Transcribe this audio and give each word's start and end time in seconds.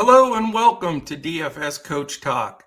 Hello 0.00 0.34
and 0.34 0.54
welcome 0.54 1.00
to 1.00 1.16
DFS 1.16 1.82
Coach 1.82 2.20
Talk. 2.20 2.62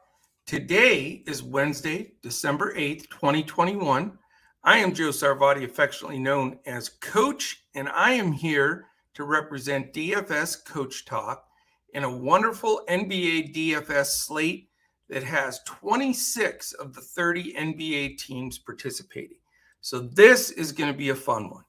Today 0.46 1.24
is 1.26 1.42
Wednesday, 1.42 2.12
December 2.22 2.76
8th, 2.76 3.08
2021. 3.10 4.20
I 4.66 4.78
am 4.80 4.94
Joe 4.94 5.12
Sarvati, 5.12 5.64
affectionately 5.64 6.20
known 6.20 6.60
as 6.66 6.90
Coach, 6.90 7.64
and 7.74 7.88
I 7.88 8.12
am 8.12 8.34
here 8.34 8.88
to 9.14 9.24
represent 9.24 9.94
DFS 9.94 10.66
Coach 10.66 11.06
Talk 11.06 11.46
in 11.94 12.04
a 12.04 12.18
wonderful 12.18 12.82
NBA 12.90 13.56
DFS 13.56 14.08
slate 14.08 14.68
that 15.08 15.24
has 15.24 15.62
26 15.66 16.74
of 16.74 16.94
the 16.94 17.00
30 17.00 17.54
NBA 17.54 18.18
teams 18.18 18.58
participating. 18.58 19.40
So 19.80 20.02
this 20.02 20.52
is 20.52 20.74
going 20.74 20.92
to 20.92 20.98
be 20.98 21.12
a 21.12 21.16
fun 21.16 21.50
one. 21.50 21.64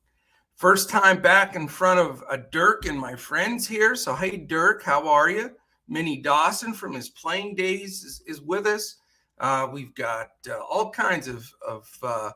First 0.62 0.90
time 0.90 1.20
back 1.20 1.56
in 1.56 1.66
front 1.66 1.98
of 1.98 2.22
a 2.30 2.38
Dirk 2.38 2.86
and 2.86 2.96
my 2.96 3.16
friends 3.16 3.66
here. 3.66 3.96
So, 3.96 4.14
hey, 4.14 4.36
Dirk, 4.36 4.84
how 4.84 5.08
are 5.08 5.28
you? 5.28 5.50
Minnie 5.88 6.22
Dawson 6.22 6.72
from 6.72 6.94
his 6.94 7.08
playing 7.08 7.56
days 7.56 8.04
is, 8.04 8.22
is 8.28 8.40
with 8.40 8.68
us. 8.68 8.98
Uh, 9.40 9.66
we've 9.72 9.92
got 9.96 10.28
uh, 10.48 10.60
all 10.60 10.88
kinds 10.88 11.26
of 11.26 11.52
of 11.66 11.90
uh, 12.04 12.30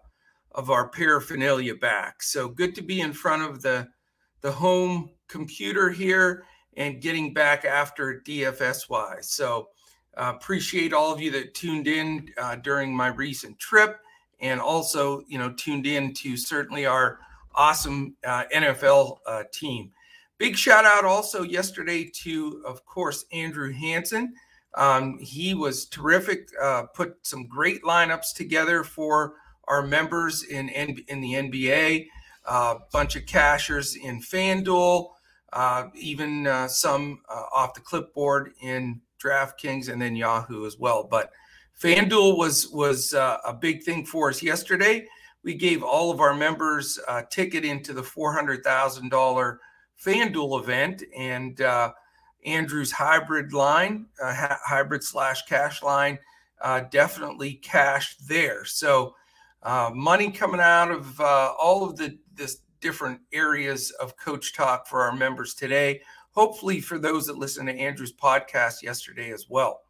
of 0.56 0.70
our 0.72 0.88
paraphernalia 0.88 1.76
back. 1.76 2.20
So 2.20 2.48
good 2.48 2.74
to 2.74 2.82
be 2.82 3.00
in 3.00 3.12
front 3.12 3.44
of 3.44 3.62
the 3.62 3.86
the 4.40 4.50
home 4.50 5.10
computer 5.28 5.88
here 5.88 6.42
and 6.76 7.00
getting 7.00 7.32
back 7.32 7.64
after 7.64 8.24
DFSY. 8.26 9.22
So 9.22 9.68
uh, 10.16 10.32
appreciate 10.34 10.92
all 10.92 11.12
of 11.12 11.20
you 11.20 11.30
that 11.30 11.54
tuned 11.54 11.86
in 11.86 12.28
uh, 12.38 12.56
during 12.56 12.92
my 12.92 13.06
recent 13.06 13.56
trip 13.60 14.00
and 14.40 14.60
also 14.60 15.22
you 15.28 15.38
know 15.38 15.52
tuned 15.52 15.86
in 15.86 16.12
to 16.14 16.36
certainly 16.36 16.86
our 16.86 17.20
awesome 17.56 18.14
uh, 18.24 18.44
NFL 18.54 19.18
uh, 19.26 19.44
team. 19.52 19.90
Big 20.38 20.56
shout 20.56 20.84
out 20.84 21.04
also 21.04 21.42
yesterday 21.42 22.10
to, 22.22 22.62
of 22.66 22.84
course, 22.84 23.24
Andrew 23.32 23.72
Hanson. 23.72 24.34
Um, 24.74 25.18
he 25.18 25.54
was 25.54 25.86
terrific. 25.86 26.48
Uh, 26.62 26.84
put 26.94 27.16
some 27.22 27.46
great 27.46 27.82
lineups 27.82 28.34
together 28.34 28.84
for 28.84 29.34
our 29.68 29.82
members 29.82 30.44
in 30.44 30.68
in 30.68 31.20
the 31.20 31.32
NBA. 31.32 32.06
A 32.48 32.52
uh, 32.52 32.78
bunch 32.92 33.16
of 33.16 33.26
cashers 33.26 33.96
in 33.96 34.20
FanDuel, 34.20 35.08
uh, 35.52 35.84
even 35.96 36.46
uh, 36.46 36.68
some 36.68 37.22
off 37.28 37.74
the 37.74 37.80
clipboard 37.80 38.52
in 38.60 39.00
DraftKings 39.18 39.88
and 39.88 40.00
then 40.00 40.14
Yahoo 40.14 40.66
as 40.66 40.78
well. 40.78 41.08
But 41.10 41.32
FanDuel 41.80 42.36
was 42.36 42.68
was 42.68 43.14
a 43.14 43.56
big 43.58 43.82
thing 43.82 44.04
for 44.04 44.28
us 44.28 44.42
yesterday. 44.42 45.06
We 45.46 45.54
gave 45.54 45.84
all 45.84 46.10
of 46.10 46.18
our 46.18 46.34
members 46.34 46.98
a 47.06 47.22
ticket 47.22 47.64
into 47.64 47.92
the 47.92 48.02
four 48.02 48.32
hundred 48.32 48.64
thousand 48.64 49.10
dollar 49.10 49.60
FanDuel 50.04 50.60
event, 50.60 51.04
and 51.16 51.60
uh, 51.60 51.92
Andrew's 52.44 52.90
hybrid 52.90 53.52
line, 53.52 54.06
uh, 54.20 54.34
hybrid 54.34 55.04
slash 55.04 55.42
cash 55.46 55.84
line, 55.84 56.18
uh, 56.60 56.80
definitely 56.90 57.54
cashed 57.62 58.26
there. 58.26 58.64
So 58.64 59.14
uh, 59.62 59.92
money 59.94 60.32
coming 60.32 60.60
out 60.60 60.90
of 60.90 61.20
uh, 61.20 61.52
all 61.56 61.84
of 61.84 61.94
the 61.94 62.18
this 62.34 62.62
different 62.80 63.20
areas 63.32 63.92
of 64.00 64.16
Coach 64.16 64.52
Talk 64.52 64.88
for 64.88 65.02
our 65.02 65.14
members 65.14 65.54
today. 65.54 66.00
Hopefully, 66.32 66.80
for 66.80 66.98
those 66.98 67.24
that 67.28 67.38
listen 67.38 67.66
to 67.66 67.72
Andrew's 67.72 68.12
podcast 68.12 68.82
yesterday 68.82 69.30
as 69.30 69.46
well. 69.48 69.82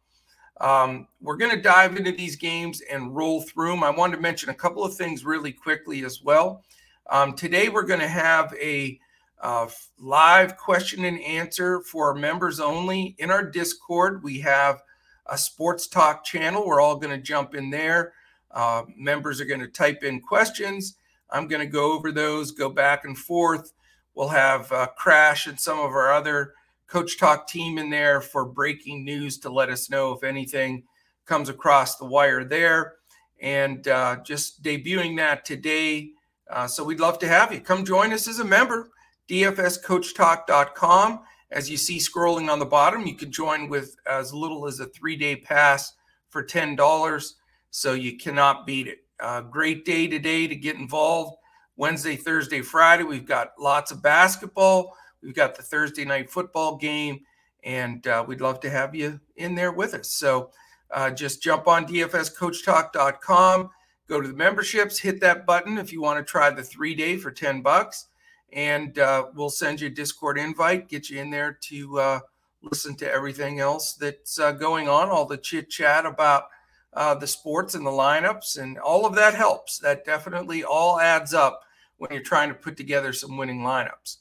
Um, 0.59 1.07
we're 1.21 1.37
going 1.37 1.55
to 1.55 1.61
dive 1.61 1.97
into 1.97 2.11
these 2.11 2.35
games 2.35 2.81
and 2.81 3.15
roll 3.15 3.41
through 3.41 3.71
them. 3.71 3.83
I 3.83 3.89
wanted 3.89 4.15
to 4.15 4.21
mention 4.21 4.49
a 4.49 4.55
couple 4.55 4.83
of 4.83 4.95
things 4.95 5.23
really 5.23 5.51
quickly 5.51 6.03
as 6.03 6.23
well. 6.23 6.63
Um, 7.09 7.33
today, 7.33 7.69
we're 7.69 7.83
going 7.83 7.99
to 7.99 8.07
have 8.07 8.53
a 8.59 8.99
uh, 9.41 9.67
live 9.99 10.57
question 10.57 11.05
and 11.05 11.21
answer 11.21 11.81
for 11.81 12.15
members 12.15 12.59
only 12.59 13.15
in 13.19 13.29
our 13.29 13.43
Discord. 13.43 14.23
We 14.23 14.39
have 14.39 14.81
a 15.27 15.37
sports 15.37 15.87
talk 15.87 16.23
channel. 16.23 16.65
We're 16.65 16.81
all 16.81 16.97
going 16.97 17.15
to 17.15 17.21
jump 17.21 17.53
in 17.53 17.69
there. 17.69 18.13
Uh, 18.51 18.83
members 18.95 19.39
are 19.39 19.45
going 19.45 19.59
to 19.59 19.67
type 19.67 20.03
in 20.03 20.21
questions. 20.21 20.95
I'm 21.29 21.47
going 21.47 21.59
to 21.59 21.71
go 21.71 21.91
over 21.93 22.11
those, 22.11 22.51
go 22.51 22.69
back 22.69 23.05
and 23.05 23.17
forth. 23.17 23.73
We'll 24.15 24.29
have 24.29 24.71
uh, 24.71 24.87
Crash 24.97 25.45
and 25.45 25.59
some 25.59 25.79
of 25.79 25.91
our 25.91 26.11
other 26.11 26.53
Coach 26.87 27.19
Talk 27.19 27.47
team 27.47 27.77
in 27.77 27.89
there 27.89 28.21
for 28.21 28.45
breaking 28.45 29.03
news 29.03 29.37
to 29.39 29.49
let 29.49 29.69
us 29.69 29.89
know 29.89 30.13
if 30.13 30.23
anything 30.23 30.83
comes 31.25 31.49
across 31.49 31.97
the 31.97 32.05
wire 32.05 32.43
there. 32.43 32.95
And 33.41 33.87
uh, 33.87 34.17
just 34.23 34.63
debuting 34.63 35.17
that 35.17 35.45
today. 35.45 36.11
Uh, 36.49 36.67
so 36.67 36.83
we'd 36.83 36.99
love 36.99 37.19
to 37.19 37.27
have 37.27 37.53
you. 37.53 37.59
Come 37.59 37.85
join 37.85 38.13
us 38.13 38.27
as 38.27 38.39
a 38.39 38.45
member 38.45 38.89
dfscoachtalk.com. 39.29 41.21
As 41.51 41.69
you 41.69 41.77
see 41.77 41.97
scrolling 41.97 42.49
on 42.49 42.59
the 42.59 42.65
bottom, 42.65 43.05
you 43.05 43.15
can 43.15 43.31
join 43.31 43.69
with 43.69 43.95
as 44.09 44.33
little 44.33 44.67
as 44.67 44.79
a 44.79 44.87
three 44.87 45.15
day 45.15 45.35
pass 45.35 45.93
for 46.29 46.43
$10. 46.43 47.33
So 47.69 47.93
you 47.93 48.17
cannot 48.17 48.65
beat 48.65 48.87
it. 48.87 48.99
Uh, 49.19 49.41
great 49.41 49.85
day 49.85 50.07
today 50.07 50.47
to 50.47 50.55
get 50.55 50.75
involved. 50.75 51.37
Wednesday, 51.75 52.15
Thursday, 52.15 52.61
Friday, 52.61 53.03
we've 53.03 53.25
got 53.25 53.51
lots 53.59 53.91
of 53.91 54.01
basketball. 54.01 54.95
We've 55.21 55.35
got 55.35 55.55
the 55.55 55.63
Thursday 55.63 56.05
night 56.05 56.29
football 56.29 56.77
game, 56.77 57.21
and 57.63 58.05
uh, 58.07 58.23
we'd 58.27 58.41
love 58.41 58.59
to 58.61 58.69
have 58.69 58.95
you 58.95 59.19
in 59.35 59.55
there 59.55 59.71
with 59.71 59.93
us. 59.93 60.11
So 60.11 60.51
uh, 60.91 61.11
just 61.11 61.41
jump 61.41 61.67
on 61.67 61.87
dfscoachtalk.com, 61.87 63.69
go 64.07 64.21
to 64.21 64.27
the 64.27 64.33
memberships, 64.33 64.99
hit 64.99 65.19
that 65.21 65.45
button 65.45 65.77
if 65.77 65.91
you 65.91 66.01
want 66.01 66.19
to 66.19 66.29
try 66.29 66.49
the 66.49 66.63
three 66.63 66.95
day 66.95 67.17
for 67.17 67.31
10 67.31 67.61
bucks 67.61 68.07
and 68.53 68.97
uh, 68.99 69.25
we'll 69.35 69.49
send 69.49 69.81
you 69.81 69.87
a 69.87 69.91
Discord 69.91 70.37
invite, 70.37 70.89
get 70.89 71.09
you 71.09 71.19
in 71.19 71.29
there 71.29 71.57
to 71.63 71.99
uh, 71.99 72.19
listen 72.61 72.95
to 72.95 73.11
everything 73.11 73.59
else 73.59 73.93
that's 73.93 74.39
uh, 74.39 74.51
going 74.51 74.87
on, 74.87 75.09
all 75.09 75.25
the 75.25 75.37
chit 75.37 75.69
chat 75.69 76.05
about 76.05 76.45
uh, 76.93 77.13
the 77.13 77.27
sports 77.27 77.75
and 77.75 77.85
the 77.85 77.91
lineups, 77.91 78.57
and 78.57 78.77
all 78.77 79.05
of 79.05 79.15
that 79.15 79.35
helps. 79.35 79.79
That 79.79 80.05
definitely 80.05 80.63
all 80.63 80.99
adds 80.99 81.33
up 81.33 81.61
when 81.97 82.11
you're 82.11 82.21
trying 82.21 82.49
to 82.49 82.55
put 82.55 82.77
together 82.77 83.11
some 83.11 83.37
winning 83.37 83.61
lineups. 83.61 84.17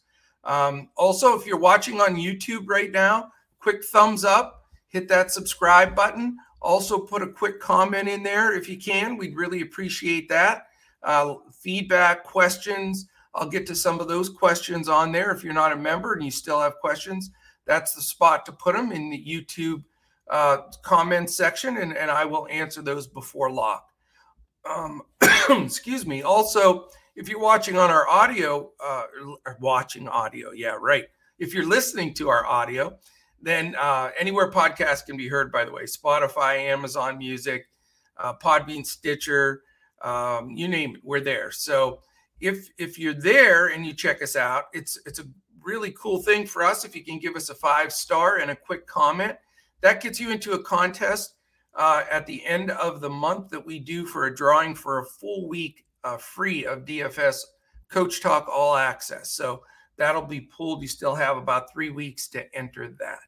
Um, 0.47 0.89
also, 0.97 1.39
if 1.39 1.47
you're 1.47 1.59
watching 1.59 2.01
on 2.01 2.17
YouTube 2.17 2.65
right 2.67 2.91
now, 2.91 3.31
quick 3.59 3.85
thumbs 3.85 4.25
up, 4.25 4.65
hit 4.89 5.09
that 5.09 5.31
subscribe 5.31 5.95
button. 5.95 6.39
Also, 6.63 6.99
put 6.99 7.23
a 7.23 7.27
quick 7.27 7.61
comment 7.61 8.09
in 8.09 8.23
there 8.23 8.57
if 8.57 8.69
you 8.69 8.79
can. 8.79 9.19
We'd 9.19 9.37
really 9.37 9.61
appreciate 9.61 10.29
that. 10.31 10.69
Uh, 11.03 11.35
feedback, 11.53 12.25
questions 12.25 13.07
I'll 13.37 13.49
get 13.49 13.67
to 13.67 13.75
some 13.75 14.01
of 14.01 14.09
those 14.09 14.31
questions 14.31 14.89
on 14.89 15.13
there. 15.13 15.31
If 15.31 15.45
you're 15.45 15.53
not 15.53 15.73
a 15.73 15.77
member 15.77 16.15
and 16.15 16.25
you 16.25 16.31
still 16.31 16.59
have 16.61 16.79
questions, 16.81 17.31
that's 17.67 17.95
the 17.95 18.01
spot 18.01 18.47
to 18.47 18.53
put 18.53 18.75
them 18.75 18.93
in 18.93 19.11
the 19.11 19.25
YouTube 19.25 19.85
uh, 20.31 20.59
comment 20.83 21.31
section, 21.31 21.77
and, 21.77 21.97
and 21.97 22.11
I 22.11 22.25
will 22.25 22.49
answer 22.51 22.81
those 22.81 23.07
before 23.07 23.51
lock. 23.51 23.91
Um, 24.69 25.03
excuse 25.51 26.07
me. 26.07 26.23
Also, 26.23 26.89
if 27.17 27.31
you're 27.31 27.41
watching 27.41 27.79
on 27.79 27.91
our 27.91 28.07
audio, 28.07 28.71
uh, 28.85 29.05
watching 29.59 30.07
audio, 30.07 30.53
yeah, 30.53 30.77
right. 30.79 31.07
If 31.39 31.55
you're 31.55 31.67
listening 31.67 32.15
to 32.15 32.29
our 32.29 32.47
audio, 32.47 32.99
then 33.41 33.75
uh, 33.81 34.11
anywhere 34.19 34.51
podcast 34.51 35.07
can 35.07 35.17
be 35.17 35.27
heard, 35.27 35.51
by 35.51 35.65
the 35.65 35.73
way 35.73 35.85
Spotify, 35.85 36.59
Amazon 36.59 37.19
Music, 37.19 37.69
uh, 38.19 38.35
Podbean, 38.35 38.85
Stitcher, 38.85 39.63
um, 40.03 40.51
you 40.51 40.69
name 40.69 40.97
it, 40.97 41.01
we're 41.03 41.21
there. 41.21 41.51
So 41.51 42.01
if 42.41 42.69
if 42.79 42.99
you're 42.99 43.15
there 43.15 43.69
and 43.69 43.85
you 43.87 43.95
check 43.95 44.23
us 44.23 44.37
out, 44.37 44.65
it's 44.75 44.99
it's 45.07 45.19
a 45.19 45.25
really 45.63 45.93
cool 45.93 46.23
thing 46.23 46.47
for 46.47 46.63
us 46.63 46.85
if 46.85 46.95
you 46.95 47.03
can 47.03 47.19
give 47.19 47.35
us 47.35 47.49
a 47.49 47.55
five 47.55 47.93
star 47.93 48.39
and 48.39 48.51
a 48.51 48.57
quick 48.57 48.87
comment. 48.87 49.37
That 49.81 50.03
gets 50.03 50.21
you 50.21 50.31
into 50.31 50.53
a 50.53 50.63
contest 50.63 51.35
uh, 51.75 52.05
at 52.11 52.27
the 52.27 52.45
end 52.45 52.71
of 52.73 53.01
the 53.01 53.11
month 53.11 53.51
that 53.51 53.65
we 53.65 53.79
do 53.79 54.05
for 54.07 54.27
a 54.27 54.35
drawing 54.35 54.75
for 54.75 54.99
a 54.99 55.07
full 55.07 55.49
week 55.49 55.86
uh, 56.07 56.17
free 56.17 56.65
of 56.65 56.85
DFS 56.85 57.41
Coach 57.91 58.21
Talk 58.21 58.49
All 58.49 58.77
Access. 58.77 59.33
So 59.33 59.63
that'll 59.97 60.23
be 60.23 60.41
pulled. 60.41 60.83
You 60.83 60.89
still 60.89 61.15
have 61.15 61.37
about 61.37 61.73
three 61.73 61.91
weeks 61.91 62.29
to 62.29 62.55
enter 62.55 62.95
that. 63.01 63.19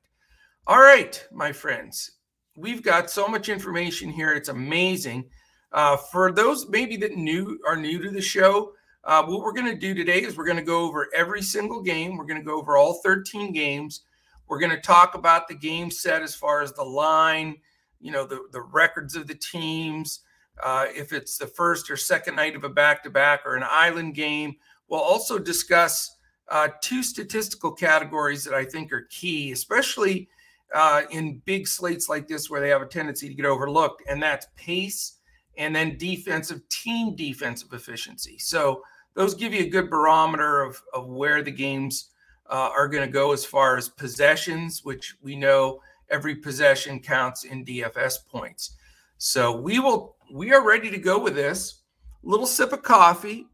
All 0.67 0.81
right, 0.81 1.27
my 1.33 1.51
friends, 1.51 2.13
we've 2.57 2.83
got 2.83 3.11
so 3.11 3.27
much 3.27 3.49
information 3.49 4.11
here. 4.11 4.33
It's 4.33 4.49
amazing. 4.49 5.29
Uh, 5.73 5.97
for 5.97 6.31
those 6.33 6.69
maybe 6.69 6.97
that 6.99 7.17
new 7.17 7.59
are 7.67 7.77
new 7.77 8.01
to 8.03 8.11
the 8.11 8.23
show, 8.23 8.73
uh, 9.05 9.25
what 9.25 9.41
we're 9.41 9.53
going 9.53 9.73
to 9.73 9.79
do 9.79 9.95
today 9.95 10.23
is 10.23 10.37
we're 10.37 10.45
going 10.45 10.57
to 10.57 10.63
go 10.63 10.85
over 10.85 11.09
every 11.17 11.43
single 11.43 11.83
game. 11.83 12.17
We're 12.17 12.27
going 12.27 12.41
to 12.41 12.47
go 12.47 12.59
over 12.59 12.77
all 12.77 13.01
13 13.03 13.53
games. 13.53 14.03
We're 14.47 14.61
going 14.61 14.75
to 14.75 14.81
talk 14.81 15.15
about 15.15 15.49
the 15.49 15.55
game 15.55 15.91
set 15.91 16.23
as 16.23 16.35
far 16.35 16.63
as 16.63 16.73
the 16.73 16.85
line, 16.85 17.57
you 18.01 18.13
know, 18.13 18.27
the, 18.27 18.47
the 18.53 18.63
records 18.63 19.17
of 19.17 19.27
the 19.27 19.35
teams, 19.35 20.21
uh, 20.63 20.87
if 20.95 21.13
it's 21.13 21.39
the 21.39 21.47
first 21.47 21.91
or 21.91 21.97
second 21.97 22.37
night 22.37 22.57
of 22.57 22.65
a 22.65 22.69
back 22.69 23.03
to 23.05 23.11
back 23.11 23.43
or 23.45 23.57
an 23.57 23.65
island 23.67 24.15
game. 24.15 24.57
We'll 24.89 25.01
also 25.01 25.39
discuss 25.39 26.17
uh, 26.49 26.69
two 26.81 27.03
statistical 27.03 27.73
categories 27.73 28.45
that 28.45 28.55
I 28.55 28.65
think 28.65 28.93
are 28.93 29.07
key, 29.11 29.53
especially 29.53 30.29
uh, 30.75 31.03
in 31.11 31.43
big 31.45 31.67
slates 31.67 32.09
like 32.09 32.27
this 32.27 32.49
where 32.49 32.61
they 32.61 32.71
have 32.71 32.83
a 32.83 32.87
tendency 32.87 33.29
to 33.29 33.35
get 33.35 33.47
overlooked, 33.47 34.03
and 34.09 34.23
that's 34.23 34.47
pace 34.57 35.15
and 35.57 35.75
then 35.75 35.99
defensive 35.99 36.67
team 36.69 37.17
defensive 37.17 37.73
efficiency. 37.73 38.39
So, 38.39 38.83
those 39.15 39.35
give 39.35 39.53
you 39.53 39.65
a 39.65 39.69
good 39.69 39.91
barometer 39.91 40.63
of, 40.63 40.81
of 40.95 41.09
where 41.09 41.43
the 41.43 41.51
games 41.51 42.11
uh, 42.49 42.71
are 42.73 42.87
going 42.87 43.05
to 43.05 43.13
go 43.13 43.33
as 43.33 43.45
far 43.45 43.77
as 43.77 43.89
possessions, 43.89 44.85
which 44.85 45.17
we 45.23 45.35
know 45.35 45.81
every 46.11 46.37
possession 46.37 47.01
counts 47.01 47.45
in 47.45 47.65
DFS 47.65 48.27
points. 48.31 48.77
So 49.19 49.57
we 49.57 49.79
will 49.79 50.17
we 50.33 50.53
are 50.53 50.67
ready 50.67 50.91
to 50.91 50.99
go 50.99 51.19
with 51.19 51.35
this. 51.35 51.83
Little 52.23 52.47
sip 52.47 52.73
of 52.73 52.83
coffee, 52.83 53.47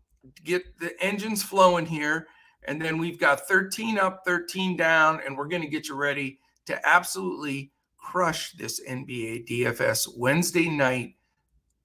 get 0.42 0.62
the 0.80 0.94
engines 1.02 1.42
flowing 1.42 1.86
here, 1.86 2.26
and 2.66 2.80
then 2.80 2.98
we've 2.98 3.20
got 3.20 3.46
13 3.46 3.98
up, 3.98 4.22
13 4.26 4.76
down, 4.76 5.20
and 5.24 5.36
we're 5.36 5.48
going 5.48 5.62
to 5.62 5.68
get 5.68 5.88
you 5.88 5.94
ready 5.94 6.38
to 6.66 6.88
absolutely 6.88 7.72
crush 7.98 8.52
this 8.52 8.80
NBA 8.88 9.46
DFS 9.48 10.08
Wednesday 10.16 10.68
night, 10.68 11.14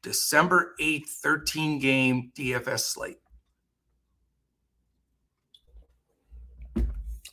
December 0.02 0.76
8th, 0.82 1.10
13 1.22 1.80
game 1.80 2.32
DFS 2.38 2.80
slate. 2.80 3.18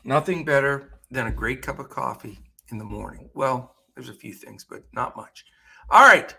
Nothing 0.04 0.44
better 0.44 1.00
than 1.10 1.26
a 1.26 1.32
great 1.32 1.62
cup 1.62 1.78
of 1.78 1.88
coffee 1.88 2.38
in 2.70 2.78
the 2.78 2.84
morning. 2.84 3.28
Well, 3.34 3.74
there's 3.94 4.08
a 4.08 4.14
few 4.14 4.32
things, 4.32 4.64
but 4.68 4.82
not 4.92 5.16
much. 5.16 5.44
All 5.90 6.06
right. 6.06 6.34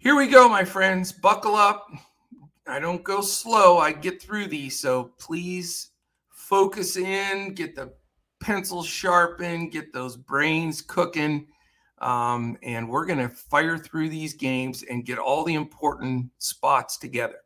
Here 0.00 0.16
we 0.16 0.28
go, 0.28 0.48
my 0.48 0.64
friends. 0.64 1.12
Buckle 1.12 1.54
up. 1.54 1.86
I 2.66 2.78
don't 2.80 3.04
go 3.04 3.20
slow. 3.20 3.76
I 3.76 3.92
get 3.92 4.22
through 4.22 4.46
these. 4.46 4.80
So 4.80 5.12
please 5.18 5.90
focus 6.30 6.96
in, 6.96 7.52
get 7.52 7.76
the 7.76 7.92
pencils 8.40 8.86
sharpened, 8.86 9.72
get 9.72 9.92
those 9.92 10.16
brains 10.16 10.80
cooking. 10.80 11.48
Um, 11.98 12.56
and 12.62 12.88
we're 12.88 13.04
going 13.04 13.18
to 13.18 13.28
fire 13.28 13.76
through 13.76 14.08
these 14.08 14.32
games 14.32 14.84
and 14.84 15.04
get 15.04 15.18
all 15.18 15.44
the 15.44 15.52
important 15.52 16.30
spots 16.38 16.96
together. 16.96 17.36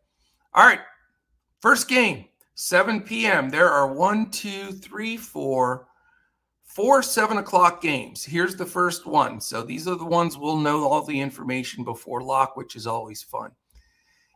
All 0.54 0.64
right. 0.64 0.82
First 1.60 1.88
game, 1.88 2.26
7 2.54 3.00
p.m. 3.00 3.50
There 3.50 3.68
are 3.68 3.92
one, 3.92 4.30
two, 4.30 4.70
three, 4.70 5.16
four, 5.16 5.88
four 6.74 7.04
seven 7.04 7.38
o'clock 7.38 7.80
games. 7.80 8.24
Here's 8.24 8.56
the 8.56 8.66
first 8.66 9.06
one. 9.06 9.40
So 9.40 9.62
these 9.62 9.86
are 9.86 9.94
the 9.94 10.04
ones 10.04 10.36
we'll 10.36 10.56
know 10.56 10.88
all 10.88 11.02
the 11.02 11.20
information 11.20 11.84
before 11.84 12.20
lock, 12.20 12.56
which 12.56 12.74
is 12.74 12.88
always 12.88 13.22
fun. 13.22 13.52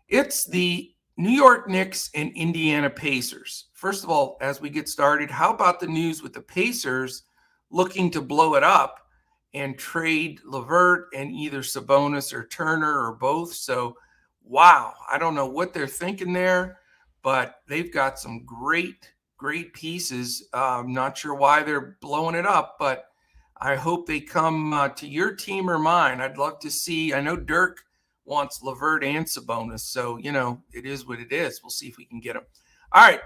It's 0.06 0.46
the 0.46 0.94
New 1.16 1.32
York 1.32 1.68
Knicks 1.68 2.10
and 2.14 2.30
Indiana 2.36 2.88
Pacers. 2.88 3.66
First 3.72 4.04
of 4.04 4.10
all, 4.10 4.38
as 4.40 4.60
we 4.60 4.70
get 4.70 4.88
started, 4.88 5.32
how 5.32 5.52
about 5.52 5.80
the 5.80 5.88
news 5.88 6.22
with 6.22 6.32
the 6.32 6.40
Pacers 6.40 7.24
looking 7.70 8.08
to 8.12 8.22
blow 8.22 8.54
it 8.54 8.62
up 8.62 9.00
and 9.52 9.76
trade 9.76 10.38
LeVert 10.44 11.08
and 11.16 11.32
either 11.32 11.58
Sabonis 11.58 12.32
or 12.32 12.46
Turner 12.46 13.04
or 13.04 13.14
both? 13.14 13.52
So, 13.52 13.96
wow, 14.44 14.94
I 15.10 15.18
don't 15.18 15.34
know 15.34 15.48
what 15.48 15.74
they're 15.74 15.88
thinking 15.88 16.32
there, 16.32 16.78
but 17.22 17.56
they've 17.66 17.92
got 17.92 18.20
some 18.20 18.44
great 18.44 19.12
great 19.38 19.72
pieces. 19.72 20.48
Uh, 20.52 20.82
not 20.86 21.16
sure 21.16 21.34
why 21.34 21.62
they're 21.62 21.96
blowing 22.02 22.34
it 22.34 22.46
up, 22.46 22.76
but 22.78 23.06
I 23.60 23.76
hope 23.76 24.06
they 24.06 24.20
come 24.20 24.72
uh, 24.72 24.90
to 24.90 25.06
your 25.06 25.34
team 25.34 25.70
or 25.70 25.78
mine. 25.78 26.20
I'd 26.20 26.36
love 26.36 26.58
to 26.60 26.70
see. 26.70 27.14
I 27.14 27.20
know 27.20 27.36
Dirk 27.36 27.82
wants 28.24 28.62
LeVert 28.62 29.02
and 29.02 29.24
Sabonis, 29.24 29.80
so 29.80 30.18
you 30.18 30.32
know 30.32 30.62
it 30.72 30.84
is 30.84 31.06
what 31.06 31.20
it 31.20 31.32
is. 31.32 31.62
We'll 31.62 31.70
see 31.70 31.88
if 31.88 31.96
we 31.96 32.04
can 32.04 32.20
get 32.20 32.34
them. 32.34 32.44
All 32.92 33.02
right, 33.02 33.20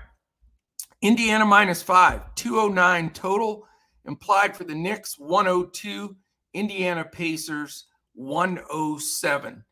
Indiana 1.01 1.45
minus 1.45 1.83
five, 1.83 2.35
209 2.37 3.11
total 3.11 3.67
implied 4.05 4.57
for 4.57 4.65
the 4.65 4.75
Knicks, 4.75 5.19
102. 5.19 6.17
Indiana 6.55 7.05
Pacers, 7.05 7.87
107. 8.15 9.65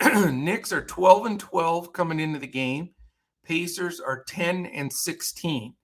Knicks 0.32 0.72
are 0.72 0.84
12 0.84 1.26
and 1.26 1.40
12 1.40 1.92
coming 1.92 2.20
into 2.20 2.38
the 2.38 2.46
game. 2.46 2.90
Pacers 3.42 4.00
are 4.00 4.24
10 4.24 4.66
and 4.66 4.92
16. 4.92 5.74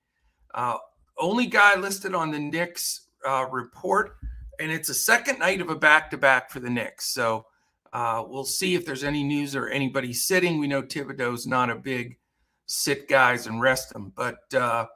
Uh, 0.54 0.76
only 1.18 1.46
guy 1.46 1.76
listed 1.76 2.14
on 2.14 2.30
the 2.30 2.38
Knicks 2.38 3.08
uh, 3.26 3.46
report, 3.50 4.16
and 4.60 4.70
it's 4.70 4.88
a 4.88 4.94
second 4.94 5.38
night 5.38 5.60
of 5.60 5.70
a 5.70 5.76
back 5.76 6.10
to 6.10 6.16
back 6.16 6.50
for 6.50 6.60
the 6.60 6.70
Knicks. 6.70 7.12
So 7.12 7.46
uh, 7.92 8.24
we'll 8.26 8.44
see 8.44 8.74
if 8.74 8.86
there's 8.86 9.04
any 9.04 9.22
news 9.22 9.54
or 9.54 9.68
anybody 9.68 10.12
sitting. 10.12 10.58
We 10.58 10.66
know 10.66 10.82
Thibodeau's 10.82 11.46
not 11.46 11.70
a 11.70 11.76
big 11.76 12.18
sit 12.66 13.08
guys 13.08 13.46
and 13.46 13.60
rest 13.60 13.92
them, 13.92 14.12
but 14.16 14.52
uh, 14.54 14.86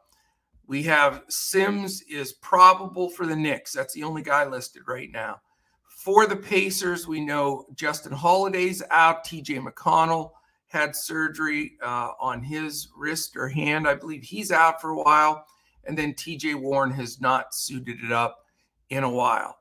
we 0.67 0.83
have 0.85 1.23
Sims 1.29 2.03
is 2.03 2.33
probable 2.35 3.11
for 3.11 3.27
the 3.27 3.37
Knicks. 3.37 3.73
That's 3.73 3.95
the 3.95 4.03
only 4.03 4.23
guy 4.23 4.47
listed 4.47 4.83
right 4.87 5.11
now. 5.13 5.41
For 5.89 6.27
the 6.27 6.37
Pacers, 6.37 7.07
we 7.07 7.21
know 7.21 7.67
Justin 7.75 8.13
Holiday's 8.13 8.83
out. 8.91 9.25
TJ 9.25 9.65
McConnell 9.67 10.31
had 10.69 10.97
surgery 10.97 11.77
uh, 11.83 12.13
on 12.21 12.43
his 12.43 12.89
wrist 12.97 13.37
or 13.37 13.49
hand. 13.49 13.89
I 13.89 13.95
believe 13.95 14.23
he's 14.23 14.51
out 14.51 14.81
for 14.81 14.91
a 14.91 15.03
while. 15.03 15.47
And 15.85 15.97
then 15.97 16.15
TJ 16.15 16.57
Warren 16.57 16.91
has 16.93 17.21
not 17.21 17.55
suited 17.55 17.99
it 18.03 18.13
up 18.13 18.45
in 18.91 19.05
a 19.05 19.11
while. 19.11 19.59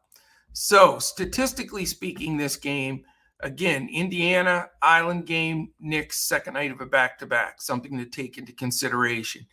So, 0.53 0.99
statistically 0.99 1.85
speaking, 1.85 2.37
this 2.37 2.55
game, 2.55 3.03
again, 3.41 3.89
Indiana 3.91 4.69
Island 4.81 5.25
game, 5.25 5.71
Knicks 5.79 6.19
second 6.19 6.53
night 6.53 6.71
of 6.71 6.81
a 6.81 6.85
back 6.85 7.19
to 7.19 7.25
back, 7.25 7.61
something 7.61 7.97
to 7.97 8.05
take 8.05 8.37
into 8.37 8.53
consideration. 8.53 9.45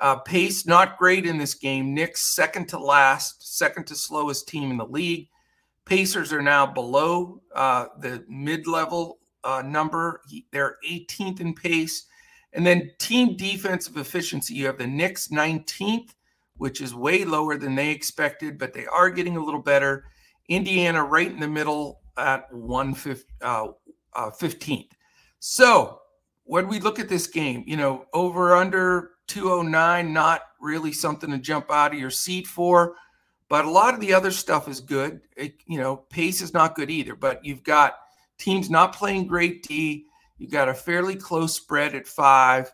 Uh, 0.00 0.16
pace 0.16 0.66
not 0.66 0.98
great 0.98 1.26
in 1.26 1.38
this 1.38 1.54
game. 1.54 1.94
Knicks 1.94 2.22
second 2.22 2.68
to 2.68 2.78
last, 2.78 3.56
second 3.56 3.86
to 3.86 3.94
slowest 3.94 4.48
team 4.48 4.70
in 4.70 4.76
the 4.76 4.84
league. 4.84 5.28
Pacers 5.84 6.32
are 6.32 6.42
now 6.42 6.66
below 6.66 7.40
uh, 7.54 7.86
the 7.98 8.24
mid 8.28 8.66
level 8.66 9.17
uh, 9.44 9.62
number. 9.62 10.20
They're 10.52 10.76
18th 10.88 11.40
in 11.40 11.54
pace. 11.54 12.06
And 12.52 12.66
then 12.66 12.90
team 12.98 13.36
defensive 13.36 13.96
efficiency, 13.96 14.54
you 14.54 14.66
have 14.66 14.78
the 14.78 14.86
Knicks 14.86 15.28
19th, 15.28 16.14
which 16.56 16.80
is 16.80 16.94
way 16.94 17.24
lower 17.24 17.56
than 17.56 17.74
they 17.74 17.90
expected, 17.90 18.58
but 18.58 18.72
they 18.72 18.86
are 18.86 19.10
getting 19.10 19.36
a 19.36 19.44
little 19.44 19.60
better. 19.60 20.04
Indiana 20.48 21.04
right 21.04 21.30
in 21.30 21.40
the 21.40 21.48
middle 21.48 22.00
at 22.16 22.52
1 22.52 22.96
uh, 23.42 23.66
uh, 24.14 24.30
15th. 24.30 24.88
So 25.40 26.00
when 26.44 26.66
we 26.68 26.80
look 26.80 26.98
at 26.98 27.08
this 27.08 27.26
game, 27.26 27.64
you 27.66 27.76
know, 27.76 28.06
over 28.14 28.56
under 28.56 29.10
209, 29.28 30.12
not 30.12 30.40
really 30.60 30.92
something 30.92 31.30
to 31.30 31.38
jump 31.38 31.70
out 31.70 31.92
of 31.92 32.00
your 32.00 32.10
seat 32.10 32.46
for, 32.46 32.94
but 33.48 33.66
a 33.66 33.70
lot 33.70 33.94
of 33.94 34.00
the 34.00 34.12
other 34.12 34.30
stuff 34.30 34.68
is 34.68 34.80
good. 34.80 35.20
It, 35.36 35.54
you 35.66 35.78
know, 35.78 35.96
pace 35.96 36.40
is 36.40 36.54
not 36.54 36.74
good 36.74 36.90
either, 36.90 37.14
but 37.14 37.44
you've 37.44 37.62
got– 37.62 37.96
teams 38.38 38.70
not 38.70 38.94
playing 38.94 39.26
great 39.26 39.62
D. 39.62 40.06
You've 40.38 40.50
got 40.50 40.68
a 40.68 40.74
fairly 40.74 41.16
close 41.16 41.54
spread 41.54 41.94
at 41.94 42.06
five. 42.06 42.72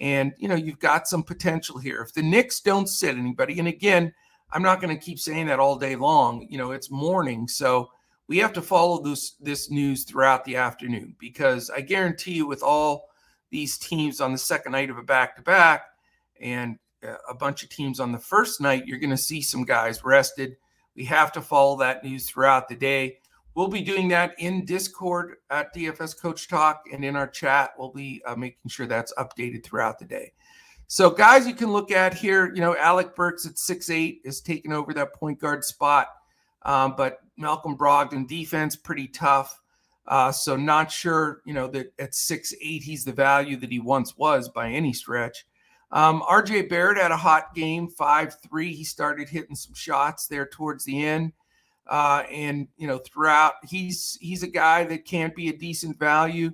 And, 0.00 0.32
you 0.38 0.48
know, 0.48 0.56
you've 0.56 0.80
got 0.80 1.06
some 1.06 1.22
potential 1.22 1.78
here. 1.78 2.00
If 2.00 2.12
the 2.12 2.22
Knicks 2.22 2.60
don't 2.60 2.88
sit 2.88 3.16
anybody, 3.16 3.58
and 3.60 3.68
again, 3.68 4.12
I'm 4.50 4.62
not 4.62 4.80
going 4.80 4.96
to 4.96 5.04
keep 5.04 5.18
saying 5.20 5.46
that 5.46 5.60
all 5.60 5.76
day 5.76 5.96
long. 5.96 6.46
You 6.50 6.58
know, 6.58 6.72
it's 6.72 6.90
morning. 6.90 7.46
So 7.46 7.90
we 8.26 8.38
have 8.38 8.52
to 8.54 8.62
follow 8.62 9.02
this 9.02 9.32
this 9.40 9.70
news 9.70 10.04
throughout 10.04 10.44
the 10.44 10.56
afternoon 10.56 11.14
because 11.18 11.70
I 11.70 11.80
guarantee 11.80 12.34
you, 12.34 12.46
with 12.46 12.62
all 12.62 13.08
these 13.50 13.78
teams 13.78 14.20
on 14.20 14.32
the 14.32 14.38
second 14.38 14.72
night 14.72 14.90
of 14.90 14.98
a 14.98 15.02
back 15.02 15.36
to 15.36 15.42
back 15.42 15.84
and 16.40 16.78
uh, 17.06 17.16
a 17.28 17.34
bunch 17.34 17.62
of 17.62 17.68
teams 17.68 18.00
on 18.00 18.12
the 18.12 18.18
first 18.18 18.60
night, 18.60 18.86
you're 18.86 18.98
going 18.98 19.10
to 19.10 19.16
see 19.16 19.42
some 19.42 19.64
guys 19.64 20.04
rested. 20.04 20.56
We 20.96 21.04
have 21.04 21.32
to 21.32 21.40
follow 21.40 21.76
that 21.78 22.02
news 22.02 22.28
throughout 22.28 22.68
the 22.68 22.76
day. 22.76 23.18
We'll 23.54 23.68
be 23.68 23.82
doing 23.82 24.08
that 24.08 24.34
in 24.38 24.64
Discord 24.64 25.36
at 25.50 25.74
DFS 25.74 26.20
Coach 26.20 26.48
Talk 26.48 26.84
and 26.92 27.04
in 27.04 27.14
our 27.14 27.28
chat. 27.28 27.70
We'll 27.78 27.92
be 27.92 28.20
uh, 28.26 28.34
making 28.34 28.68
sure 28.68 28.86
that's 28.86 29.14
updated 29.14 29.64
throughout 29.64 29.98
the 29.98 30.04
day. 30.04 30.32
So, 30.88 31.08
guys, 31.08 31.46
you 31.46 31.54
can 31.54 31.72
look 31.72 31.90
at 31.90 32.14
here, 32.14 32.52
you 32.54 32.60
know, 32.60 32.76
Alec 32.76 33.14
Burks 33.14 33.46
at 33.46 33.58
six 33.58 33.90
eight 33.90 34.20
is 34.24 34.40
taking 34.40 34.72
over 34.72 34.92
that 34.94 35.14
point 35.14 35.40
guard 35.40 35.64
spot. 35.64 36.08
Um, 36.62 36.94
but 36.96 37.20
Malcolm 37.36 37.76
Brogdon 37.76 38.26
defense 38.26 38.76
pretty 38.76 39.06
tough. 39.08 39.60
Uh, 40.06 40.30
so 40.30 40.56
not 40.56 40.90
sure, 40.90 41.40
you 41.46 41.54
know, 41.54 41.66
that 41.68 41.92
at 41.98 42.14
six 42.14 42.52
eight 42.60 42.82
he's 42.82 43.04
the 43.04 43.12
value 43.12 43.56
that 43.56 43.70
he 43.70 43.78
once 43.78 44.16
was 44.16 44.48
by 44.48 44.70
any 44.70 44.92
stretch. 44.92 45.46
Um, 45.90 46.22
RJ 46.22 46.68
Barrett 46.68 46.98
had 46.98 47.12
a 47.12 47.16
hot 47.16 47.54
game, 47.54 47.88
five 47.88 48.36
three. 48.42 48.74
He 48.74 48.84
started 48.84 49.28
hitting 49.28 49.56
some 49.56 49.74
shots 49.74 50.26
there 50.26 50.46
towards 50.46 50.84
the 50.84 51.04
end. 51.04 51.32
Uh, 51.86 52.24
and 52.30 52.68
you 52.76 52.86
know, 52.86 52.98
throughout, 52.98 53.54
he's 53.64 54.16
he's 54.20 54.42
a 54.42 54.48
guy 54.48 54.84
that 54.84 55.04
can't 55.04 55.34
be 55.34 55.48
a 55.48 55.56
decent 55.56 55.98
value. 55.98 56.50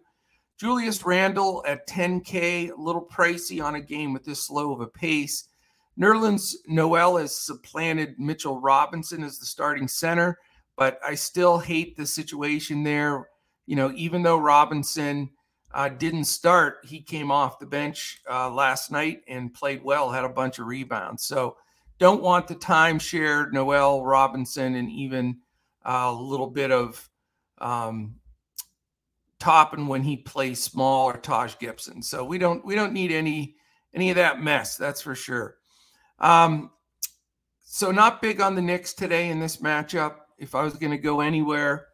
Julius 0.58 1.04
Randle 1.04 1.64
at 1.66 1.88
10K, 1.88 2.70
a 2.70 2.80
little 2.80 3.06
pricey 3.06 3.64
on 3.64 3.76
a 3.76 3.80
game 3.80 4.12
with 4.12 4.24
this 4.24 4.42
slow 4.42 4.72
of 4.72 4.80
a 4.80 4.86
pace. 4.86 5.48
Nerlens 5.98 6.54
Noel 6.66 7.16
has 7.16 7.34
supplanted 7.34 8.18
Mitchell 8.18 8.60
Robinson 8.60 9.22
as 9.22 9.38
the 9.38 9.46
starting 9.46 9.88
center, 9.88 10.38
but 10.76 10.98
I 11.04 11.14
still 11.14 11.58
hate 11.58 11.96
the 11.96 12.06
situation 12.06 12.82
there. 12.82 13.28
You 13.66 13.76
know, 13.76 13.92
even 13.94 14.22
though 14.22 14.38
Robinson 14.38 15.30
uh, 15.72 15.88
didn't 15.88 16.24
start, 16.24 16.78
he 16.84 17.00
came 17.00 17.30
off 17.30 17.58
the 17.58 17.66
bench 17.66 18.20
uh, 18.28 18.50
last 18.50 18.90
night 18.90 19.22
and 19.28 19.54
played 19.54 19.82
well, 19.82 20.10
had 20.10 20.24
a 20.24 20.28
bunch 20.28 20.58
of 20.58 20.66
rebounds. 20.66 21.24
So 21.24 21.56
don't 22.00 22.22
want 22.22 22.48
the 22.48 22.56
timeshare 22.56 23.52
Noel 23.52 24.02
Robinson 24.04 24.74
and 24.74 24.90
even 24.90 25.36
uh, 25.84 26.06
a 26.08 26.20
little 26.20 26.48
bit 26.48 26.72
of 26.72 27.08
um, 27.58 28.16
Toppin 29.38 29.86
when 29.86 30.02
he 30.02 30.16
plays 30.16 30.62
small 30.62 31.06
or 31.06 31.18
Taj 31.18 31.56
Gibson. 31.58 32.02
So 32.02 32.24
we 32.24 32.38
don't 32.38 32.64
we 32.64 32.74
don't 32.74 32.94
need 32.94 33.12
any 33.12 33.54
any 33.94 34.10
of 34.10 34.16
that 34.16 34.42
mess. 34.42 34.76
That's 34.76 35.02
for 35.02 35.14
sure. 35.14 35.56
Um, 36.18 36.70
so 37.60 37.92
not 37.92 38.22
big 38.22 38.40
on 38.40 38.54
the 38.54 38.62
Knicks 38.62 38.94
today 38.94 39.28
in 39.28 39.38
this 39.38 39.58
matchup. 39.58 40.16
If 40.38 40.54
I 40.54 40.62
was 40.62 40.74
going 40.74 40.90
to 40.90 40.98
go 40.98 41.20
anywhere, 41.20 41.86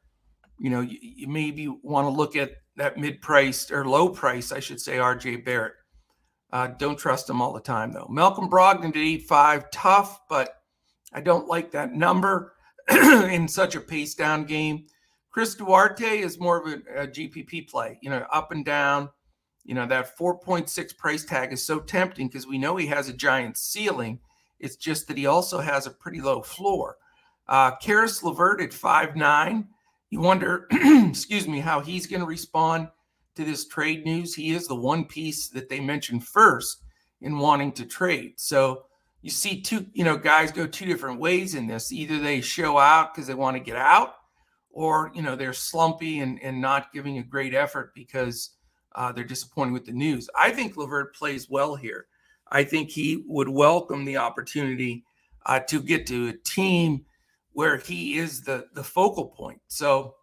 you 0.58 0.70
know, 0.70 0.80
you, 0.80 0.98
you 1.00 1.26
maybe 1.26 1.68
want 1.82 2.06
to 2.06 2.10
look 2.10 2.36
at 2.36 2.52
that 2.76 2.96
mid-priced 2.96 3.72
or 3.72 3.84
low 3.84 4.08
price, 4.08 4.52
I 4.52 4.60
should 4.60 4.80
say, 4.80 4.96
RJ 4.96 5.44
Barrett. 5.44 5.74
Uh, 6.52 6.68
don't 6.78 6.98
trust 6.98 7.28
him 7.28 7.42
all 7.42 7.52
the 7.52 7.60
time, 7.60 7.92
though. 7.92 8.06
Malcolm 8.08 8.48
Brogdon 8.48 8.92
to 8.92 9.00
8 9.00 9.70
tough, 9.72 10.20
but 10.28 10.62
I 11.12 11.20
don't 11.20 11.48
like 11.48 11.70
that 11.72 11.92
number 11.92 12.54
in 12.90 13.48
such 13.48 13.74
a 13.74 13.80
pace 13.80 14.14
down 14.14 14.44
game. 14.44 14.86
Chris 15.30 15.54
Duarte 15.54 16.20
is 16.20 16.40
more 16.40 16.58
of 16.60 16.66
a, 16.66 17.02
a 17.02 17.06
GPP 17.06 17.68
play, 17.68 17.98
you 18.00 18.10
know, 18.10 18.24
up 18.32 18.52
and 18.52 18.64
down. 18.64 19.10
You 19.64 19.74
know, 19.74 19.86
that 19.86 20.16
4.6 20.16 20.96
price 20.96 21.24
tag 21.24 21.52
is 21.52 21.66
so 21.66 21.80
tempting 21.80 22.28
because 22.28 22.46
we 22.46 22.56
know 22.56 22.76
he 22.76 22.86
has 22.86 23.08
a 23.08 23.12
giant 23.12 23.56
ceiling. 23.56 24.20
It's 24.60 24.76
just 24.76 25.08
that 25.08 25.18
he 25.18 25.26
also 25.26 25.58
has 25.58 25.86
a 25.86 25.90
pretty 25.90 26.20
low 26.20 26.40
floor. 26.40 26.96
Uh, 27.48 27.76
Caris 27.76 28.22
LeVert 28.22 28.60
at 28.60 28.72
five 28.72 29.16
nine. 29.16 29.68
You 30.10 30.20
wonder, 30.20 30.68
excuse 30.70 31.48
me, 31.48 31.60
how 31.60 31.80
he's 31.80 32.06
going 32.06 32.20
to 32.20 32.26
respond 32.26 32.88
to 33.36 33.44
this 33.44 33.66
trade 33.66 34.04
news. 34.04 34.34
He 34.34 34.50
is 34.50 34.66
the 34.66 34.74
one 34.74 35.04
piece 35.04 35.48
that 35.50 35.68
they 35.68 35.80
mentioned 35.80 36.26
first 36.26 36.82
in 37.20 37.38
wanting 37.38 37.72
to 37.72 37.86
trade. 37.86 38.34
So 38.36 38.84
you 39.22 39.30
see 39.30 39.60
two, 39.60 39.86
you 39.92 40.04
know, 40.04 40.16
guys 40.16 40.52
go 40.52 40.66
two 40.66 40.86
different 40.86 41.20
ways 41.20 41.54
in 41.54 41.66
this. 41.66 41.92
Either 41.92 42.18
they 42.18 42.40
show 42.40 42.78
out 42.78 43.14
because 43.14 43.26
they 43.26 43.34
want 43.34 43.56
to 43.56 43.62
get 43.62 43.76
out, 43.76 44.14
or 44.70 45.10
you 45.14 45.22
know 45.22 45.34
they're 45.34 45.52
slumpy 45.52 46.20
and 46.20 46.38
and 46.42 46.60
not 46.60 46.92
giving 46.92 47.18
a 47.18 47.22
great 47.22 47.54
effort 47.54 47.92
because 47.94 48.50
uh, 48.94 49.10
they're 49.12 49.24
disappointed 49.24 49.72
with 49.72 49.86
the 49.86 49.92
news. 49.92 50.28
I 50.38 50.50
think 50.50 50.76
LeVert 50.76 51.14
plays 51.14 51.50
well 51.50 51.74
here. 51.74 52.06
I 52.52 52.62
think 52.62 52.90
he 52.90 53.24
would 53.26 53.48
welcome 53.48 54.04
the 54.04 54.18
opportunity 54.18 55.04
uh, 55.46 55.60
to 55.60 55.80
get 55.80 56.06
to 56.06 56.28
a 56.28 56.34
team 56.44 57.04
where 57.52 57.78
he 57.78 58.18
is 58.18 58.42
the 58.42 58.66
the 58.74 58.84
focal 58.84 59.26
point. 59.26 59.60
So 59.68 60.14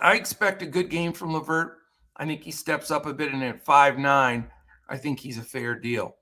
I 0.00 0.14
expect 0.14 0.62
a 0.62 0.66
good 0.66 0.88
game 0.88 1.12
from 1.12 1.34
LeVert. 1.34 1.79
I 2.20 2.26
think 2.26 2.44
he 2.44 2.50
steps 2.50 2.90
up 2.90 3.06
a 3.06 3.14
bit 3.14 3.32
and 3.32 3.42
at 3.42 3.64
five 3.64 3.96
nine, 3.96 4.46
I 4.90 4.98
think 4.98 5.18
he's 5.18 5.38
a 5.38 5.42
fair 5.42 5.74
deal. 5.74 6.16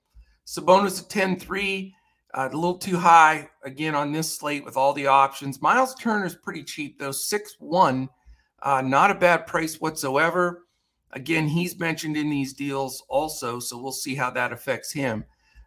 Sabonis 0.47 1.03
at 1.03 1.11
10 1.11 1.41
3, 1.41 1.95
uh, 2.35 2.49
a 2.53 2.55
little 2.55 2.79
too 2.79 2.97
high 2.97 3.51
again 3.65 3.97
on 3.97 4.13
this 4.13 4.39
slate 4.39 4.65
with 4.65 4.77
all 4.77 4.93
the 4.93 5.09
options. 5.09 5.61
Miles 5.61 5.97
Turner's 5.97 6.37
pretty 6.37 6.63
cheap, 6.63 7.01
though, 7.01 7.11
6 7.11 7.57
1. 7.59 8.09
Uh, 8.63 8.81
not 8.81 9.11
a 9.11 9.15
bad 9.15 9.49
price 9.49 9.81
whatsoever. 9.81 10.67
Again, 11.13 11.49
he's 11.49 11.81
mentioned 11.81 12.17
in 12.17 12.31
these 12.31 12.53
deals 12.53 13.03
also, 13.09 13.59
so 13.59 13.77
we'll 13.77 13.91
see 13.91 14.15
how 14.15 14.31
that 14.31 14.53
affects 14.53 14.93
him. 14.93 15.25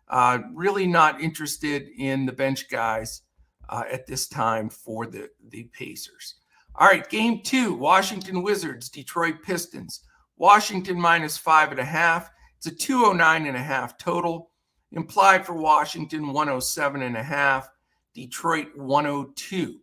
Uh, 0.08 0.40
really 0.54 0.88
not 0.88 1.20
interested 1.20 1.90
in 1.98 2.26
the 2.26 2.32
bench 2.32 2.70
guys 2.70 3.24
uh, 3.68 3.84
at 3.92 4.08
this 4.08 4.30
time 4.30 4.70
for 4.70 5.08
the, 5.08 5.30
the 5.50 5.64
Pacers. 5.74 6.36
All 6.76 6.88
right, 6.88 7.10
game 7.10 7.42
two 7.44 7.74
Washington 7.74 8.42
Wizards, 8.44 8.88
Detroit 8.88 9.44
Pistons. 9.44 10.06
Washington 10.42 11.00
minus 11.00 11.38
five 11.38 11.70
and 11.70 11.80
a 11.80 11.86
half. 11.86 12.32
It's 12.58 12.66
a 12.66 12.72
209 12.72 13.46
and 13.46 13.56
a 13.56 13.62
half 13.62 13.96
total. 14.00 14.50
Implied 14.92 15.46
for 15.46 15.54
Washington 15.54 16.34
107 16.34 17.04
and 17.04 17.16
a 17.16 17.22
half. 17.22 17.70
Detroit 18.16 18.70
102. 18.76 19.78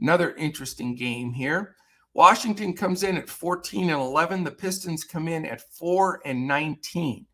Another 0.00 0.34
interesting 0.34 0.96
game 0.96 1.32
here. 1.32 1.76
Washington 2.12 2.74
comes 2.74 3.04
in 3.04 3.18
at 3.18 3.28
14 3.28 3.82
and 3.84 4.00
11. 4.00 4.42
The 4.42 4.50
Pistons 4.50 5.04
come 5.04 5.28
in 5.28 5.46
at 5.46 5.60
4 5.60 6.22
and 6.24 6.44
19. 6.44 7.24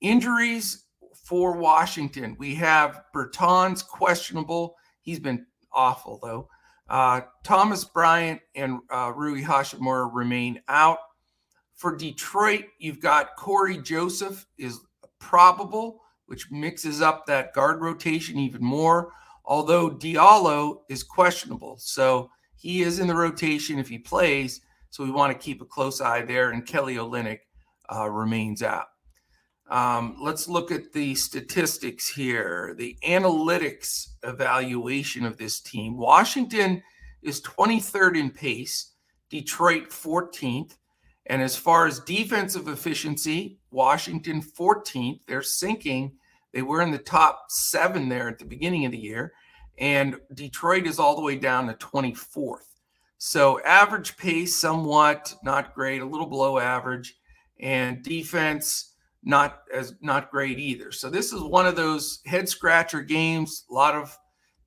Injuries 0.00 0.84
for 1.16 1.58
Washington. 1.58 2.36
We 2.38 2.54
have 2.54 3.02
Bertans 3.12 3.84
questionable. 3.84 4.76
He's 5.00 5.18
been 5.18 5.44
awful 5.72 6.20
though. 6.22 6.48
Uh, 6.88 7.22
Thomas 7.42 7.84
Bryant 7.84 8.40
and 8.54 8.78
uh, 8.88 9.12
Rui 9.16 9.42
Hachimura 9.42 10.08
remain 10.12 10.60
out. 10.68 10.98
For 11.84 11.94
Detroit, 11.94 12.64
you've 12.78 13.02
got 13.02 13.36
Cory 13.36 13.76
Joseph 13.76 14.46
is 14.56 14.80
probable, 15.18 16.00
which 16.24 16.50
mixes 16.50 17.02
up 17.02 17.26
that 17.26 17.52
guard 17.52 17.82
rotation 17.82 18.38
even 18.38 18.64
more. 18.64 19.12
Although 19.44 19.90
Diallo 19.90 20.78
is 20.88 21.02
questionable, 21.02 21.76
so 21.76 22.30
he 22.56 22.80
is 22.80 23.00
in 23.00 23.06
the 23.06 23.14
rotation 23.14 23.78
if 23.78 23.86
he 23.86 23.98
plays. 23.98 24.62
So 24.88 25.04
we 25.04 25.10
want 25.10 25.30
to 25.34 25.38
keep 25.38 25.60
a 25.60 25.66
close 25.66 26.00
eye 26.00 26.22
there. 26.22 26.52
And 26.52 26.64
Kelly 26.64 26.94
Olynyk 26.94 27.40
uh, 27.94 28.08
remains 28.08 28.62
out. 28.62 28.86
Um, 29.68 30.16
let's 30.22 30.48
look 30.48 30.72
at 30.72 30.90
the 30.94 31.14
statistics 31.14 32.08
here. 32.08 32.74
The 32.78 32.96
analytics 33.06 34.06
evaluation 34.22 35.26
of 35.26 35.36
this 35.36 35.60
team. 35.60 35.98
Washington 35.98 36.82
is 37.20 37.42
23rd 37.42 38.18
in 38.18 38.30
pace, 38.30 38.92
Detroit 39.28 39.90
14th. 39.90 40.78
And 41.26 41.40
as 41.40 41.56
far 41.56 41.86
as 41.86 42.00
defensive 42.00 42.68
efficiency, 42.68 43.58
Washington 43.70 44.40
14th. 44.40 45.20
They're 45.26 45.42
sinking. 45.42 46.12
They 46.52 46.62
were 46.62 46.80
in 46.80 46.92
the 46.92 46.98
top 46.98 47.46
seven 47.48 48.08
there 48.08 48.28
at 48.28 48.38
the 48.38 48.44
beginning 48.44 48.86
of 48.86 48.92
the 48.92 48.98
year. 48.98 49.32
And 49.78 50.16
Detroit 50.32 50.86
is 50.86 50.98
all 50.98 51.16
the 51.16 51.22
way 51.22 51.36
down 51.36 51.66
to 51.66 51.74
24th. 51.74 52.66
So 53.18 53.60
average 53.62 54.16
pace, 54.16 54.54
somewhat 54.54 55.34
not 55.42 55.74
great, 55.74 56.02
a 56.02 56.06
little 56.06 56.26
below 56.26 56.58
average. 56.58 57.16
And 57.58 58.02
defense, 58.02 58.92
not 59.24 59.62
as 59.72 59.94
not 60.00 60.30
great 60.30 60.58
either. 60.58 60.92
So 60.92 61.08
this 61.10 61.32
is 61.32 61.42
one 61.42 61.66
of 61.66 61.76
those 61.76 62.20
head 62.26 62.48
scratcher 62.48 63.00
games. 63.00 63.64
A 63.70 63.74
lot 63.74 63.94
of 63.94 64.16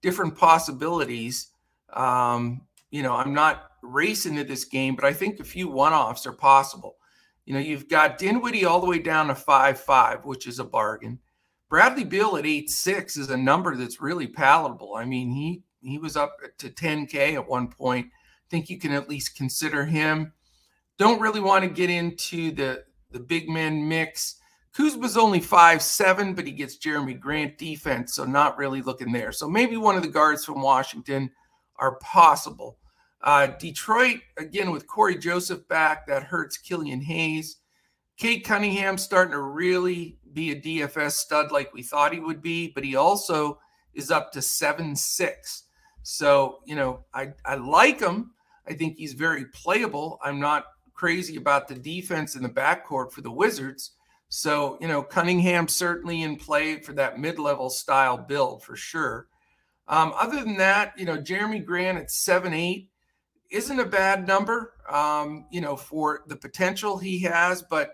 different 0.01 0.35
possibilities. 0.35 1.51
Um, 1.93 2.61
you 2.89 3.03
know, 3.03 3.15
I'm 3.15 3.33
not 3.33 3.71
racing 3.87 4.33
into 4.33 4.43
this 4.43 4.65
game, 4.65 4.95
but 4.95 5.05
I 5.05 5.13
think 5.13 5.39
a 5.39 5.43
few 5.43 5.67
one-offs 5.67 6.25
are 6.25 6.33
possible. 6.33 6.97
You 7.45 7.53
know, 7.53 7.59
you've 7.59 7.87
got 7.87 8.17
Dinwiddie 8.17 8.65
all 8.65 8.81
the 8.81 8.87
way 8.87 8.99
down 8.99 9.27
to 9.27 9.35
five 9.35 9.79
five, 9.79 10.25
which 10.25 10.47
is 10.47 10.59
a 10.59 10.65
bargain. 10.65 11.19
Bradley 11.69 12.03
Beal 12.03 12.37
at 12.37 12.45
eight 12.45 12.69
six 12.69 13.17
is 13.17 13.29
a 13.29 13.37
number 13.37 13.75
that's 13.75 14.01
really 14.01 14.27
palatable. 14.27 14.95
I 14.95 15.05
mean, 15.05 15.31
he 15.31 15.63
he 15.81 15.97
was 15.97 16.17
up 16.17 16.35
to 16.57 16.69
10K 16.69 17.35
at 17.35 17.47
one 17.47 17.69
point. 17.69 18.07
I 18.07 18.47
think 18.49 18.69
you 18.69 18.77
can 18.77 18.91
at 18.91 19.09
least 19.09 19.35
consider 19.35 19.85
him. 19.85 20.33
Don't 20.97 21.21
really 21.21 21.39
want 21.39 21.63
to 21.63 21.69
get 21.69 21.89
into 21.89 22.51
the 22.51 22.83
the 23.11 23.19
big 23.19 23.49
men 23.49 23.87
mix. 23.87 24.35
Kuzma's 24.73 25.17
only 25.17 25.39
five 25.39 25.81
seven, 25.81 26.33
but 26.33 26.45
he 26.45 26.51
gets 26.51 26.77
Jerami 26.77 27.19
Grant 27.19 27.57
defense, 27.57 28.13
so 28.15 28.25
not 28.25 28.57
really 28.57 28.81
looking 28.81 29.11
there. 29.11 29.31
So 29.31 29.49
maybe 29.49 29.77
one 29.77 29.95
of 29.95 30.03
the 30.03 30.09
guards 30.09 30.45
from 30.45 30.61
Washington 30.61 31.31
are 31.77 31.97
possible. 31.99 32.77
Uh, 33.21 33.47
Detroit, 33.47 34.19
again, 34.37 34.71
with 34.71 34.87
Cory 34.87 35.17
Joseph 35.17 35.67
back, 35.67 36.07
that 36.07 36.23
hurts 36.23 36.57
Killian 36.57 37.01
Hayes. 37.01 37.57
Cade 38.17 38.43
Cunningham 38.43 38.97
starting 38.97 39.33
to 39.33 39.41
really 39.41 40.17
be 40.33 40.51
a 40.51 40.61
DFS 40.61 41.13
stud 41.13 41.51
like 41.51 41.73
we 41.73 41.83
thought 41.83 42.13
he 42.13 42.19
would 42.19 42.41
be, 42.41 42.71
but 42.73 42.83
he 42.83 42.95
also 42.95 43.59
is 43.93 44.11
up 44.11 44.31
to 44.31 44.41
7 44.41 44.95
6. 44.95 45.63
So, 46.03 46.59
you 46.65 46.75
know, 46.75 47.05
I, 47.13 47.33
I 47.45 47.55
like 47.55 47.99
him. 47.99 48.31
I 48.67 48.73
think 48.73 48.97
he's 48.97 49.13
very 49.13 49.45
playable. 49.45 50.19
I'm 50.23 50.39
not 50.39 50.65
crazy 50.93 51.35
about 51.35 51.67
the 51.67 51.75
defense 51.75 52.35
in 52.35 52.43
the 52.43 52.49
backcourt 52.49 53.11
for 53.11 53.21
the 53.21 53.31
Wizards. 53.31 53.91
So, 54.29 54.77
you 54.81 54.87
know, 54.87 55.01
Cunningham 55.01 55.67
certainly 55.67 56.23
in 56.23 56.35
play 56.35 56.79
for 56.79 56.93
that 56.93 57.19
mid 57.19 57.39
level 57.39 57.69
style 57.69 58.17
build 58.17 58.63
for 58.63 58.75
sure. 58.75 59.27
Um, 59.87 60.13
other 60.17 60.43
than 60.43 60.57
that, 60.57 60.93
you 60.97 61.05
know, 61.05 61.17
Jerami 61.17 61.63
Grant 61.63 61.97
at 61.97 62.11
7 62.11 62.53
8 62.53 62.89
isn't 63.51 63.79
a 63.79 63.85
bad 63.85 64.27
number, 64.27 64.73
um, 64.89 65.45
you 65.51 65.61
know, 65.61 65.75
for 65.75 66.21
the 66.27 66.35
potential 66.35 66.97
he 66.97 67.19
has. 67.19 67.61
But 67.61 67.91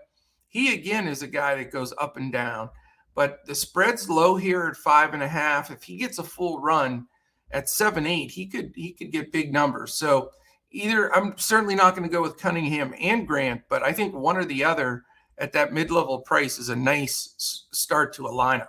he, 0.48 0.74
again, 0.74 1.08
is 1.08 1.22
a 1.22 1.26
guy 1.28 1.54
that 1.56 1.72
goes 1.72 1.92
up 1.98 2.16
and 2.16 2.32
down. 2.32 2.70
But 3.14 3.40
the 3.46 3.54
spread's 3.54 4.10
low 4.10 4.36
here 4.36 4.66
at 4.66 4.76
five 4.76 5.14
and 5.14 5.22
a 5.22 5.28
half. 5.28 5.70
If 5.70 5.84
he 5.84 5.96
gets 5.96 6.18
a 6.18 6.24
full 6.24 6.60
run 6.60 7.06
at 7.52 7.68
seven, 7.68 8.06
eight, 8.06 8.32
he 8.32 8.46
could 8.46 8.72
he 8.74 8.92
could 8.92 9.12
get 9.12 9.30
big 9.32 9.52
numbers. 9.52 9.94
So 9.94 10.30
either 10.72 11.14
I'm 11.14 11.38
certainly 11.38 11.76
not 11.76 11.94
going 11.94 12.08
to 12.08 12.12
go 12.12 12.22
with 12.22 12.38
Cunningham 12.38 12.92
and 13.00 13.28
Grant, 13.28 13.62
but 13.68 13.84
I 13.84 13.92
think 13.92 14.14
one 14.14 14.36
or 14.36 14.44
the 14.44 14.64
other 14.64 15.04
at 15.38 15.52
that 15.52 15.72
mid-level 15.72 16.20
price 16.20 16.58
is 16.58 16.68
a 16.68 16.76
nice 16.76 17.66
start 17.72 18.12
to 18.14 18.26
a 18.26 18.30
lineup. 18.30 18.68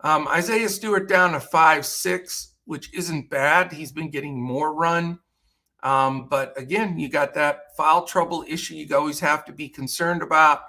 Um, 0.00 0.28
Isaiah 0.28 0.68
Stewart 0.68 1.08
down 1.08 1.32
to 1.32 1.40
five 1.40 1.84
six, 1.86 2.54
which 2.66 2.92
isn't 2.94 3.30
bad. 3.30 3.72
He's 3.72 3.92
been 3.92 4.10
getting 4.10 4.40
more 4.40 4.74
run, 4.74 5.18
um, 5.84 6.26
but 6.28 6.58
again, 6.58 6.98
you 6.98 7.08
got 7.08 7.34
that 7.34 7.76
foul 7.76 8.04
trouble 8.04 8.44
issue 8.48 8.74
you 8.74 8.96
always 8.96 9.20
have 9.20 9.44
to 9.44 9.52
be 9.52 9.68
concerned 9.68 10.22
about, 10.22 10.62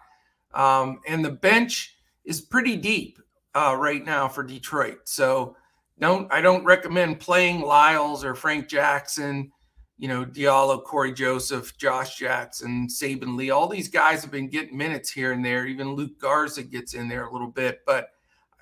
um, 0.54 1.00
and 1.08 1.26
the 1.26 1.32
bench 1.32 1.96
is 2.24 2.42
pretty 2.42 2.78
deep 2.78 3.20
uh, 3.56 3.76
right 3.78 4.06
now 4.06 4.28
for 4.28 4.44
Detroit. 4.44 5.00
So 5.06 5.56
don't 6.00 6.32
I 6.32 6.42
don't 6.42 6.64
recommend 6.64 7.20
playing 7.20 7.62
Lyles 7.62 8.24
or 8.24 8.36
Frank 8.36 8.68
Jackson 8.68 9.52
you 9.98 10.08
know, 10.08 10.26
Diallo, 10.26 10.84
Cory 10.84 11.14
Joseph, 11.14 11.78
Josh 11.78 12.18
Jackson, 12.18 12.88
Saben 12.88 13.36
Lee, 13.38 13.50
all 13.50 13.68
these 13.68 13.88
guys 13.88 14.22
have 14.22 14.32
been 14.32 14.50
getting 14.50 14.78
minutes 14.78 15.10
here 15.10 15.32
and 15.32 15.44
there. 15.44 15.66
Even 15.66 15.94
Luka 15.94 16.16
Garza 16.20 16.64
gets 16.64 16.94
in 16.94 17.08
there 17.08 17.26
a 17.26 17.32
little 17.32 17.50
bit. 17.50 17.80
But, 17.86 18.10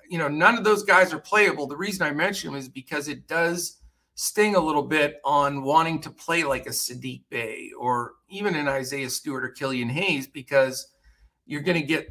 you 0.08 0.18
know, 0.18 0.28
none 0.28 0.56
of 0.56 0.64
those 0.64 0.84
guys 0.84 1.12
are 1.12 1.18
playable. 1.18 1.66
The 1.66 1.76
reason 1.76 2.06
I 2.06 2.12
mention 2.12 2.50
them 2.50 2.58
is 2.58 2.68
because 2.68 3.08
it 3.08 3.26
does 3.26 3.78
sting 4.14 4.54
a 4.54 4.60
little 4.60 4.82
bit 4.82 5.20
on 5.24 5.62
wanting 5.62 6.00
to 6.00 6.10
play 6.10 6.44
like 6.44 6.66
a 6.66 6.70
Saddiq 6.70 7.22
Bey 7.30 7.70
or 7.78 8.12
even 8.28 8.54
an 8.54 8.68
Isaiah 8.68 9.10
Stewart 9.10 9.44
or 9.44 9.48
Killian 9.48 9.88
Hayes 9.88 10.26
because 10.26 10.92
you're 11.46 11.62
going 11.62 11.80
to 11.80 11.86
get 11.86 12.08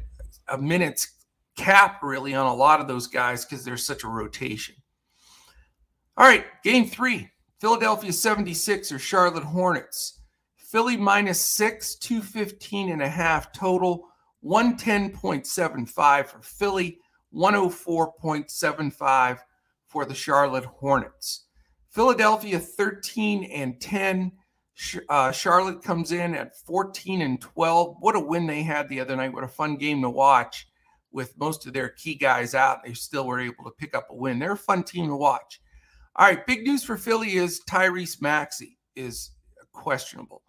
a 0.48 0.58
minutes 0.58 1.12
cap 1.56 2.02
really 2.02 2.34
on 2.34 2.46
a 2.46 2.54
lot 2.54 2.80
of 2.80 2.88
those 2.88 3.06
guys 3.06 3.44
because 3.44 3.64
there's 3.64 3.86
such 3.86 4.04
a 4.04 4.08
rotation. 4.08 4.74
All 6.16 6.26
right, 6.26 6.44
game 6.62 6.86
three 6.86 7.28
Philadelphia 7.60 8.12
76 8.12 8.92
or 8.92 8.98
Charlotte 8.98 9.44
Hornets. 9.44 10.20
Philly 10.56 10.96
minus 10.96 11.40
six, 11.40 11.94
215 11.96 12.90
and 12.90 13.00
a 13.00 13.08
half 13.08 13.52
total, 13.52 14.08
110.75 14.44 16.26
for 16.26 16.42
Philly, 16.42 16.98
104.75 17.32 19.38
for 19.86 20.04
the 20.04 20.14
Charlotte 20.14 20.64
Hornets. 20.64 21.44
Philadelphia 21.94 22.58
13 22.58 23.44
and 23.44 23.80
10. 23.80 24.32
Uh, 25.08 25.30
Charlotte 25.30 25.80
comes 25.82 26.10
in 26.10 26.34
at 26.34 26.58
14 26.66 27.22
and 27.22 27.40
12. 27.40 27.96
What 28.00 28.16
a 28.16 28.20
win 28.20 28.48
they 28.48 28.64
had 28.64 28.88
the 28.88 29.00
other 29.00 29.14
night. 29.14 29.32
What 29.32 29.44
a 29.44 29.48
fun 29.48 29.76
game 29.76 30.02
to 30.02 30.10
watch 30.10 30.66
with 31.12 31.38
most 31.38 31.66
of 31.66 31.72
their 31.72 31.90
key 31.90 32.16
guys 32.16 32.56
out. 32.56 32.82
They 32.84 32.94
still 32.94 33.28
were 33.28 33.38
able 33.38 33.62
to 33.64 33.70
pick 33.78 33.94
up 33.94 34.08
a 34.10 34.14
win. 34.14 34.40
They're 34.40 34.52
a 34.52 34.56
fun 34.56 34.82
team 34.82 35.06
to 35.06 35.14
watch. 35.14 35.60
All 36.16 36.26
right, 36.26 36.44
big 36.44 36.66
news 36.66 36.82
for 36.82 36.96
Philly 36.96 37.36
is 37.36 37.60
Tyrese 37.70 38.20
Maxey 38.20 38.76
is 38.96 39.30
questionable. 39.72 40.42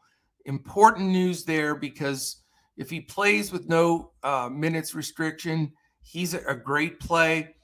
Important 0.45 1.09
news 1.09 1.45
there 1.45 1.75
because 1.75 2.41
if 2.77 2.89
he 2.89 3.01
plays 3.01 3.51
with 3.51 3.69
no 3.69 4.11
uh, 4.23 4.49
minutes 4.51 4.95
restriction, 4.95 5.71
he's 6.01 6.33
a, 6.33 6.55
great 6.55 6.99
play. 6.99 7.55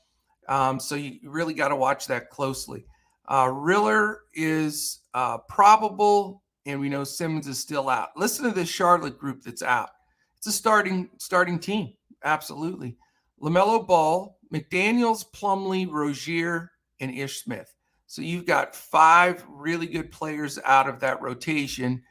Um, 0.47 0.79
so 0.79 0.95
you 0.95 1.19
really 1.23 1.53
got 1.55 1.69
to 1.69 1.75
watch 1.75 2.05
that 2.07 2.29
closely. 2.29 2.85
Uh, 3.27 3.49
Riller 3.53 4.21
is 4.33 5.01
uh, 5.13 5.37
probable, 5.49 6.43
and 6.65 6.79
we 6.79 6.89
know 6.89 7.03
Simmons 7.03 7.47
is 7.47 7.59
still 7.59 7.89
out. 7.89 8.09
Listen 8.15 8.45
to 8.45 8.51
this 8.51 8.69
Charlotte 8.69 9.17
group 9.17 9.43
that's 9.43 9.63
out. 9.63 9.89
It's 10.37 10.47
a 10.47 10.51
starting 10.51 11.09
starting 11.19 11.59
team, 11.59 11.93
absolutely. 12.23 12.97
LaMelo 13.41 13.85
Ball, 13.85 14.37
McDaniel's, 14.53 15.23
Plumlee, 15.23 15.89
Rozier, 15.89 16.71
and 16.99 17.15
Ish 17.15 17.43
Smith. 17.43 17.73
So 18.07 18.21
you've 18.21 18.45
got 18.45 18.75
five 18.75 19.45
really 19.47 19.87
good 19.87 20.11
players 20.11 20.59
out 20.65 20.89
of 20.89 20.99
that 20.99 21.21
rotation. 21.21 22.01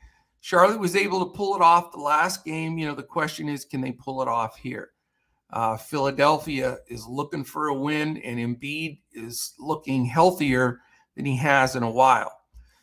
Charlotte 0.41 0.81
was 0.81 0.97
able 0.97 1.25
to 1.27 1.37
pull 1.37 1.55
it 1.55 1.61
off 1.61 1.93
the 1.93 1.99
last 1.99 2.45
game. 2.45 2.79
You 2.79 2.89
know, 2.89 2.95
the 2.95 3.03
question 3.03 3.49
is, 3.49 3.65
can 3.65 3.81
they 3.81 3.93
pull 3.93 4.23
it 4.23 4.29
off 4.29 4.57
here? 4.57 4.91
Uh, 5.53 5.77
Philadelphia 5.77 6.79
is 6.89 7.07
looking 7.07 7.45
for 7.45 7.69
a 7.69 7.75
win, 7.75 8.17
and 8.19 8.39
Embiid 8.39 9.01
is 9.13 9.53
looking 9.59 10.05
healthier 10.05 10.81
than 11.21 11.27
he 11.27 11.37
has 11.37 11.77
in 11.77 11.83
a 11.83 11.91
while. 11.91 12.33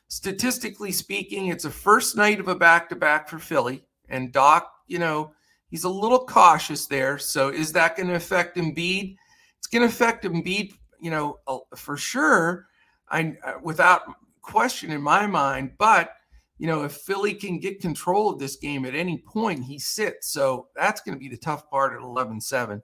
Statistically 0.10 0.92
speaking, 0.92 1.48
it's 1.48 1.66
a 1.66 1.72
first 1.72 2.16
night 2.16 2.40
of 2.40 2.48
a 2.48 2.56
back 2.56 2.88
to 2.90 2.96
back 2.96 3.28
for 3.28 3.40
Philly. 3.40 3.84
And 4.10 4.32
Doc, 4.32 4.72
you 4.86 5.00
know, 5.00 5.32
he's 5.70 5.86
a 5.86 5.90
little 5.90 6.24
cautious 6.24 6.86
there. 6.86 7.18
So 7.18 7.50
is 7.50 7.74
that 7.74 7.98
going 7.98 8.08
to 8.10 8.16
affect 8.16 8.58
Embiid? 8.58 9.16
It's 9.58 9.68
going 9.68 9.82
to 9.82 9.88
affect 9.88 10.24
Embiid, 10.24 10.74
you 11.02 11.10
know, 11.10 11.40
for 11.76 11.98
sure. 11.98 12.68
I 13.10 13.36
uh, 13.44 13.54
without 13.64 14.04
question 14.44 14.92
in 14.92 15.02
my 15.02 15.26
mind. 15.26 15.72
But 15.80 16.12
you 16.60 16.68
know, 16.68 16.84
if 16.84 16.94
Philly 16.94 17.34
can 17.34 17.60
get 17.60 17.82
control 17.82 18.30
of 18.30 18.40
this 18.40 18.56
game 18.56 18.86
at 18.86 18.96
any 18.96 19.18
point, 19.18 19.64
he 19.64 19.80
sits. 19.80 20.32
So 20.32 20.68
that's 20.76 21.02
going 21.02 21.16
to 21.16 21.20
be 21.20 21.30
the 21.30 21.38
tough 21.38 21.70
part 21.70 21.94
at 21.94 22.02
11 22.02 22.42
7. 22.42 22.82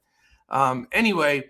Um, 0.50 0.88
anyway, 0.92 1.44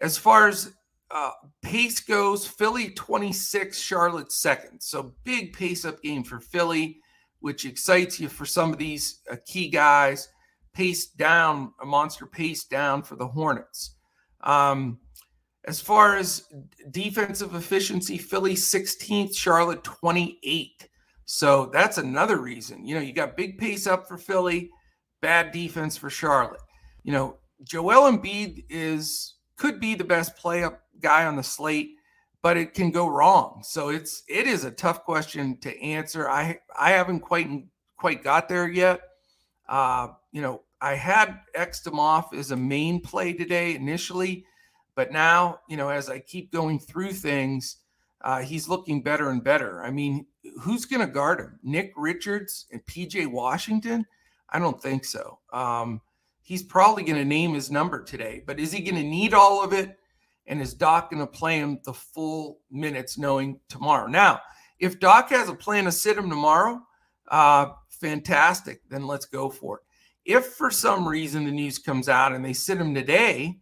as 0.00 0.18
far 0.18 0.48
as 0.48 0.72
uh, 1.10 1.32
pace 1.62 2.00
goes, 2.00 2.46
Philly 2.46 2.90
26, 2.90 3.78
Charlotte 3.78 4.32
second. 4.32 4.80
So 4.80 5.14
big 5.24 5.52
pace 5.52 5.84
up 5.84 6.02
game 6.02 6.22
for 6.22 6.40
Philly, 6.40 7.00
which 7.40 7.64
excites 7.64 8.20
you 8.20 8.28
for 8.28 8.46
some 8.46 8.72
of 8.72 8.78
these 8.78 9.20
uh, 9.30 9.36
key 9.46 9.68
guys. 9.68 10.28
Pace 10.72 11.06
down, 11.06 11.72
a 11.82 11.86
monster 11.86 12.26
pace 12.26 12.64
down 12.64 13.02
for 13.02 13.16
the 13.16 13.26
Hornets. 13.26 13.96
Um, 14.42 14.98
as 15.64 15.80
far 15.80 16.16
as 16.16 16.44
defensive 16.90 17.54
efficiency, 17.54 18.16
Philly 18.16 18.54
16th, 18.54 19.36
Charlotte 19.36 19.84
28. 19.84 20.88
So 21.26 21.66
that's 21.72 21.98
another 21.98 22.38
reason. 22.38 22.86
You 22.86 22.94
know, 22.94 23.00
you 23.00 23.12
got 23.12 23.36
big 23.36 23.58
pace 23.58 23.86
up 23.86 24.08
for 24.08 24.16
Philly, 24.16 24.70
bad 25.20 25.52
defense 25.52 25.96
for 25.96 26.08
Charlotte. 26.08 26.60
You 27.02 27.12
know, 27.12 27.36
Joel 27.62 28.10
Embiid 28.10 28.64
is 28.70 29.34
could 29.56 29.78
be 29.78 29.94
the 29.94 30.04
best 30.04 30.34
play 30.36 30.64
up 30.64 30.80
guy 31.00 31.26
on 31.26 31.36
the 31.36 31.42
slate, 31.42 31.96
but 32.42 32.56
it 32.56 32.74
can 32.74 32.90
go 32.90 33.06
wrong. 33.08 33.62
So 33.64 33.88
it's 33.88 34.22
it 34.28 34.46
is 34.46 34.64
a 34.64 34.70
tough 34.70 35.04
question 35.04 35.58
to 35.58 35.82
answer. 35.82 36.28
I 36.28 36.60
I 36.78 36.90
haven't 36.92 37.20
quite 37.20 37.48
quite 37.96 38.22
got 38.22 38.48
there 38.48 38.68
yet. 38.68 39.00
Uh, 39.68 40.08
you 40.32 40.42
know, 40.42 40.62
I 40.80 40.94
had 40.94 41.40
X'd 41.54 41.86
him 41.86 42.00
off 42.00 42.32
as 42.34 42.50
a 42.50 42.56
main 42.56 43.00
play 43.00 43.32
today 43.32 43.74
initially, 43.74 44.44
but 44.94 45.12
now 45.12 45.60
you 45.68 45.76
know 45.76 45.88
as 45.88 46.08
I 46.08 46.18
keep 46.20 46.50
going 46.52 46.78
through 46.78 47.12
things, 47.12 47.76
uh, 48.22 48.40
he's 48.40 48.68
looking 48.68 49.02
better 49.02 49.30
and 49.30 49.42
better. 49.42 49.82
I 49.82 49.90
mean, 49.90 50.26
who's 50.60 50.84
going 50.84 51.06
to 51.06 51.12
guard 51.12 51.40
him? 51.40 51.58
Nick 51.62 51.92
Richards 51.96 52.66
and 52.72 52.84
PJ 52.86 53.26
Washington? 53.26 54.06
I 54.48 54.58
don't 54.58 54.80
think 54.80 55.04
so. 55.04 55.38
Um, 55.52 56.00
he's 56.42 56.62
probably 56.62 57.04
going 57.04 57.18
to 57.18 57.24
name 57.24 57.54
his 57.54 57.70
number 57.70 58.02
today, 58.02 58.42
but 58.46 58.58
is 58.58 58.72
he 58.72 58.82
going 58.82 59.00
to 59.00 59.08
need 59.08 59.34
all 59.34 59.62
of 59.62 59.72
it? 59.72 59.98
And 60.50 60.60
is 60.60 60.74
Doc 60.74 61.10
going 61.10 61.20
to 61.20 61.26
play 61.26 61.58
him 61.58 61.78
the 61.84 61.94
full 61.94 62.58
minutes 62.72 63.16
knowing 63.16 63.60
tomorrow? 63.68 64.08
Now, 64.08 64.40
if 64.80 64.98
Doc 64.98 65.30
has 65.30 65.48
a 65.48 65.54
plan 65.54 65.84
to 65.84 65.92
sit 65.92 66.18
him 66.18 66.28
tomorrow, 66.28 66.82
uh, 67.28 67.66
fantastic. 67.88 68.82
Then 68.90 69.06
let's 69.06 69.26
go 69.26 69.48
for 69.48 69.76
it. 69.78 69.82
If 70.24 70.46
for 70.46 70.70
some 70.70 71.06
reason 71.06 71.44
the 71.44 71.52
news 71.52 71.78
comes 71.78 72.08
out 72.08 72.32
and 72.32 72.44
they 72.44 72.52
sit 72.52 72.78
him 72.78 72.94
today 72.94 73.60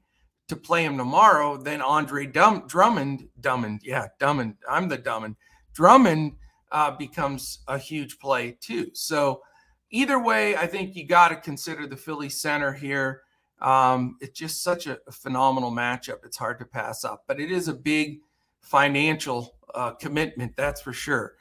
to 0.48 0.56
play 0.56 0.82
him 0.82 0.96
tomorrow, 0.96 1.58
then 1.58 1.82
Andre 1.82 2.26
Dum- 2.26 2.66
Drummond, 2.66 3.28
Drummond, 3.38 3.82
yeah, 3.84 4.06
Drummond, 4.18 4.54
I'm 4.68 4.88
the 4.88 4.96
Drummond, 4.96 5.36
Drummond 5.74 6.32
uh, 6.72 6.92
becomes 6.92 7.58
a 7.68 7.76
huge 7.76 8.18
play 8.18 8.56
too. 8.62 8.90
So 8.94 9.42
either 9.90 10.18
way, 10.18 10.56
I 10.56 10.66
think 10.66 10.96
you 10.96 11.06
got 11.06 11.28
to 11.28 11.36
consider 11.36 11.86
the 11.86 11.98
Philly 11.98 12.30
center 12.30 12.72
here. 12.72 13.22
Um, 13.60 14.16
it's 14.20 14.38
just 14.38 14.62
such 14.62 14.86
a, 14.86 14.98
phenomenal 15.10 15.72
matchup. 15.72 16.24
It's 16.24 16.36
hard 16.36 16.58
to 16.60 16.64
pass 16.64 17.04
up, 17.04 17.24
but 17.26 17.40
it 17.40 17.50
is 17.50 17.68
a 17.68 17.74
big 17.74 18.20
financial 18.60 19.56
uh, 19.74 19.92
commitment, 19.92 20.56
that's 20.56 20.80
for 20.80 20.92
sure. 20.92 21.34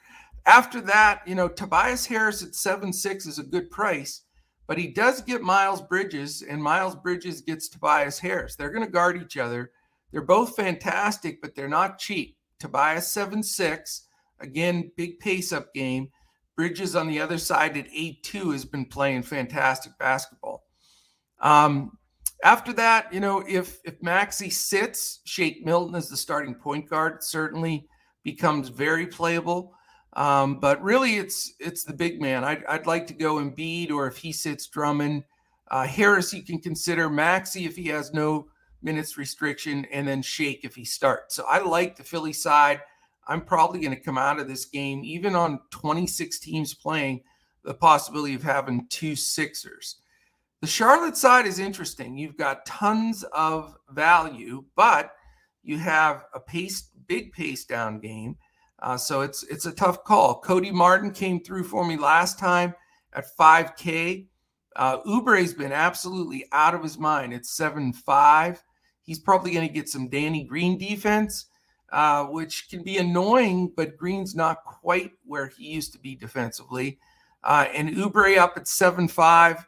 After 0.46 0.80
that, 0.82 1.22
you 1.26 1.34
know, 1.34 1.48
Tobias 1.48 2.06
Harris 2.06 2.42
at 2.42 2.54
seven 2.54 2.92
six 2.92 3.26
is 3.26 3.38
a 3.38 3.44
good 3.44 3.70
price, 3.70 4.22
but 4.66 4.78
he 4.78 4.88
does 4.88 5.20
get 5.20 5.42
Miles 5.42 5.82
Bridges, 5.82 6.42
and 6.42 6.62
Miles 6.62 6.96
Bridges 6.96 7.40
gets 7.42 7.68
Tobias 7.68 8.18
Harris. 8.18 8.56
They're 8.56 8.72
going 8.72 8.84
to 8.84 8.90
guard 8.90 9.20
each 9.20 9.36
other. 9.36 9.70
They're 10.10 10.22
both 10.22 10.56
fantastic, 10.56 11.42
but 11.42 11.54
they're 11.54 11.68
not 11.68 11.98
cheap. 11.98 12.36
Tobias 12.58 13.12
seven 13.12 13.42
six, 13.42 14.08
again, 14.40 14.90
big 14.96 15.20
pace 15.20 15.52
up 15.52 15.72
game. 15.74 16.08
Bridges 16.56 16.96
on 16.96 17.06
the 17.06 17.20
other 17.20 17.38
side 17.38 17.76
at 17.76 17.86
eight 17.94 18.22
two 18.22 18.50
has 18.50 18.64
been 18.64 18.86
playing 18.86 19.22
fantastic 19.22 19.92
basketball. 19.98 20.64
Um, 21.40 21.97
after 22.44 22.72
that, 22.74 23.12
you 23.12 23.20
know, 23.20 23.42
if 23.46 23.78
if 23.84 24.00
Maxey 24.02 24.50
sits, 24.50 25.20
Shake 25.24 25.64
Milton 25.64 25.94
as 25.94 26.08
the 26.08 26.16
starting 26.16 26.54
point 26.54 26.88
guard 26.88 27.22
certainly 27.22 27.86
becomes 28.22 28.68
very 28.68 29.06
playable. 29.06 29.74
Um, 30.14 30.60
but 30.60 30.82
really, 30.82 31.16
it's 31.16 31.54
it's 31.58 31.84
the 31.84 31.92
big 31.92 32.20
man. 32.20 32.44
I'd, 32.44 32.64
I'd 32.66 32.86
like 32.86 33.06
to 33.08 33.14
go 33.14 33.36
Embiid, 33.36 33.90
or 33.90 34.06
if 34.06 34.16
he 34.16 34.32
sits 34.32 34.66
Drummond, 34.66 35.24
uh, 35.70 35.86
Harris 35.86 36.32
you 36.32 36.42
can 36.42 36.60
consider 36.60 37.10
Maxey 37.10 37.64
if 37.64 37.76
he 37.76 37.86
has 37.88 38.12
no 38.12 38.48
minutes 38.82 39.18
restriction, 39.18 39.84
and 39.92 40.06
then 40.06 40.22
Shake 40.22 40.64
if 40.64 40.74
he 40.74 40.84
starts. 40.84 41.34
So 41.34 41.44
I 41.48 41.60
like 41.60 41.96
the 41.96 42.04
Philly 42.04 42.32
side. 42.32 42.80
I'm 43.26 43.42
probably 43.42 43.80
going 43.80 43.94
to 43.94 44.00
come 44.00 44.16
out 44.16 44.40
of 44.40 44.48
this 44.48 44.64
game, 44.64 45.04
even 45.04 45.36
on 45.36 45.60
26 45.70 46.38
teams 46.38 46.72
playing, 46.72 47.22
the 47.62 47.74
possibility 47.74 48.34
of 48.34 48.42
having 48.42 48.86
two 48.88 49.14
Sixers. 49.14 49.96
The 50.60 50.66
Charlotte 50.66 51.16
side 51.16 51.46
is 51.46 51.60
interesting. 51.60 52.18
You've 52.18 52.36
got 52.36 52.66
tons 52.66 53.24
of 53.32 53.76
value, 53.90 54.64
but 54.74 55.12
you 55.62 55.78
have 55.78 56.24
a 56.34 56.40
pace, 56.40 56.90
big 57.06 57.32
pace 57.32 57.64
down 57.64 58.00
game. 58.00 58.36
Uh, 58.80 58.96
so 58.96 59.20
it's 59.20 59.44
it's 59.44 59.66
a 59.66 59.72
tough 59.72 60.02
call. 60.02 60.40
Cody 60.40 60.72
Martin 60.72 61.12
came 61.12 61.40
through 61.42 61.64
for 61.64 61.84
me 61.84 61.96
last 61.96 62.40
time 62.40 62.74
at 63.12 63.26
5K. 63.38 64.26
Uh, 64.74 64.98
Oubre's 65.02 65.54
been 65.54 65.72
absolutely 65.72 66.44
out 66.50 66.74
of 66.74 66.82
his 66.82 66.98
mind. 66.98 67.32
It's 67.32 67.56
7 67.56 67.92
5. 67.92 68.62
He's 69.02 69.18
probably 69.20 69.52
going 69.52 69.66
to 69.66 69.72
get 69.72 69.88
some 69.88 70.08
Danny 70.08 70.44
Green 70.44 70.76
defense, 70.76 71.46
uh, 71.92 72.24
which 72.24 72.68
can 72.68 72.82
be 72.82 72.98
annoying, 72.98 73.72
but 73.76 73.96
Green's 73.96 74.34
not 74.34 74.64
quite 74.64 75.12
where 75.24 75.46
he 75.46 75.66
used 75.66 75.92
to 75.92 75.98
be 75.98 76.14
defensively. 76.16 76.98
Uh, 77.44 77.66
and 77.72 77.90
Oubre 77.90 78.38
up 78.38 78.54
at 78.56 78.66
7 78.66 79.06
5 79.06 79.66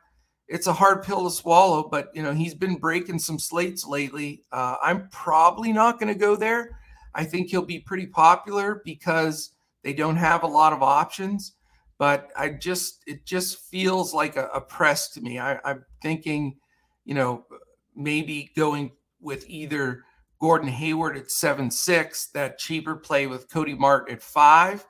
it's 0.51 0.67
a 0.67 0.73
hard 0.73 1.05
pill 1.05 1.25
to 1.25 1.31
swallow, 1.31 1.89
but 1.89 2.11
you 2.13 2.23
know 2.23 2.35
he's 2.35 2.55
been 2.55 2.75
breaking 2.75 3.21
some 3.21 3.39
slates 3.39 3.87
lately. 3.87 4.43
Uh, 4.51 4.75
I'm 4.83 5.09
probably 5.11 5.73
not 5.73 6.01
going 6.01 6.13
to 6.13 6.19
go 6.19 6.35
there. 6.35 6.81
I 7.15 7.25
think 7.25 7.49
he'll 7.49 7.63
be 7.63 7.79
pretty 7.79 8.07
popular 8.07 8.83
because 8.85 9.51
they 9.85 9.93
don't 9.93 10.17
have 10.17 10.43
a 10.43 10.49
lot 10.49 10.73
of 10.73 10.83
options. 10.83 11.53
But 11.99 12.31
I 12.37 12.49
just 12.49 13.05
it 13.07 13.25
just 13.25 13.61
feels 13.71 14.13
like 14.13 14.37
a, 14.37 14.47
a 14.49 14.61
press 14.61 15.09
to 15.11 15.21
me. 15.21 15.39
I, 15.39 15.61
I'm 15.65 15.85
thinking, 16.03 16.57
you 17.05 17.15
know, 17.15 17.47
maybe 17.95 18.51
going 18.57 18.91
with 19.21 19.49
either 19.49 20.05
Gordon 20.41 20.69
Hayward 20.69 21.17
at 21.17 21.31
seven 21.31 21.71
six, 21.71 22.27
that 22.29 22.59
cheaper 22.59 22.97
play 22.97 23.29
with 23.29 23.49
Cody 23.51 23.75
Martin 23.75 24.17
at 24.17 24.23
five. 24.23 24.85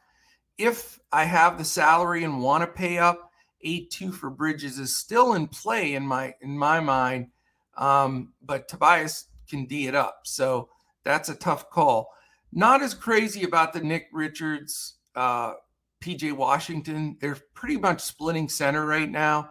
If 0.56 0.98
I 1.12 1.24
have 1.24 1.58
the 1.58 1.64
salary 1.64 2.24
and 2.24 2.40
want 2.40 2.62
to 2.62 2.66
pay 2.66 2.96
up, 2.96 3.29
eight 3.62 3.90
two 3.90 4.12
for 4.12 4.30
Bridges 4.30 4.78
is 4.78 4.94
still 4.96 5.34
in 5.34 5.46
play 5.48 5.94
in 5.94 6.06
my 6.06 6.34
in 6.40 6.56
my 6.56 6.80
mind. 6.80 7.28
Um, 7.76 8.32
but 8.42 8.68
Tobias 8.68 9.26
can 9.48 9.64
D 9.66 9.86
it 9.86 9.94
up, 9.94 10.20
so 10.24 10.68
that's 11.04 11.28
a 11.28 11.34
tough 11.34 11.70
call. 11.70 12.10
Not 12.52 12.82
as 12.82 12.94
crazy 12.94 13.44
about 13.44 13.72
the 13.72 13.80
Nick 13.80 14.08
Richards, 14.12 14.94
uh, 15.14 15.54
PJ 16.00 16.32
Washington. 16.32 17.16
They're 17.20 17.38
pretty 17.54 17.76
much 17.76 18.00
splitting 18.00 18.48
center 18.48 18.86
right 18.86 19.10
now. 19.10 19.50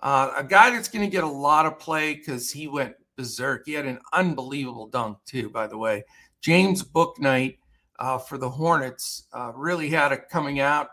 Uh, 0.00 0.32
a 0.36 0.44
guy 0.44 0.70
that's 0.70 0.88
going 0.88 1.04
to 1.04 1.10
get 1.10 1.24
a 1.24 1.28
lot 1.28 1.66
of 1.66 1.78
play 1.78 2.14
because 2.14 2.50
he 2.50 2.68
went 2.68 2.94
berserk. 3.16 3.62
He 3.66 3.72
had 3.72 3.86
an 3.86 3.98
unbelievable 4.12 4.86
dunk 4.86 5.18
too, 5.26 5.50
by 5.50 5.66
the 5.66 5.78
way. 5.78 6.04
James 6.40 6.82
Bouknight 6.82 7.58
uh, 7.98 8.18
for 8.18 8.38
the 8.38 8.48
Hornets 8.48 9.24
uh, 9.32 9.52
really 9.54 9.88
had 9.88 10.12
a 10.12 10.18
coming 10.18 10.60
out 10.60 10.88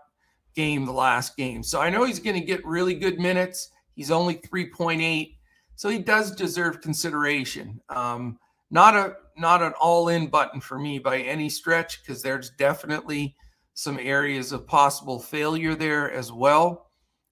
game 0.53 0.85
the 0.85 0.91
last 0.91 1.35
game. 1.37 1.63
So 1.63 1.81
I 1.81 1.89
know 1.89 2.03
he's 2.03 2.19
going 2.19 2.39
to 2.39 2.45
get 2.45 2.65
really 2.65 2.95
good 2.95 3.19
minutes. 3.19 3.69
He's 3.95 4.11
only 4.11 4.35
3.8, 4.35 5.35
so 5.75 5.89
he 5.89 5.99
does 5.99 6.35
deserve 6.35 6.81
consideration. 6.81 7.79
Um, 7.89 8.39
not 8.71 8.95
a 8.95 9.15
not 9.37 9.61
an 9.63 9.73
all-in 9.79 10.27
button 10.27 10.61
for 10.61 10.77
me 10.77 10.99
by 10.99 11.19
any 11.19 11.49
stretch 11.49 12.01
because 12.01 12.21
there's 12.21 12.51
definitely 12.51 13.35
some 13.73 13.97
areas 13.99 14.51
of 14.51 14.67
possible 14.67 15.19
failure 15.19 15.75
there 15.75 16.11
as 16.11 16.31
well. 16.31 16.89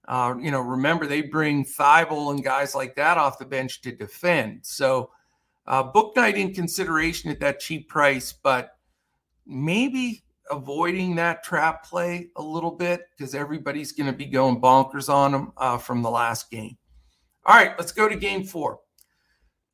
Uh, 0.08 0.34
you 0.40 0.50
know, 0.50 0.60
remember 0.60 1.06
they 1.06 1.22
bring 1.22 1.64
Thibault 1.64 2.30
and 2.30 2.42
guys 2.42 2.74
like 2.74 2.96
that 2.96 3.18
off 3.18 3.38
the 3.38 3.44
bench 3.44 3.82
to 3.82 3.92
defend. 3.92 4.60
So 4.62 5.10
uh, 5.66 5.92
Bouknight 5.92 6.34
in 6.34 6.52
consideration 6.52 7.30
at 7.30 7.40
that 7.40 7.60
cheap 7.60 7.88
price, 7.88 8.32
but 8.32 8.76
maybe 9.46 10.24
avoiding 10.52 11.16
that 11.16 11.42
trap 11.42 11.84
play 11.84 12.28
a 12.36 12.42
little 12.42 12.70
bit 12.70 13.06
because 13.10 13.34
everybody's 13.34 13.92
going 13.92 14.10
to 14.10 14.16
be 14.16 14.26
going 14.26 14.60
bonkers 14.60 15.08
on 15.08 15.32
them 15.32 15.52
uh, 15.56 15.78
from 15.78 16.02
the 16.02 16.10
last 16.10 16.50
game. 16.50 16.76
All 17.44 17.56
right, 17.56 17.72
let's 17.78 17.90
go 17.90 18.08
to 18.08 18.14
game 18.14 18.44
four. 18.44 18.78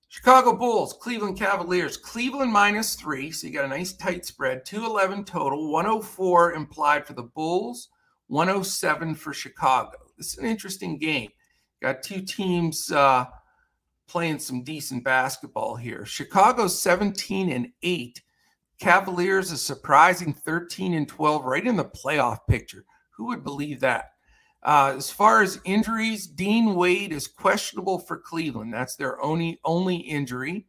Chicago 0.08 0.56
Bulls, 0.56 0.94
Cleveland 0.94 1.38
Cavaliers. 1.38 1.98
Cleveland 1.98 2.50
minus 2.50 2.94
three. 2.94 3.30
So 3.30 3.46
you 3.46 3.52
got 3.52 3.66
a 3.66 3.68
nice 3.68 3.92
tight 3.92 4.24
spread. 4.24 4.64
211 4.64 5.24
total, 5.24 5.70
104 5.70 6.54
implied 6.54 7.06
for 7.06 7.12
the 7.12 7.24
Bulls, 7.24 7.88
107 8.28 9.14
for 9.14 9.34
Chicago. 9.34 9.98
This 10.16 10.32
is 10.32 10.38
an 10.38 10.46
interesting 10.46 10.98
game. 10.98 11.28
Got 11.82 12.02
two 12.02 12.22
teams 12.22 12.90
uh, 12.90 13.26
playing 14.08 14.38
some 14.38 14.64
decent 14.64 15.04
basketball 15.04 15.76
here. 15.76 16.06
Chicago's 16.06 16.80
17 16.80 17.50
and 17.50 17.68
8 17.82 18.22
Cavaliers 18.78 19.50
a 19.50 19.56
surprising 19.56 20.32
13 20.32 20.94
and 20.94 21.08
12 21.08 21.44
right 21.44 21.66
in 21.66 21.76
the 21.76 21.84
playoff 21.84 22.38
picture. 22.48 22.84
Who 23.16 23.26
would 23.26 23.42
believe 23.42 23.80
that? 23.80 24.10
Uh, 24.62 24.94
as 24.96 25.10
far 25.10 25.42
as 25.42 25.60
injuries, 25.64 26.26
Dean 26.26 26.74
Wade 26.74 27.12
is 27.12 27.28
questionable 27.28 27.98
for 27.98 28.16
Cleveland. 28.16 28.72
That's 28.72 28.96
their 28.96 29.20
only 29.22 29.60
only 29.64 29.96
injury. 29.96 30.66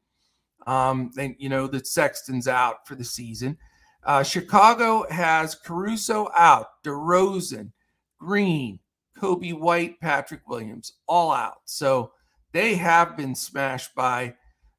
Um, 0.67 1.11
and 1.17 1.35
you 1.39 1.49
know 1.49 1.67
that 1.67 1.87
Sexton's 1.87 2.47
out 2.47 2.87
for 2.87 2.95
the 2.95 3.03
season. 3.03 3.57
Uh, 4.03 4.23
Chicago 4.23 5.05
has 5.09 5.55
Caruso 5.55 6.29
out, 6.37 6.67
DeRozan, 6.83 7.71
Green, 8.19 8.79
Coby 9.17 9.57
White, 9.57 9.99
Patrick 9.99 10.47
Williams, 10.47 10.93
all 11.07 11.31
out. 11.31 11.61
So 11.65 12.11
they 12.51 12.75
have 12.75 13.17
been 13.17 13.35
smashed 13.35 13.93
by 13.95 14.35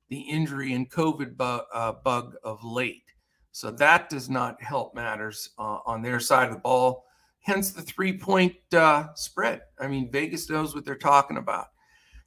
the 0.09 0.21
injury 0.21 0.73
and 0.73 0.91
COVID 0.91 1.37
bu- 1.37 1.65
uh, 1.75 1.93
bug 1.93 2.35
of 2.43 2.65
late. 2.65 3.10
So 3.53 3.71
that 3.73 4.09
does 4.09 4.31
not 4.31 4.63
help 4.63 4.95
matters 4.95 5.51
uh, 5.59 5.79
on 5.87 6.03
their 6.03 6.21
side 6.21 6.49
of 6.49 6.55
the 6.55 6.61
ball. 6.61 7.05
Hence 7.41 7.71
the 7.73 7.83
three 7.83 8.17
point 8.17 8.55
uh, 8.73 9.09
spread. 9.15 9.63
I 9.79 9.89
mean, 9.89 10.11
Vegas 10.11 10.49
knows 10.49 10.75
what 10.75 10.85
they're 10.85 10.95
talking 10.95 11.37
about. 11.37 11.67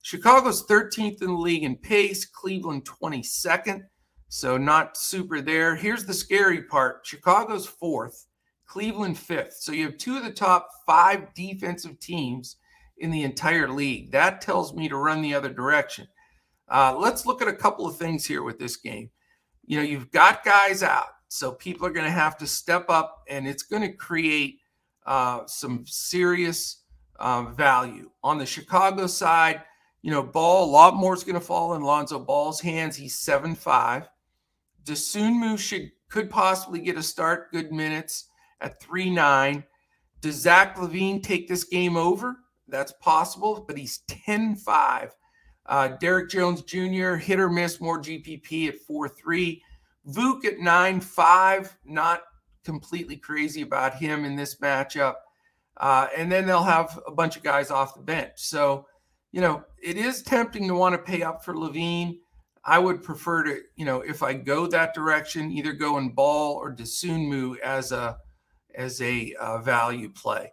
Chicago's 0.02 0.66
13th 0.66 1.22
in 1.22 1.28
the 1.28 1.34
league 1.34 1.64
in 1.64 1.78
pace, 1.78 2.26
Cleveland 2.26 2.86
22nd. 2.86 3.84
So 4.28 4.58
not 4.58 4.98
super 4.98 5.40
there. 5.40 5.76
Here's 5.76 6.06
the 6.06 6.14
scary 6.14 6.64
part 6.64 7.06
Chicago's 7.06 7.68
fourth, 7.68 8.26
Cleveland 8.66 9.18
fifth. 9.18 9.58
So 9.60 9.72
you 9.72 9.86
have 9.86 9.98
two 9.98 10.18
of 10.18 10.24
the 10.24 10.32
top 10.32 10.68
five 10.86 11.34
defensive 11.36 12.00
teams 12.00 12.58
in 12.98 13.12
the 13.12 13.24
entire 13.24 13.70
league. 13.70 14.12
That 14.12 14.42
tells 14.42 14.74
me 14.74 14.90
to 14.90 14.98
run 14.98 15.22
the 15.22 15.36
other 15.36 15.54
direction. 15.54 16.08
Uh, 16.68 16.98
let's 16.98 17.26
look 17.26 17.42
at 17.42 17.48
a 17.48 17.54
couple 17.54 17.86
of 17.86 17.98
things 17.98 18.26
here 18.26 18.44
with 18.44 18.58
this 18.60 18.76
game 18.76 19.10
you 19.66 19.78
know, 19.78 19.84
you've 19.84 20.12
got 20.12 20.44
guys 20.44 20.84
out. 20.84 21.08
So 21.34 21.52
people 21.52 21.88
are 21.88 21.91
going 21.91 22.06
to 22.06 22.12
have 22.12 22.38
to 22.38 22.46
step 22.46 22.91
up 22.91 23.24
and 23.28 23.48
it's 23.48 23.63
going 23.63 23.82
to 23.82 23.91
create 23.91 24.60
uh, 25.08 25.48
some 25.48 25.84
serious 25.88 26.84
uh, 27.17 27.46
value. 27.46 28.12
On 28.24 28.38
the 28.38 28.46
Chicago 28.46 29.08
side, 29.08 29.63
you 30.04 30.12
know, 30.12 30.22
Ball, 30.22 30.63
a 30.63 30.69
lot 30.69 30.93
more 30.93 31.15
is 31.15 31.24
going 31.24 31.34
to 31.34 31.41
fall 31.41 31.74
in 31.74 31.82
Lonzo 31.82 32.19
Ball's 32.19 32.62
hands. 32.62 32.96
He's 32.96 33.15
7 33.15 33.56
5. 33.56 34.08
Dosunmu 34.86 35.58
should 35.58 35.89
could 36.08 36.30
possibly 36.30 36.80
get 36.80 36.98
a 36.98 37.04
start, 37.04 37.52
good 37.52 37.72
minutes 37.72 38.28
at 38.62 38.80
3 38.80 39.10
9. 39.10 39.63
Does 40.22 40.36
Zach 40.36 40.78
LaVine 40.78 41.24
take 41.24 41.48
this 41.48 41.63
game 41.63 41.98
over? 41.98 42.36
That's 42.67 42.93
possible, 43.02 43.65
but 43.67 43.76
he's 43.76 44.04
10 44.08 44.58
5. 44.58 45.15
Uh, 45.65 45.88
Derrick 46.00 46.30
Jones 46.30 46.62
Jr., 46.62 47.15
hit 47.15 47.39
or 47.39 47.50
miss, 47.50 47.82
more 47.82 48.00
GPP 48.00 48.67
at 48.67 48.76
4 48.82 49.10
3. 49.10 49.63
Vuk 50.10 50.46
at 50.46 50.60
9 50.60 51.00
5, 51.02 51.78
not 51.86 52.24
completely 52.63 53.18
crazy 53.18 53.62
about 53.62 53.96
him 53.96 54.26
in 54.26 54.36
this 54.36 54.56
matchup. 54.56 55.16
Uh, 55.78 56.08
and 56.16 56.32
then 56.32 56.46
they'll 56.46 56.63
have 56.63 57.00
a 57.08 57.12
bunch 57.12 57.36
of 57.36 57.44
guys 57.44 57.72
off 57.72 57.96
the 57.96 58.02
bench. 58.02 58.34
So, 58.36 58.86
you 59.32 59.42
know, 59.42 59.63
it 59.82 59.98
is 59.98 60.22
tempting 60.22 60.68
to 60.68 60.76
want 60.76 60.94
to 60.94 61.00
pay 61.00 61.24
up 61.24 61.44
for 61.44 61.56
LaVine. 61.56 62.20
I 62.66 62.80
would 62.80 63.04
prefer 63.04 63.44
to, 63.44 63.60
you 63.76 63.86
know, 63.86 64.02
if 64.02 64.24
I 64.24 64.34
go 64.34 64.68
that 64.68 64.94
direction, 64.94 65.52
either 65.52 65.74
go 65.74 65.98
in 65.98 66.10
Ball 66.10 66.54
or 66.54 66.74
Dosunmu 66.74 67.60
as 67.60 67.92
a 67.92 68.18
as 68.76 69.02
a 69.02 69.34
uh, 69.39 69.60
value 69.60 70.10
play. 70.10 70.52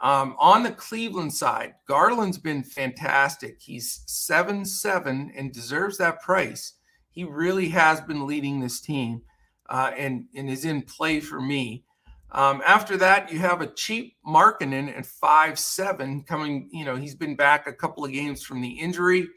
Um, 0.00 0.36
on 0.38 0.62
the 0.62 0.70
Cleveland 0.70 1.32
side, 1.32 1.74
Garland's 1.86 2.38
been 2.38 2.62
fantastic. 2.62 3.60
He's 3.60 4.02
7 4.06 4.64
7 4.64 5.32
and 5.34 5.52
deserves 5.52 5.98
that 5.98 6.20
price. 6.20 6.74
He 7.14 7.24
really 7.24 7.68
has 7.70 8.00
been 8.00 8.26
leading 8.26 8.60
this 8.60 8.80
team 8.80 9.22
uh, 9.68 9.92
and, 9.96 10.26
and 10.34 10.50
is 10.50 10.64
in 10.64 10.82
play 10.82 11.20
for 11.20 11.40
me. 11.40 11.84
Um, 12.32 12.62
after 12.66 12.96
that, 12.96 13.32
you 13.32 13.38
have 13.38 13.60
a 13.60 13.68
cheap 13.68 14.16
Markkanen 14.26 14.96
at 14.96 15.06
5 15.06 15.58
7 15.58 16.24
coming. 16.24 16.68
You 16.72 16.84
know, 16.84 16.96
he's 16.96 17.14
been 17.14 17.36
back 17.36 17.66
a 17.66 17.72
couple 17.72 18.04
of 18.04 18.12
games 18.12 18.42
from 18.42 18.60
the 18.60 18.70
injury 18.70 19.28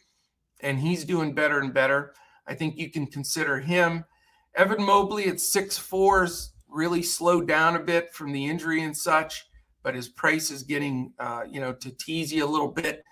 and 0.61 0.79
he's 0.79 1.05
doing 1.05 1.33
better 1.33 1.59
and 1.59 1.73
better. 1.73 2.13
I 2.47 2.55
think 2.55 2.77
you 2.77 2.89
can 2.89 3.05
consider 3.05 3.59
him. 3.59 4.03
Evan 4.55 4.83
Mobley 4.83 5.27
at 5.27 5.39
6 5.39 5.77
4 5.77 6.27
really 6.67 7.03
slowed 7.03 7.47
down 7.47 7.75
a 7.75 7.79
bit 7.79 8.13
from 8.13 8.31
the 8.31 8.47
injury 8.47 8.83
and 8.83 8.97
such 8.97 9.47
but 9.87 9.95
his 9.95 10.09
price 10.09 10.51
is 10.51 10.63
getting, 10.63 11.13
uh, 11.17 11.43
you 11.49 11.61
know, 11.61 11.71
to 11.71 11.89
tease 11.91 12.33
you 12.33 12.43
a 12.43 12.45
little 12.45 12.67
bit. 12.67 13.05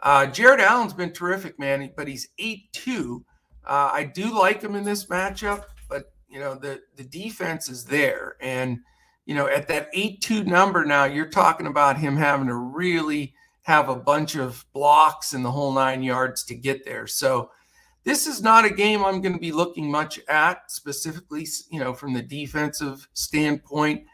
Uh, 0.00 0.24
Jarrett 0.24 0.60
Allen's 0.60 0.94
been 0.94 1.12
terrific, 1.12 1.58
man, 1.58 1.90
but 1.94 2.08
he's 2.08 2.28
8 2.38 2.72
2. 2.72 3.22
Uh, 3.64 3.90
I 3.92 4.04
do 4.04 4.36
like 4.36 4.62
him 4.62 4.74
in 4.74 4.84
this 4.84 5.06
matchup, 5.06 5.64
but, 5.88 6.12
you 6.28 6.40
know, 6.40 6.54
the, 6.54 6.80
the 6.96 7.04
defense 7.04 7.68
is 7.68 7.84
there. 7.84 8.36
And, 8.40 8.80
you 9.24 9.34
know, 9.34 9.46
at 9.46 9.68
that 9.68 9.88
8 9.92 10.20
2 10.20 10.44
number 10.44 10.84
now, 10.84 11.04
you're 11.04 11.30
talking 11.30 11.66
about 11.66 11.98
him 11.98 12.16
having 12.16 12.48
to 12.48 12.54
really 12.54 13.34
have 13.62 13.88
a 13.88 13.96
bunch 13.96 14.34
of 14.34 14.64
blocks 14.72 15.32
in 15.32 15.42
the 15.42 15.50
whole 15.50 15.72
nine 15.72 16.02
yards 16.02 16.42
to 16.44 16.54
get 16.54 16.84
there. 16.84 17.06
So, 17.06 17.50
this 18.04 18.26
is 18.26 18.42
not 18.42 18.64
a 18.64 18.70
game 18.70 19.04
I'm 19.04 19.20
going 19.20 19.34
to 19.34 19.38
be 19.38 19.52
looking 19.52 19.90
much 19.90 20.18
at 20.28 20.70
specifically, 20.70 21.46
you 21.70 21.78
know, 21.78 21.94
from 21.94 22.12
the 22.12 22.22
defensive 22.22 23.06
standpoint. 23.12 24.04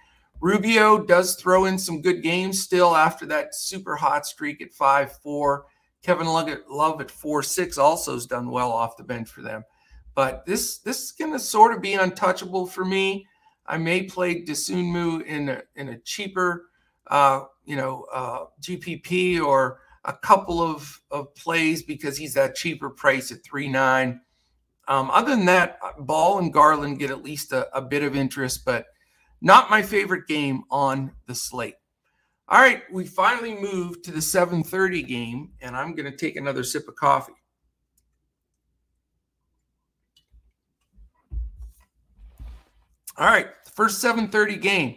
Rubio 0.41 1.05
does 1.05 1.37
throw 1.37 1.65
in 1.65 1.79
some 1.79 2.03
good 2.03 2.23
games 2.23 2.63
still 2.63 2.95
after 2.95 3.27
that 3.27 3.55
super 3.55 3.97
hot 3.97 4.27
streak 4.27 4.61
at 4.61 4.73
5 4.73 5.13
4. 5.23 5.65
Kevin 6.03 6.27
Love 6.27 7.01
at 7.01 7.11
4 7.11 7.43
6 7.43 7.79
also 7.79 8.15
has 8.15 8.27
done 8.27 8.51
well 8.51 8.71
off 8.71 8.97
the 8.97 9.05
bench 9.05 9.29
for 9.29 9.43
them. 9.43 9.65
But 10.15 10.45
this 10.47 10.79
this 10.79 11.03
is 11.05 11.13
going 11.13 11.33
to 11.33 11.39
sort 11.39 11.75
of 11.75 11.81
be 11.81 11.95
untouchable 11.95 12.67
for 12.67 12.85
me. 12.85 13.27
I 13.67 13.77
may 13.77 14.05
play 14.05 14.43
Dosunmu 14.43 15.25
in 15.25 15.51
a, 15.51 15.63
in 15.77 15.91
a 15.91 15.99
cheaper, 15.99 16.71
uh, 17.09 17.43
you 17.65 17.77
know, 17.77 18.07
uh, 18.13 18.47
GPP, 18.63 19.41
or 19.41 19.81
a 20.05 20.13
couple 20.15 20.63
of, 20.63 21.01
of 21.11 21.35
plays 21.35 21.83
because 21.83 22.17
he's 22.17 22.35
that 22.35 22.55
cheaper 22.55 22.89
price 22.91 23.31
at 23.31 23.45
3 23.45 23.69
9. 23.69 24.21
Um, 24.89 25.11
other 25.11 25.37
than 25.37 25.45
that, 25.45 25.79
Ball 25.99 26.39
and 26.39 26.53
Garland 26.53 26.99
get 26.99 27.11
at 27.11 27.23
least 27.23 27.53
a, 27.53 27.69
a 27.77 27.83
bit 27.83 28.03
of 28.03 28.17
interest, 28.17 28.65
but 28.65 28.87
not 29.43 29.71
my 29.71 29.83
favorite 29.83 30.27
game 30.27 30.63
on 30.71 31.13
the 31.27 31.35
slate. 31.35 31.77
All 32.51 32.59
right, 32.59 32.83
we 32.91 33.07
finally 33.07 33.55
moved 33.55 34.05
to 34.05 34.11
the 34.11 34.21
7:30 34.21 35.07
game, 35.07 35.53
and 35.61 35.77
I'm 35.77 35.95
going 35.95 36.11
to 36.11 36.17
take 36.17 36.37
another 36.37 36.65
sip 36.65 36.89
of 36.89 36.97
coffee. 36.97 37.35
All 43.19 43.27
right, 43.27 43.49
first 43.75 44.03
7:30 44.03 44.57
game. 44.63 44.97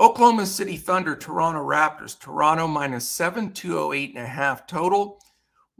Oklahoma 0.00 0.46
City 0.46 0.76
Thunder, 0.76 1.14
Toronto 1.14 1.60
Raptors. 1.60 2.18
Toronto 2.18 2.66
minus 2.66 3.08
7, 3.08 3.52
208 3.52 4.16
and 4.16 4.24
a 4.24 4.26
half 4.26 4.66
total. 4.66 5.20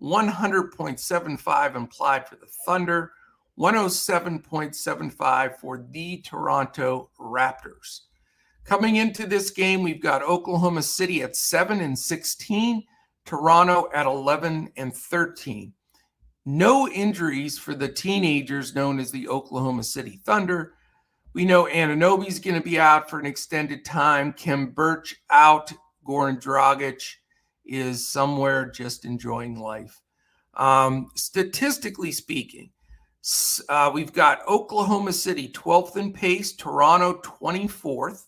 100.75 0.01 1.75
implied 1.75 2.29
for 2.29 2.37
the 2.37 2.47
Thunder. 2.65 3.13
107.75 3.59 5.57
for 5.59 5.85
the 5.91 6.19
Toronto 6.19 7.11
Raptors. 7.19 8.03
Coming 8.65 8.97
into 8.97 9.27
this 9.27 9.51
game, 9.51 9.83
we've 9.83 10.03
got 10.03 10.23
Oklahoma 10.23 10.83
City 10.83 11.23
at 11.23 11.37
7 11.37 11.81
and 11.81 11.99
16, 11.99 12.85
Toronto 13.25 13.89
at 13.93 14.07
11 14.07 14.71
and 14.77 14.95
13. 14.95 15.73
No 16.45 16.89
injuries 16.89 17.59
for 17.59 17.75
the 17.75 17.89
teenagers 17.89 18.75
known 18.75 18.99
as 18.99 19.11
the 19.11 19.29
Oklahoma 19.29 19.85
City 19.85 20.21
Thunder. 20.25 20.75
We 21.35 21.45
know 21.45 21.65
Anunoby's 21.65 22.39
going 22.39 22.57
to 22.57 22.63
be 22.63 22.79
out 22.79 23.09
for 23.09 23.19
an 23.19 23.27
extended 23.27 23.85
time. 23.85 24.33
Khem 24.33 24.71
Birch 24.71 25.17
out. 25.31 25.73
Goran 26.07 26.41
Dragic 26.41 27.01
is 27.65 28.09
somewhere 28.09 28.67
just 28.67 29.05
enjoying 29.05 29.59
life. 29.59 30.01
Um, 30.55 31.11
statistically 31.15 32.13
speaking, 32.13 32.71
uh, 33.69 33.91
we've 33.95 34.13
got 34.13 34.47
Oklahoma 34.49 35.13
City 35.13 35.49
12th 35.49 35.97
in 35.97 36.13
pace, 36.13 36.55
Toronto 36.55 37.21
24th. 37.23 38.25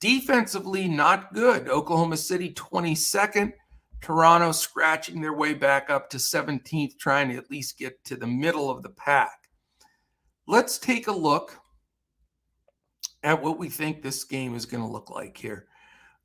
Defensively, 0.00 0.88
not 0.88 1.34
good. 1.34 1.68
Oklahoma 1.68 2.16
City 2.16 2.52
22nd, 2.54 3.52
Toronto 4.00 4.52
scratching 4.52 5.20
their 5.20 5.34
way 5.34 5.52
back 5.52 5.90
up 5.90 6.08
to 6.10 6.16
17th, 6.16 6.98
trying 6.98 7.28
to 7.28 7.36
at 7.36 7.50
least 7.50 7.78
get 7.78 8.02
to 8.04 8.16
the 8.16 8.26
middle 8.26 8.70
of 8.70 8.82
the 8.82 8.90
pack. 8.90 9.50
Let's 10.46 10.78
take 10.78 11.06
a 11.06 11.12
look 11.12 11.60
at 13.22 13.42
what 13.42 13.58
we 13.58 13.68
think 13.68 14.02
this 14.02 14.24
game 14.24 14.54
is 14.54 14.64
going 14.64 14.82
to 14.82 14.90
look 14.90 15.10
like 15.10 15.36
here. 15.36 15.66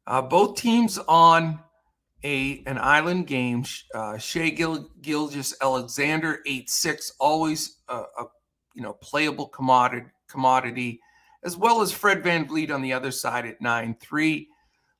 Uh, 0.08 0.22
both 0.22 0.56
teams 0.56 0.98
on 0.98 1.60
a 2.24 2.64
an 2.66 2.78
island 2.78 3.28
game. 3.28 3.64
Uh, 3.94 4.18
Shai 4.18 4.50
Gil, 4.50 4.90
Gilgeous 5.02 5.54
Alexander 5.62 6.40
eight 6.46 6.70
six, 6.70 7.14
always 7.20 7.78
a, 7.88 7.96
a, 7.96 8.26
you 8.74 8.82
know 8.82 8.94
playable 8.94 9.48
commodity 9.48 10.08
commodity, 10.30 11.00
as 11.46 11.56
well 11.56 11.82
as 11.82 11.92
Fred 11.92 12.24
VanVleet 12.24 12.72
on 12.72 12.82
the 12.82 12.92
other 12.92 13.12
side 13.12 13.46
at 13.46 13.62
nine 13.62 13.96
three. 14.02 14.50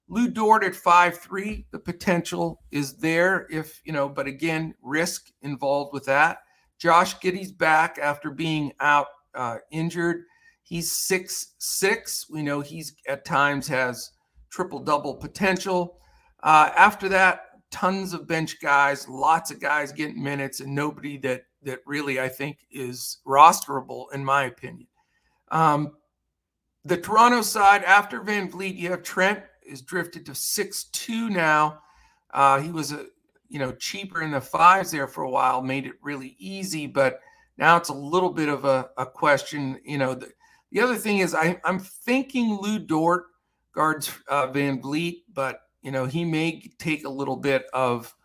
Lu 0.08 0.28
Dort 0.28 0.64
at 0.64 0.76
five 0.76 1.18
three. 1.18 1.66
The 1.72 1.80
potential 1.80 2.62
is 2.72 2.96
there 2.98 3.48
if 3.50 3.82
you 3.84 3.92
know, 3.92 4.08
but 4.08 4.28
again, 4.28 4.76
risk 4.82 5.32
involved 5.42 5.94
with 5.94 6.06
that. 6.06 6.38
Josh 6.78 7.20
Giddey's 7.20 7.52
back 7.52 7.98
after 8.02 8.30
being 8.30 8.72
out 8.80 9.08
uh, 9.34 9.58
injured. 9.72 10.24
He's 10.62 10.92
six 10.92 11.56
six. 11.58 12.28
We 12.30 12.44
know 12.44 12.62
he's 12.62 12.96
at 13.08 13.26
times 13.26 13.68
has 13.68 14.12
triple 14.52 14.80
double 14.80 15.16
potential. 15.16 15.98
Uh, 16.44 16.70
after 16.78 17.10
that, 17.10 17.42
tons 17.72 18.14
of 18.14 18.28
bench 18.28 18.62
guys, 18.62 19.10
lots 19.10 19.50
of 19.50 19.60
guys 19.60 19.92
getting 19.92 20.22
minutes, 20.22 20.60
and 20.60 20.74
nobody 20.76 21.18
that 21.18 21.46
that 21.64 21.80
really 21.88 22.20
I 22.20 22.30
think 22.30 22.60
is 22.70 23.18
rosterable 23.28 24.14
in 24.14 24.24
my 24.24 24.44
opinion. 24.44 24.88
Um, 25.50 25.94
the 26.86 26.98
Toronto 26.98 27.42
side, 27.42 27.84
after 27.84 28.22
VanVleet, 28.22 28.78
you 28.78 28.92
have 28.92 29.02
Trent 29.02 29.40
is 29.66 29.82
drifted 29.82 30.26
to 30.28 30.36
six 30.36 30.86
two 30.86 31.30
now. 31.30 31.80
Uh, 32.32 32.60
he 32.60 32.72
was 32.72 32.92
a 32.92 33.08
you 33.50 33.60
know 33.60 33.72
cheaper 33.74 34.22
in 34.22 34.32
the 34.32 34.42
fives 34.42 34.92
there 34.92 35.08
for 35.08 35.24
a 35.24 35.30
while, 35.30 35.62
made 35.62 35.88
it 35.88 35.94
really 36.02 36.36
easy, 36.38 36.86
but 36.86 37.20
now 37.58 37.76
it's 37.76 37.90
a 37.90 37.94
little 37.94 38.30
bit 38.30 38.50
of 38.50 38.66
a, 38.66 38.90
a 38.98 39.06
question. 39.06 39.80
You 39.84 39.98
know, 39.98 40.14
the, 40.14 40.32
the 40.72 40.82
other 40.82 40.96
thing 40.96 41.20
is 41.20 41.34
I, 41.34 41.60
I'm 41.64 41.80
thinking 41.80 42.60
Lu 42.62 42.78
Dort 42.78 43.26
guards 43.74 44.12
uh, 44.28 44.48
VanVleet, 44.48 45.24
but 45.34 45.62
you 45.82 45.92
know 45.92 46.06
he 46.06 46.24
may 46.24 46.70
take 46.78 47.04
a 47.04 47.10
little 47.10 47.38
bit 47.38 47.66
of 47.74 48.16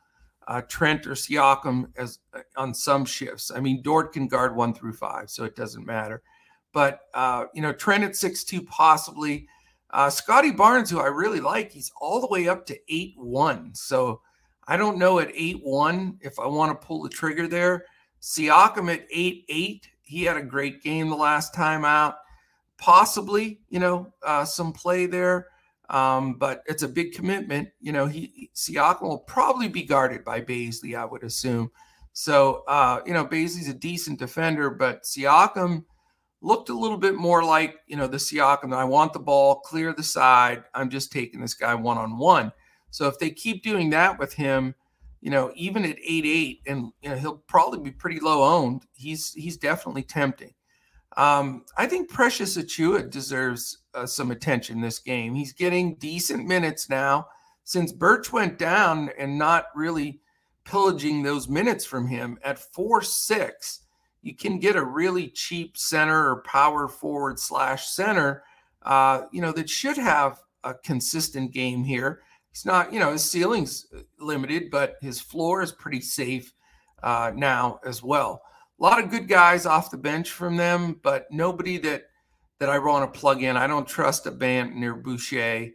uh, 0.47 0.61
Trent 0.69 1.07
or 1.07 1.13
Siakam 1.13 1.93
as 1.97 2.19
uh, 2.35 2.41
on 2.57 2.75
some 2.75 3.07
shifts. 3.07 3.51
I 3.55 3.61
mean, 3.61 3.83
Dort 3.83 4.13
can 4.13 4.29
guard 4.29 4.55
one 4.55 4.75
through 4.75 4.93
five, 4.93 5.31
so 5.31 5.45
it 5.45 5.57
doesn't 5.57 5.87
matter. 5.87 6.23
But 6.73 7.01
uh, 7.15 7.47
you 7.55 7.63
know, 7.63 7.73
Trent 7.73 8.05
at 8.05 8.17
six 8.17 8.45
two 8.45 8.63
possibly. 8.63 9.47
Uh, 9.93 10.09
Scottie 10.09 10.53
Barnes, 10.53 10.89
who 10.89 11.01
I 11.01 11.07
really 11.07 11.41
like, 11.41 11.73
he's 11.73 11.91
all 12.01 12.21
the 12.21 12.29
way 12.29 12.47
up 12.47 12.65
to 12.67 12.79
eight 12.89 13.15
one. 13.17 13.75
So 13.75 14.21
I 14.69 14.77
don't 14.77 14.99
know 14.99 15.19
at 15.19 15.33
eight 15.35 15.61
one 15.65 16.17
if 16.21 16.39
I 16.39 16.47
want 16.47 16.71
to 16.71 16.87
pull 16.87 17.03
the 17.03 17.09
trigger 17.09 17.49
there. 17.49 17.87
Siakam 18.23 18.93
at 18.93 19.07
eight 19.11 19.45
eight, 19.49 19.89
he 20.03 20.23
had 20.23 20.37
a 20.37 20.43
great 20.43 20.83
game 20.83 21.09
the 21.09 21.17
last 21.17 21.55
time 21.55 21.85
out 21.85 22.17
possibly, 22.81 23.61
you 23.69 23.79
know, 23.79 24.13
uh, 24.23 24.45
some 24.45 24.73
play 24.73 25.07
there. 25.07 25.49
Um, 25.91 26.35
but 26.35 26.63
it's 26.67 26.85
a 26.85 26.89
big 26.89 27.13
commitment. 27.13 27.69
You 27.81 27.93
know, 27.93 28.07
he 28.07 28.51
Siakam 28.55 29.03
will 29.03 29.19
probably 29.19 29.69
be 29.69 29.83
guarded 29.83 30.25
by 30.25 30.41
Bazley, 30.41 30.97
I 30.97 31.05
would 31.05 31.25
assume. 31.25 31.71
So, 32.13 32.65
uh, 32.69 33.01
you 33.05 33.13
know, 33.13 33.25
Bazley's 33.25 33.69
a 33.69 33.75
decent 33.75 34.19
defender, 34.19 34.71
but 34.71 35.03
Siakam 35.03 35.85
looked 36.43 36.69
a 36.69 36.79
little 36.79 36.97
bit 36.97 37.15
more 37.15 37.45
like, 37.45 37.81
you 37.87 37.97
know, 37.97 38.07
the 38.07 38.17
Siakam. 38.17 38.75
I 38.75 38.85
want 38.85 39.13
the 39.13 39.19
ball, 39.19 39.57
clear 39.57 39.93
the 39.93 40.03
side. 40.03 40.65
I'm 40.75 40.91
just 40.91 41.13
taking 41.13 41.41
this 41.41 41.55
guy 41.55 41.75
one 41.75 41.99
on 41.99 42.19
one. 42.19 42.53
So 42.91 43.07
if 43.07 43.19
they 43.19 43.31
keep 43.31 43.63
doing 43.63 43.91
that 43.91 44.19
with 44.19 44.33
him, 44.33 44.75
you 45.21 45.31
know, 45.31 45.53
even 45.55 45.85
at 45.85 45.99
eight 46.05 46.25
eight, 46.25 46.61
and 46.67 46.93
you 47.03 47.11
know, 47.11 47.17
he'll 47.17 47.43
probably 47.47 47.79
be 47.79 47.91
pretty 47.91 48.21
low 48.21 48.43
owned. 48.43 48.87
He's 48.95 49.35
he's 49.35 49.57
definitely 49.59 50.03
tempting. 50.03 50.55
Um, 51.17 51.65
I 51.77 51.87
think 51.87 52.09
Precious 52.09 52.57
Achiuwa 52.57 53.11
deserves 53.11 53.79
uh, 53.95 54.07
some 54.07 54.31
attention 54.31 54.81
this 54.81 54.99
game. 54.99 55.35
He's 55.35 55.53
getting 55.53 55.97
decent 55.97 56.47
minutes 56.47 56.89
now 56.89 57.27
since 57.65 57.93
Birch 57.93 58.33
went 58.33 58.59
down 58.59 59.11
and 59.19 59.37
not 59.37 59.67
really 59.75 60.21
pillaging 60.65 61.23
those 61.23 61.49
minutes 61.49 61.85
from 61.85 62.07
him 62.07 62.39
at 62.43 62.59
4 62.59 63.03
6. 63.03 63.81
You 64.23 64.35
can 64.35 64.59
get 64.59 64.77
a 64.77 64.85
really 64.85 65.29
cheap 65.29 65.77
center 65.77 66.31
or 66.31 66.43
power 66.43 66.89
forward 66.89 67.39
slash 67.39 67.89
center, 67.89 68.43
uh, 68.83 69.23
you 69.33 69.41
know, 69.41 69.53
that 69.53 69.71
should 69.71 69.97
have 69.97 70.41
a 70.65 70.75
consistent 70.75 71.53
game 71.53 71.85
here. 71.85 72.21
He's 72.53 72.67
not, 72.67 72.93
you 72.93 72.99
know, 72.99 73.13
his 73.13 73.29
ceiling's 73.29 73.87
uh, 73.97 74.01
limited, 74.19 74.71
but 74.71 74.97
his 75.01 75.21
floor 75.21 75.63
is 75.63 75.73
pretty 75.73 76.01
safe 76.01 76.53
uh, 77.03 77.33
now 77.35 77.81
as 77.85 78.03
well 78.03 78.43
a 78.81 78.83
lot 78.83 79.03
of 79.03 79.11
good 79.11 79.29
guys 79.29 79.67
off 79.67 79.91
the 79.91 79.99
bench 79.99 80.31
from 80.31 80.57
them, 80.57 80.99
but 81.03 81.27
nobody 81.31 81.79
that 81.79 82.05
that 82.59 82.69
I 82.69 82.79
want 82.79 83.13
to 83.13 83.19
plug 83.19 83.43
in. 83.43 83.57
I 83.57 83.67
don't 83.67 83.89
trust 83.89 84.27
a 84.27 84.31
band 84.31 84.75
near 84.77 84.95
Boucher. 84.95 85.69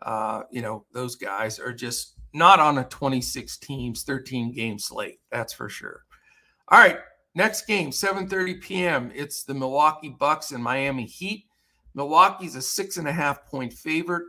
Uh, 0.00 0.42
you 0.50 0.60
know, 0.60 0.84
those 0.92 1.14
guys 1.14 1.60
are 1.60 1.72
just 1.72 2.14
not 2.34 2.58
on 2.58 2.78
a 2.78 2.84
26 2.84 3.58
teams, 3.58 4.02
13 4.02 4.52
game 4.52 4.78
slate. 4.78 5.20
That's 5.30 5.52
for 5.52 5.68
sure. 5.68 6.00
All 6.68 6.80
right, 6.80 6.98
next 7.34 7.66
game, 7.66 7.90
7:30 7.90 8.60
p.m. 8.60 9.12
It's 9.14 9.44
the 9.44 9.54
Milwaukee 9.54 10.08
Bucks 10.08 10.52
and 10.52 10.62
Miami 10.62 11.04
Heat. 11.04 11.44
Milwaukee's 11.94 12.56
a 12.56 12.62
six 12.62 12.96
and 12.96 13.08
a 13.08 13.12
half 13.12 13.46
point 13.46 13.72
favorite. 13.72 14.24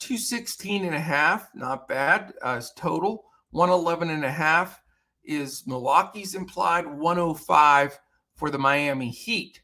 216 0.00 0.84
and 0.84 0.94
a 0.94 1.00
half, 1.00 1.50
not 1.54 1.86
bad 1.86 2.32
uh, 2.42 2.60
total. 2.76 3.24
111 3.50 4.08
and 4.08 4.24
a 4.24 4.30
half 4.30 4.80
is 5.24 5.64
Milwaukee's 5.66 6.34
implied 6.34 6.86
105 6.86 7.98
for 8.34 8.50
the 8.50 8.58
Miami 8.58 9.10
Heat. 9.10 9.60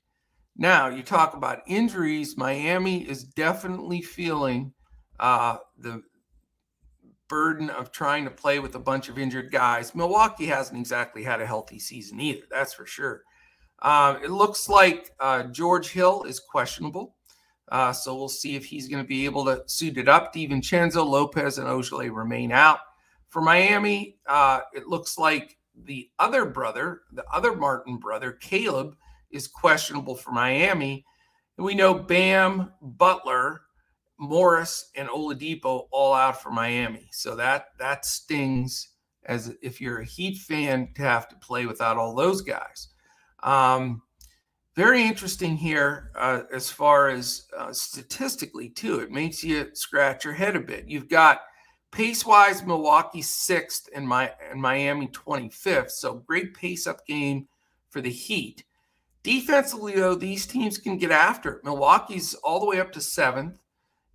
Now, 0.57 0.89
you 0.89 1.03
talk 1.03 1.35
about 1.35 1.63
injuries. 1.67 2.37
Miami 2.37 3.09
is 3.09 3.25
definitely 3.25 4.03
feeling 4.03 4.73
uh, 5.21 5.59
the 5.79 6.03
burden 7.29 7.71
of 7.71 7.93
trying 7.93 8.25
to 8.25 8.31
play 8.31 8.59
with 8.59 8.75
a 8.75 8.81
bunch 8.81 9.09
of 9.09 9.19
injured 9.19 9.51
guys. 9.51 9.95
Milwaukee 9.95 10.47
hasn't 10.47 10.79
exactly 10.79 11.23
had 11.23 11.41
a 11.41 11.47
healthy 11.47 11.79
season 11.79 12.21
either, 12.21 12.47
that's 12.51 12.75
for 12.75 12.87
sure. 12.87 13.23
Uh, 13.83 14.19
it 14.23 14.31
looks 14.31 14.69
like 14.69 15.11
uh, 15.21 15.45
George 15.45 15.91
Hill 15.91 16.25
is 16.25 16.41
questionable. 16.41 17.15
Uh, 17.69 17.93
so 17.93 18.15
we'll 18.15 18.29
see 18.29 18.55
if 18.55 18.65
he's 18.65 18.89
going 18.89 19.03
to 19.03 19.09
be 19.09 19.25
able 19.25 19.45
to 19.45 19.63
suit 19.67 19.99
it 19.99 20.09
up. 20.09 20.33
DiVincenzo, 20.33 21.05
Lopez, 21.05 21.59
and 21.59 21.67
Ojeleye 21.67 22.15
remain 22.15 22.53
out. 22.53 22.79
For 23.29 23.43
Miami, 23.43 24.19
uh, 24.27 24.61
it 24.73 24.87
looks 24.87 25.19
like 25.19 25.59
the 25.85 26.09
other 26.19 26.47
brother, 26.47 27.03
the 27.13 27.25
other 27.33 27.55
Martin 27.55 27.97
brother, 27.97 28.33
Caleb, 28.33 28.97
is 29.31 29.49
questionable 29.49 30.15
for 30.15 30.31
Miami. 30.31 31.05
And 31.59 31.67
we 31.67 31.75
know 31.75 31.93
Bam, 31.93 32.73
Butler, 32.81 33.63
Morris, 34.19 34.91
and 34.95 35.09
Oladipo 35.09 35.89
all 35.91 36.15
out 36.15 36.43
for 36.43 36.51
Miami. 36.51 37.09
So 37.13 37.37
that 37.37 37.69
that 37.79 38.05
stings 38.05 38.89
as 39.27 39.55
if 39.61 39.81
you're 39.81 40.01
a 40.01 40.05
Heat 40.05 40.39
fan 40.39 40.89
to 40.95 41.03
have 41.03 41.29
to 41.29 41.37
play 41.37 41.67
without 41.67 41.97
all 41.97 42.15
those 42.15 42.43
guys. 42.43 42.89
Um, 43.43 44.03
very 44.75 45.03
interesting 45.03 45.57
here 45.57 46.11
uh, 46.17 46.43
as 46.53 46.71
far 46.71 47.09
as 47.09 47.47
uh, 47.57 47.73
statistically 47.73 48.69
too. 48.69 49.01
It 49.01 49.11
makes 49.11 49.43
you 49.43 49.71
scratch 49.75 50.25
your 50.25 50.35
head 50.35 50.55
a 50.55 50.61
bit. 50.61 50.87
You've 50.87 51.09
got 51.09 51.43
pace 51.91 52.27
wise 52.27 52.65
Milwaukee 52.65 53.23
sixth 53.23 53.89
and 53.95 54.07
my 54.07 54.33
and 54.51 54.61
Miami 54.61 55.09
25th. 55.09 55.91
So 55.91 56.15
great 56.27 56.55
pace 56.55 56.87
up 56.87 57.07
game 57.07 57.49
for 57.89 58.01
the 58.01 58.11
Heat. 58.11 58.65
Defensively, 59.23 59.95
though, 59.95 60.15
these 60.15 60.47
teams 60.47 60.79
can 60.79 60.99
get 60.99 61.11
after 61.11 61.55
it. 61.55 61.65
Milwaukee's 61.65 62.35
all 62.35 62.61
the 62.61 62.67
way 62.67 62.79
up 62.79 62.93
to 62.93 63.01
seventh, 63.01 63.59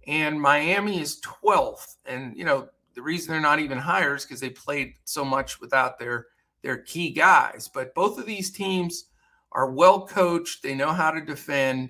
and 0.08 0.40
Miami 0.40 1.00
is 1.00 1.22
12th. 1.22 1.96
And 2.06 2.36
you 2.36 2.46
know, 2.46 2.70
the 2.96 3.02
reason 3.02 3.32
they're 3.32 3.42
not 3.42 3.60
even 3.60 3.78
higher 3.78 4.16
is 4.16 4.26
because 4.26 4.42
they 4.42 4.50
played 4.50 4.94
so 5.06 5.24
much 5.24 5.60
without 5.60 6.00
their 6.00 6.28
their 6.64 6.78
key 6.78 7.12
guys. 7.12 7.70
But 7.74 7.96
both 7.96 8.18
of 8.18 8.26
these 8.26 8.52
teams 8.52 9.06
are 9.52 9.72
well 9.72 10.06
coached. 10.06 10.64
They 10.64 10.76
know 10.76 10.92
how 10.92 11.12
to 11.12 11.22
defend. 11.22 11.90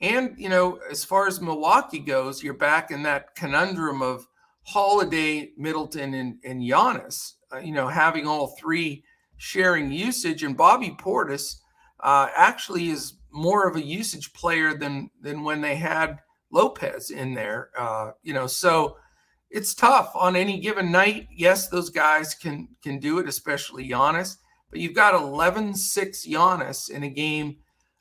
And, 0.00 0.34
you 0.36 0.48
know, 0.48 0.80
as 0.90 1.04
far 1.04 1.26
as 1.26 1.40
Milwaukee 1.40 1.98
goes, 1.98 2.42
you're 2.42 2.54
back 2.54 2.90
in 2.90 3.02
that 3.04 3.34
conundrum 3.34 4.02
of 4.02 4.26
Holiday, 4.62 5.52
Middleton, 5.56 6.14
and, 6.14 6.38
and 6.44 6.60
Giannis, 6.60 7.32
uh, 7.52 7.58
you 7.58 7.72
know, 7.72 7.88
having 7.88 8.26
all 8.26 8.56
three 8.58 9.04
sharing 9.36 9.92
usage. 9.92 10.42
And 10.42 10.56
Bobby 10.56 10.96
Portis 10.98 11.56
uh, 12.00 12.28
actually 12.34 12.90
is 12.90 13.14
more 13.30 13.68
of 13.68 13.76
a 13.76 13.82
usage 13.82 14.32
player 14.32 14.74
than 14.74 15.10
than 15.20 15.42
when 15.42 15.60
they 15.60 15.74
had 15.74 16.20
Lopez 16.54 17.10
in 17.10 17.34
there. 17.34 17.70
Uh, 17.76 18.12
you 18.22 18.32
know, 18.32 18.46
so 18.46 18.96
it's 19.50 19.74
tough 19.74 20.12
on 20.14 20.36
any 20.36 20.60
given 20.60 20.90
night. 20.90 21.28
Yes, 21.30 21.68
those 21.68 21.90
guys 21.90 22.34
can 22.34 22.68
can 22.82 22.98
do 22.98 23.18
it, 23.18 23.28
especially 23.28 23.88
Giannis. 23.88 24.36
But 24.70 24.80
you've 24.80 24.94
got 24.94 25.14
11-6 25.14 25.76
Giannis 26.26 26.90
in 26.90 27.04
a 27.04 27.08
game 27.08 27.56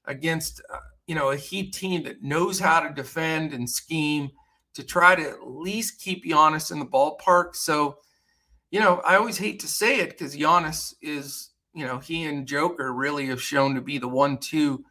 against 0.05 0.61
uh, 0.73 0.77
you 1.07 1.15
know 1.15 1.31
a 1.31 1.35
Heat 1.35 1.73
team 1.73 2.03
that 2.03 2.23
knows 2.23 2.59
how 2.59 2.79
to 2.79 2.93
defend 2.93 3.53
and 3.53 3.69
scheme 3.69 4.31
to 4.75 4.83
try 4.83 5.15
to 5.15 5.29
at 5.29 5.47
least 5.47 6.01
keep 6.01 6.25
Giannis 6.25 6.71
in 6.71 6.79
the 6.79 6.85
ballpark. 6.85 7.55
So, 7.55 7.97
you 8.71 8.79
know, 8.79 9.01
I 9.05 9.15
always 9.15 9.37
hate 9.37 9.59
to 9.59 9.67
say 9.67 9.99
it 9.99 10.09
because 10.09 10.35
Giannis 10.35 10.95
is, 11.01 11.51
you 11.73 11.85
know, 11.85 11.99
he 11.99 12.25
and 12.25 12.47
Joker 12.47 12.91
really 12.91 13.27
have 13.27 13.41
shown 13.41 13.75
to 13.75 13.81
be 13.81 13.99
the 13.99 14.07
one-two 14.07 14.83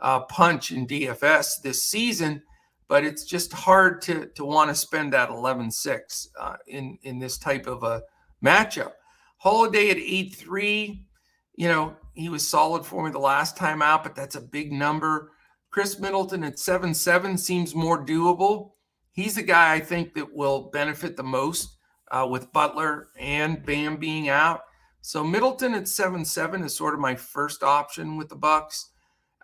uh, 0.00 0.20
punch 0.20 0.72
in 0.72 0.86
DFS 0.86 1.62
this 1.62 1.82
season. 1.82 2.42
But 2.90 3.04
it's 3.04 3.24
just 3.24 3.54
hard 3.54 4.02
to 4.02 4.26
to 4.34 4.44
want 4.44 4.68
to 4.68 4.74
spend 4.74 5.14
that 5.14 5.30
11-6 5.30 6.26
uh, 6.38 6.56
in 6.66 6.98
in 7.02 7.18
this 7.18 7.38
type 7.38 7.66
of 7.66 7.82
a 7.82 8.02
matchup. 8.44 8.92
Holiday 9.38 9.88
at 9.88 9.96
8-3 9.96 11.04
you 11.60 11.68
know, 11.68 11.94
he 12.14 12.30
was 12.30 12.48
solid 12.48 12.86
for 12.86 13.04
me 13.04 13.10
the 13.10 13.18
last 13.18 13.54
time 13.54 13.82
out, 13.82 14.02
but 14.02 14.14
that's 14.14 14.34
a 14.34 14.40
big 14.40 14.72
number. 14.72 15.32
Khris 15.70 15.98
Middleton 15.98 16.42
at 16.42 16.58
7 16.58 16.94
7 16.94 17.36
seems 17.36 17.74
more 17.74 18.02
doable. 18.02 18.70
He's 19.12 19.34
the 19.34 19.42
guy 19.42 19.74
I 19.74 19.80
think 19.80 20.14
that 20.14 20.34
will 20.34 20.70
benefit 20.70 21.18
the 21.18 21.22
most 21.22 21.76
uh, 22.10 22.26
with 22.30 22.50
Butler 22.54 23.08
and 23.18 23.62
Bam 23.62 23.98
being 23.98 24.30
out. 24.30 24.62
So 25.02 25.22
Middleton 25.22 25.74
at 25.74 25.86
7 25.86 26.24
7 26.24 26.64
is 26.64 26.74
sort 26.74 26.94
of 26.94 27.00
my 27.00 27.14
first 27.14 27.62
option 27.62 28.16
with 28.16 28.30
the 28.30 28.36
Bucks. 28.36 28.92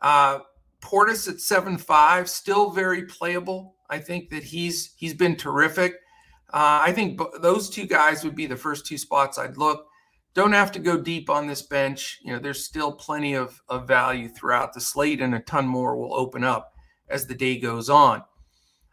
Uh, 0.01 0.39
Portis 0.87 1.29
at 1.29 1.41
7 1.41 1.77
5, 1.77 2.31
still 2.31 2.71
very 2.71 3.05
playable. 3.05 3.75
I 3.91 3.99
think 3.99 4.31
that 4.31 4.45
he's 4.45 4.95
he's 4.97 5.15
been 5.15 5.37
terrific. 5.37 5.95
Uh, 6.53 6.81
I 6.83 6.93
think 6.93 7.19
b- 7.19 7.27
those 7.41 7.69
two 7.69 7.87
guys 7.87 8.23
would 8.25 8.37
be 8.37 8.47
the 8.47 8.57
first 8.57 8.87
two 8.87 8.97
spots 8.97 9.37
I'd 9.37 9.57
look 9.57 9.87
don't 10.37 10.53
have 10.53 10.71
to 10.71 10.79
go 10.79 10.99
deep 10.99 11.31
on 11.31 11.47
this 11.47 11.63
bench. 11.63 12.21
You 12.23 12.35
know, 12.35 12.39
there's 12.39 12.63
still 12.63 12.93
plenty 12.93 13.33
of, 13.33 13.61
of 13.71 13.89
value 13.89 14.29
throughout 14.29 14.75
the 14.75 14.81
slate, 14.83 15.23
and 15.23 15.35
a 15.35 15.41
ton 15.41 15.67
more 15.67 15.97
will 15.97 16.15
open 16.15 16.45
up 16.45 16.75
as 17.09 17.27
the 17.27 17.35
day 17.35 17.59
goes 17.59 17.89
on. 17.89 18.23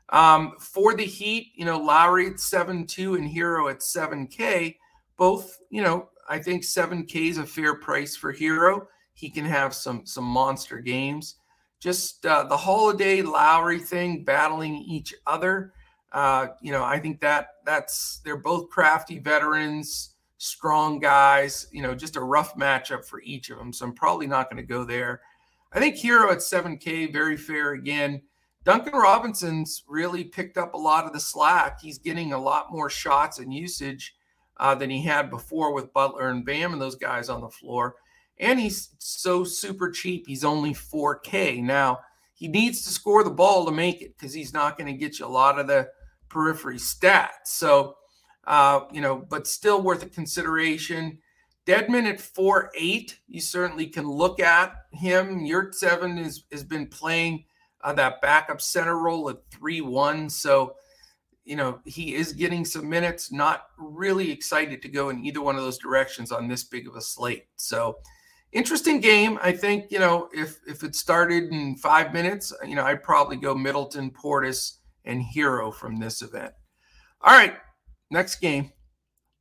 Um, 0.10 0.54
for 0.58 0.96
the 0.96 1.04
Heat, 1.04 1.52
you 1.56 1.66
know, 1.66 1.78
Lowry 1.78 2.28
at 2.28 2.40
7 2.40 2.88
2 2.88 3.16
and 3.16 3.30
Herro 3.30 3.70
at 3.70 3.80
7K. 3.80 4.78
Both, 5.18 5.60
you 5.70 5.82
know, 5.82 6.08
I 6.30 6.40
think 6.40 6.64
7K 6.64 7.30
is 7.30 7.38
a 7.38 7.46
fair 7.46 7.76
price 7.76 8.16
for 8.16 8.34
Herro. 8.34 8.88
He 9.14 9.30
can 9.30 9.46
have 9.46 9.76
some 9.76 10.06
some 10.06 10.24
monster 10.24 10.80
games. 10.80 11.36
Just 11.84 12.26
uh, 12.26 12.46
the 12.46 12.56
Holiday 12.56 13.22
Lowry 13.22 13.80
thing, 13.80 14.24
battling 14.24 14.78
each 14.78 15.14
other. 15.28 15.74
Uh, 16.14 16.48
you 16.62 16.72
know, 16.72 16.84
I 16.84 16.98
think 16.98 17.20
that 17.20 17.48
that's 17.66 18.22
they're 18.24 18.38
both 18.38 18.70
crafty 18.70 19.20
veterans 19.20 20.14
strong 20.44 21.00
guys, 21.00 21.68
you 21.72 21.82
know, 21.82 21.96
just 21.96 22.18
a 22.18 22.22
rough 22.22 22.54
matchup 22.56 23.06
for 23.06 23.22
each 23.22 23.50
of 23.50 23.58
them. 23.58 23.72
So 23.72 23.86
I'm 23.86 23.94
probably 23.94 24.28
not 24.28 24.50
going 24.50 24.62
to 24.62 24.68
go 24.68 24.84
there. 24.84 25.22
I 25.72 25.80
think 25.80 25.96
Herro 25.96 26.32
at 26.32 26.40
7K, 26.40 27.14
very 27.14 27.38
fair 27.38 27.72
again. 27.72 28.22
Duncan 28.66 28.94
Robinson's 28.94 29.84
really 29.88 30.26
picked 30.26 30.58
up 30.58 30.74
a 30.74 30.78
lot 30.78 31.06
of 31.06 31.14
the 31.14 31.20
slack. 31.20 31.80
He's 31.82 31.98
getting 31.98 32.34
a 32.34 32.38
lot 32.38 32.74
more 32.74 32.90
shots 32.90 33.40
and 33.40 33.54
usage 33.54 34.16
uh, 34.58 34.76
than 34.76 34.90
he 34.90 35.02
had 35.02 35.30
before 35.30 35.74
with 35.74 35.94
Butler 35.94 36.28
and 36.28 36.46
Bam 36.46 36.74
and 36.74 36.82
those 36.82 36.96
guys 36.96 37.30
on 37.30 37.40
the 37.40 37.50
floor. 37.50 37.96
And 38.40 38.60
he's 38.60 38.90
so 39.00 39.44
super 39.44 39.90
cheap. 39.90 40.26
He's 40.28 40.44
only 40.44 40.74
4K. 40.74 41.62
Now, 41.62 42.00
he 42.34 42.48
needs 42.48 42.84
to 42.84 42.90
score 42.90 43.24
the 43.24 43.30
ball 43.30 43.66
to 43.66 43.72
make 43.72 44.02
it 44.02 44.18
because 44.18 44.34
he's 44.34 44.54
not 44.54 44.78
going 44.78 44.92
to 44.92 44.98
get 44.98 45.20
you 45.20 45.26
a 45.26 45.28
lot 45.28 45.60
of 45.60 45.68
the 45.68 45.90
periphery 46.30 46.78
stats. 46.78 47.46
So, 47.46 47.96
uh, 48.46 48.82
you 48.92 49.02
know, 49.02 49.16
but 49.16 49.48
still 49.48 49.82
worth 49.82 50.04
a 50.04 50.10
consideration. 50.10 51.20
Dedmon 51.66 52.06
at 52.06 52.20
four 52.20 52.72
eight, 52.76 53.20
you 53.28 53.40
certainly 53.40 53.88
can 53.88 54.06
look 54.10 54.40
at 54.40 54.76
him. 54.92 55.46
Yurtseven 55.46 56.22
has 56.22 56.44
has 56.52 56.64
been 56.64 56.88
playing 56.88 57.46
uh, 57.82 57.94
that 57.94 58.22
backup 58.22 58.60
center 58.60 58.98
role 58.98 59.30
at 59.30 59.38
three 59.50 59.80
one, 59.80 60.30
so 60.30 60.76
you 61.46 61.56
know 61.56 61.80
he 61.86 62.16
is 62.16 62.34
getting 62.34 62.66
some 62.66 62.90
minutes. 62.90 63.32
Not 63.32 63.68
really 63.78 64.30
excited 64.30 64.82
to 64.82 64.90
go 64.90 65.08
in 65.08 65.26
either 65.26 65.42
one 65.42 65.56
of 65.56 65.64
those 65.64 65.78
directions 65.78 66.34
on 66.34 66.50
this 66.50 66.66
big 66.66 66.86
of 66.86 66.98
a 66.98 67.02
slate. 67.02 67.46
So 67.56 68.00
interesting 68.54 69.00
game. 69.00 69.40
I 69.42 69.52
think 69.52 69.92
you 69.92 70.00
know 70.00 70.30
if 70.34 70.60
if 70.68 70.84
it 70.84 70.96
started 70.96 71.52
in 71.52 71.76
five 71.78 72.14
minutes, 72.14 72.54
you 72.66 72.76
know 72.76 72.84
I'd 72.84 73.04
probably 73.04 73.38
go 73.38 73.54
Middleton, 73.54 74.12
Portis, 74.12 74.78
and 75.06 75.22
Herro 75.22 75.74
from 75.74 75.98
this 75.98 76.22
event. 76.22 76.54
All 77.22 77.38
right, 77.38 77.56
Next 78.14 78.36
game, 78.36 78.72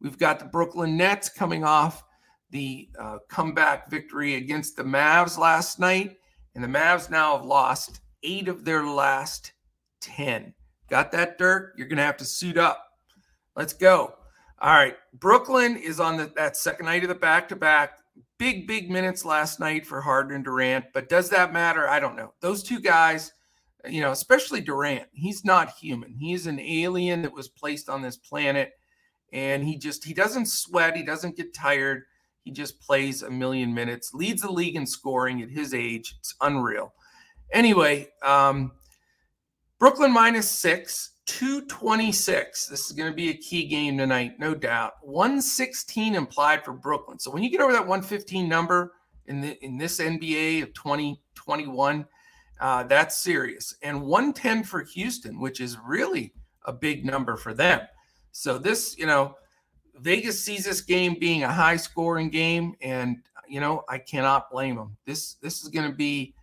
we've 0.00 0.16
got 0.16 0.38
the 0.38 0.46
Brooklyn 0.46 0.96
Nets 0.96 1.28
coming 1.28 1.62
off 1.62 2.02
the 2.48 2.88
uh, 2.98 3.18
comeback 3.28 3.90
victory 3.90 4.36
against 4.36 4.76
the 4.76 4.82
Mavs 4.82 5.36
last 5.36 5.78
night. 5.78 6.16
And 6.54 6.64
the 6.64 6.68
Mavs 6.68 7.10
now 7.10 7.36
have 7.36 7.44
lost 7.44 8.00
eight 8.22 8.48
of 8.48 8.64
their 8.64 8.82
last 8.86 9.52
10. 10.00 10.54
Got 10.88 11.12
that, 11.12 11.36
Dirk? 11.36 11.74
You're 11.76 11.86
to 11.86 12.02
have 12.02 12.16
to 12.16 12.24
suit 12.24 12.56
up. 12.56 12.82
Let's 13.56 13.74
go. 13.74 14.14
All 14.58 14.72
right. 14.72 14.96
Brooklyn 15.12 15.76
is 15.76 16.00
on 16.00 16.16
the, 16.16 16.32
that 16.36 16.56
second 16.56 16.86
night 16.86 17.02
of 17.02 17.10
the 17.10 17.14
back 17.14 17.46
to 17.50 17.56
back. 17.56 17.98
Big, 18.42 18.66
big 18.66 18.90
minutes 18.90 19.24
last 19.24 19.60
night 19.60 19.86
for 19.86 20.00
Harden 20.00 20.34
and 20.34 20.44
Durant. 20.44 20.86
But 20.92 21.08
does 21.08 21.30
that 21.30 21.52
matter? 21.52 21.88
I 21.88 22.00
don't 22.00 22.16
know. 22.16 22.34
Those 22.40 22.62
two 22.62 22.80
guys 22.80 23.32
you 23.88 24.00
know, 24.00 24.12
especially 24.12 24.60
Durant. 24.60 25.08
He's 25.12 25.44
not 25.44 25.70
human. 25.70 26.14
He's 26.18 26.46
an 26.46 26.60
alien 26.60 27.22
that 27.22 27.32
was 27.32 27.48
placed 27.48 27.88
on 27.88 28.02
this 28.02 28.16
planet. 28.16 28.72
And 29.32 29.64
he 29.64 29.76
just, 29.76 30.04
he 30.04 30.14
doesn't 30.14 30.46
sweat. 30.46 30.96
He 30.96 31.02
doesn't 31.02 31.36
get 31.36 31.54
tired. 31.54 32.04
He 32.44 32.50
just 32.50 32.80
plays 32.80 33.22
a 33.22 33.30
million 33.30 33.72
minutes, 33.72 34.14
leads 34.14 34.42
the 34.42 34.50
league 34.50 34.76
in 34.76 34.86
scoring 34.86 35.42
at 35.42 35.50
his 35.50 35.74
age. 35.74 36.16
It's 36.18 36.34
unreal. 36.40 36.92
Anyway, 37.52 38.08
um, 38.22 38.72
Brooklyn 39.78 40.12
minus 40.12 40.50
six, 40.50 41.11
226. 41.26 42.66
This 42.66 42.86
is 42.86 42.92
going 42.92 43.10
to 43.10 43.14
be 43.14 43.30
a 43.30 43.34
key 43.34 43.66
game 43.66 43.96
tonight, 43.96 44.38
no 44.38 44.54
doubt. 44.54 44.94
116 45.02 46.14
implied 46.14 46.64
for 46.64 46.72
Brooklyn. 46.72 47.18
So 47.18 47.30
when 47.30 47.42
you 47.42 47.50
get 47.50 47.60
over 47.60 47.72
that 47.72 47.86
115 47.86 48.48
number 48.48 48.94
in 49.26 49.40
the 49.40 49.64
in 49.64 49.78
this 49.78 49.98
NBA 49.98 50.62
of 50.62 50.74
2021, 50.74 52.06
uh, 52.60 52.82
that's 52.84 53.22
serious. 53.22 53.74
And 53.82 54.02
110 54.02 54.64
for 54.64 54.82
Houston, 54.82 55.40
which 55.40 55.60
is 55.60 55.78
really 55.86 56.32
a 56.64 56.72
big 56.72 57.04
number 57.04 57.36
for 57.36 57.54
them. 57.54 57.80
So 58.32 58.58
this, 58.58 58.96
you 58.98 59.06
know, 59.06 59.36
Vegas 59.96 60.42
sees 60.42 60.64
this 60.64 60.80
game 60.80 61.16
being 61.18 61.44
a 61.44 61.52
high 61.52 61.76
scoring 61.76 62.30
game, 62.30 62.74
and 62.80 63.18
you 63.48 63.60
know 63.60 63.84
I 63.88 63.98
cannot 63.98 64.50
blame 64.50 64.76
them. 64.76 64.96
This 65.04 65.34
this 65.34 65.62
is 65.62 65.68
going 65.68 65.90
to 65.90 65.96
be 65.96 66.34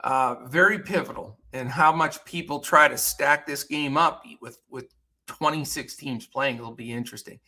uh, 0.00 0.46
very 0.46 0.78
pivotal 0.78 1.38
in 1.52 1.66
how 1.66 1.92
much 1.92 2.24
people 2.24 2.60
try 2.60 2.88
to 2.88 2.98
stack 2.98 3.46
this 3.46 3.64
game 3.64 3.96
up 3.96 4.22
with 4.40 4.58
with 4.70 4.94
26 5.26 5.96
teams 5.96 6.26
playing. 6.26 6.56
It'll 6.56 6.72
be 6.72 6.92
interesting. 6.92 7.40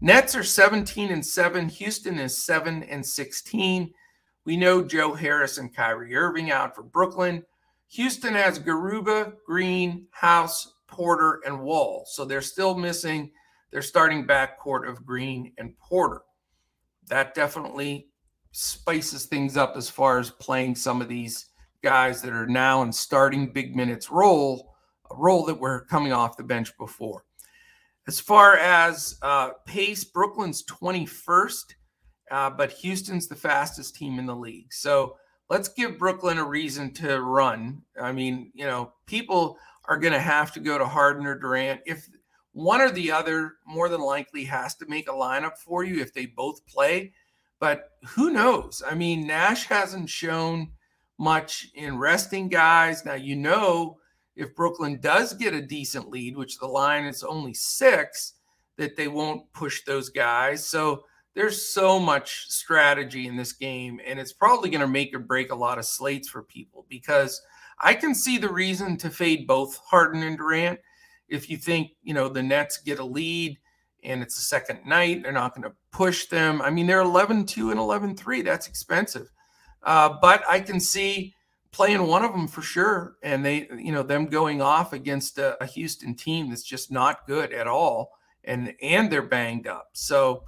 Nets 0.00 0.34
are 0.34 0.42
17 0.44 1.10
and 1.10 1.24
7. 1.24 1.68
Houston 1.68 2.18
is 2.18 2.36
7 2.44 2.82
and 2.84 3.04
16. 3.04 3.92
We 4.44 4.56
know 4.56 4.82
Joe 4.82 5.14
Harris 5.14 5.58
and 5.58 5.74
Kyrie 5.74 6.14
Irving 6.14 6.50
out 6.50 6.74
for 6.74 6.82
Brooklyn. 6.82 7.42
Houston 7.88 8.34
has 8.34 8.58
Garuba, 8.58 9.32
Green, 9.46 10.06
House, 10.10 10.74
Porter, 10.86 11.40
and 11.46 11.60
Wall. 11.60 12.04
So 12.06 12.24
they're 12.24 12.42
still 12.42 12.76
missing 12.76 13.30
their 13.70 13.82
starting 13.82 14.26
backcourt 14.26 14.88
of 14.88 15.04
Green 15.04 15.52
and 15.58 15.76
Porter. 15.78 16.22
that 17.08 17.34
definitely 17.34 18.08
spices 18.50 19.26
things 19.26 19.56
up 19.56 19.76
as 19.76 19.88
far 19.88 20.18
as 20.18 20.30
playing 20.30 20.74
some 20.74 21.00
of 21.00 21.08
these 21.08 21.46
guys 21.82 22.22
that 22.22 22.32
are 22.32 22.46
now 22.46 22.82
in 22.82 22.92
starting 22.92 23.52
big 23.52 23.76
minutes 23.76 24.10
role, 24.10 24.74
a 25.10 25.16
role 25.16 25.44
that 25.46 25.58
were 25.58 25.86
coming 25.90 26.12
off 26.12 26.36
the 26.36 26.42
bench 26.42 26.76
before. 26.78 27.24
As 28.08 28.20
far 28.20 28.56
as 28.56 29.18
uh, 29.22 29.50
pace, 29.66 30.04
Brooklyn's 30.04 30.64
21st, 30.64 31.74
uh, 32.30 32.50
but 32.50 32.72
Houston's 32.72 33.28
the 33.28 33.34
fastest 33.34 33.96
team 33.96 34.18
in 34.18 34.26
the 34.26 34.34
league. 34.34 34.72
So 34.72 35.16
let's 35.48 35.68
give 35.68 35.98
Brooklyn 35.98 36.38
a 36.38 36.44
reason 36.44 36.92
to 36.94 37.20
run. 37.20 37.82
I 38.00 38.12
mean, 38.12 38.52
you 38.54 38.66
know, 38.66 38.92
people 39.06 39.58
are 39.88 39.98
going 39.98 40.12
to 40.12 40.20
have 40.20 40.52
to 40.54 40.60
go 40.60 40.78
to 40.78 40.86
Harden 40.86 41.26
or 41.26 41.38
Durant. 41.38 41.80
If 41.86 42.08
one 42.52 42.80
or 42.80 42.90
the 42.90 43.12
other, 43.12 43.54
more 43.66 43.88
than 43.88 44.00
likely, 44.00 44.44
has 44.44 44.74
to 44.76 44.86
make 44.86 45.08
a 45.08 45.12
lineup 45.12 45.58
for 45.58 45.84
you 45.84 46.00
if 46.00 46.14
they 46.14 46.26
both 46.26 46.64
play. 46.66 47.12
But 47.58 47.90
who 48.08 48.30
knows? 48.30 48.82
I 48.88 48.94
mean, 48.94 49.26
Nash 49.26 49.66
hasn't 49.66 50.10
shown 50.10 50.72
much 51.18 51.68
in 51.74 51.98
resting 51.98 52.48
guys. 52.48 53.04
Now, 53.04 53.14
you 53.14 53.36
know, 53.36 53.98
if 54.34 54.54
Brooklyn 54.54 55.00
does 55.00 55.32
get 55.32 55.54
a 55.54 55.62
decent 55.62 56.10
lead, 56.10 56.36
which 56.36 56.58
the 56.58 56.66
line 56.66 57.04
is 57.04 57.22
only 57.22 57.54
six, 57.54 58.34
that 58.76 58.96
they 58.96 59.08
won't 59.08 59.50
push 59.52 59.82
those 59.84 60.10
guys. 60.10 60.66
So 60.66 61.04
there's 61.34 61.68
so 61.68 61.98
much 61.98 62.46
strategy 62.48 63.26
in 63.26 63.36
this 63.36 63.52
game, 63.52 64.00
and 64.06 64.18
it's 64.18 64.32
probably 64.32 64.70
going 64.70 64.80
to 64.80 64.86
make 64.86 65.14
or 65.14 65.18
break 65.18 65.52
a 65.52 65.56
lot 65.56 65.78
of 65.78 65.84
slates 65.84 66.28
for 66.28 66.42
people 66.42 66.86
because 66.88 67.40
I 67.80 67.94
can 67.94 68.14
see 68.14 68.38
the 68.38 68.48
reason 68.48 68.96
to 68.98 69.10
fade 69.10 69.46
both 69.46 69.76
Harden 69.76 70.22
and 70.22 70.36
Durant. 70.36 70.80
If 71.28 71.50
you 71.50 71.56
think, 71.56 71.90
you 72.02 72.14
know, 72.14 72.28
the 72.28 72.42
Nets 72.42 72.78
get 72.78 73.00
a 73.00 73.04
lead 73.04 73.58
and 74.04 74.22
it's 74.22 74.36
the 74.36 74.42
second 74.42 74.86
night, 74.86 75.22
they're 75.22 75.32
not 75.32 75.54
going 75.54 75.68
to 75.68 75.76
push 75.90 76.26
them. 76.26 76.62
I 76.62 76.70
mean, 76.70 76.86
they're 76.86 77.00
11 77.00 77.46
2 77.46 77.70
and 77.70 77.80
11 77.80 78.16
3. 78.16 78.42
That's 78.42 78.68
expensive. 78.68 79.30
Uh, 79.86 80.16
but 80.20 80.42
I 80.48 80.60
can 80.60 80.80
see 80.80 81.34
playing 81.70 82.06
one 82.06 82.24
of 82.24 82.32
them 82.32 82.48
for 82.48 82.60
sure. 82.60 83.16
And 83.22 83.44
they, 83.44 83.68
you 83.78 83.92
know, 83.92 84.02
them 84.02 84.26
going 84.26 84.60
off 84.60 84.92
against 84.92 85.38
a, 85.38 85.62
a, 85.62 85.66
Houston 85.66 86.14
team 86.14 86.50
that's 86.50 86.64
just 86.64 86.90
not 86.90 87.26
good 87.26 87.52
at 87.52 87.66
all, 87.66 88.10
and 88.44 88.74
and 88.82 89.10
they're 89.10 89.22
banged 89.22 89.66
up. 89.66 89.88
So, 89.92 90.42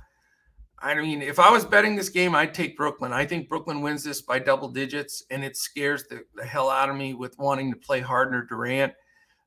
I 0.80 0.94
mean, 0.94 1.22
if 1.22 1.38
I 1.38 1.50
was 1.50 1.64
betting 1.64 1.94
this 1.96 2.08
game, 2.08 2.34
I'd 2.34 2.52
take 2.52 2.76
Brooklyn. 2.76 3.12
I 3.12 3.26
think 3.26 3.48
Brooklyn 3.48 3.80
wins 3.80 4.02
this 4.02 4.22
by 4.22 4.38
double 4.40 4.70
digits, 4.70 5.22
and 5.30 5.44
it 5.44 5.56
scares 5.56 6.04
the, 6.04 6.24
the 6.34 6.44
hell 6.44 6.68
out 6.68 6.90
of 6.90 6.96
me 6.96 7.14
with 7.14 7.38
wanting 7.38 7.70
to 7.72 7.78
play 7.78 8.00
Harden 8.00 8.34
or 8.34 8.44
Durant. 8.44 8.92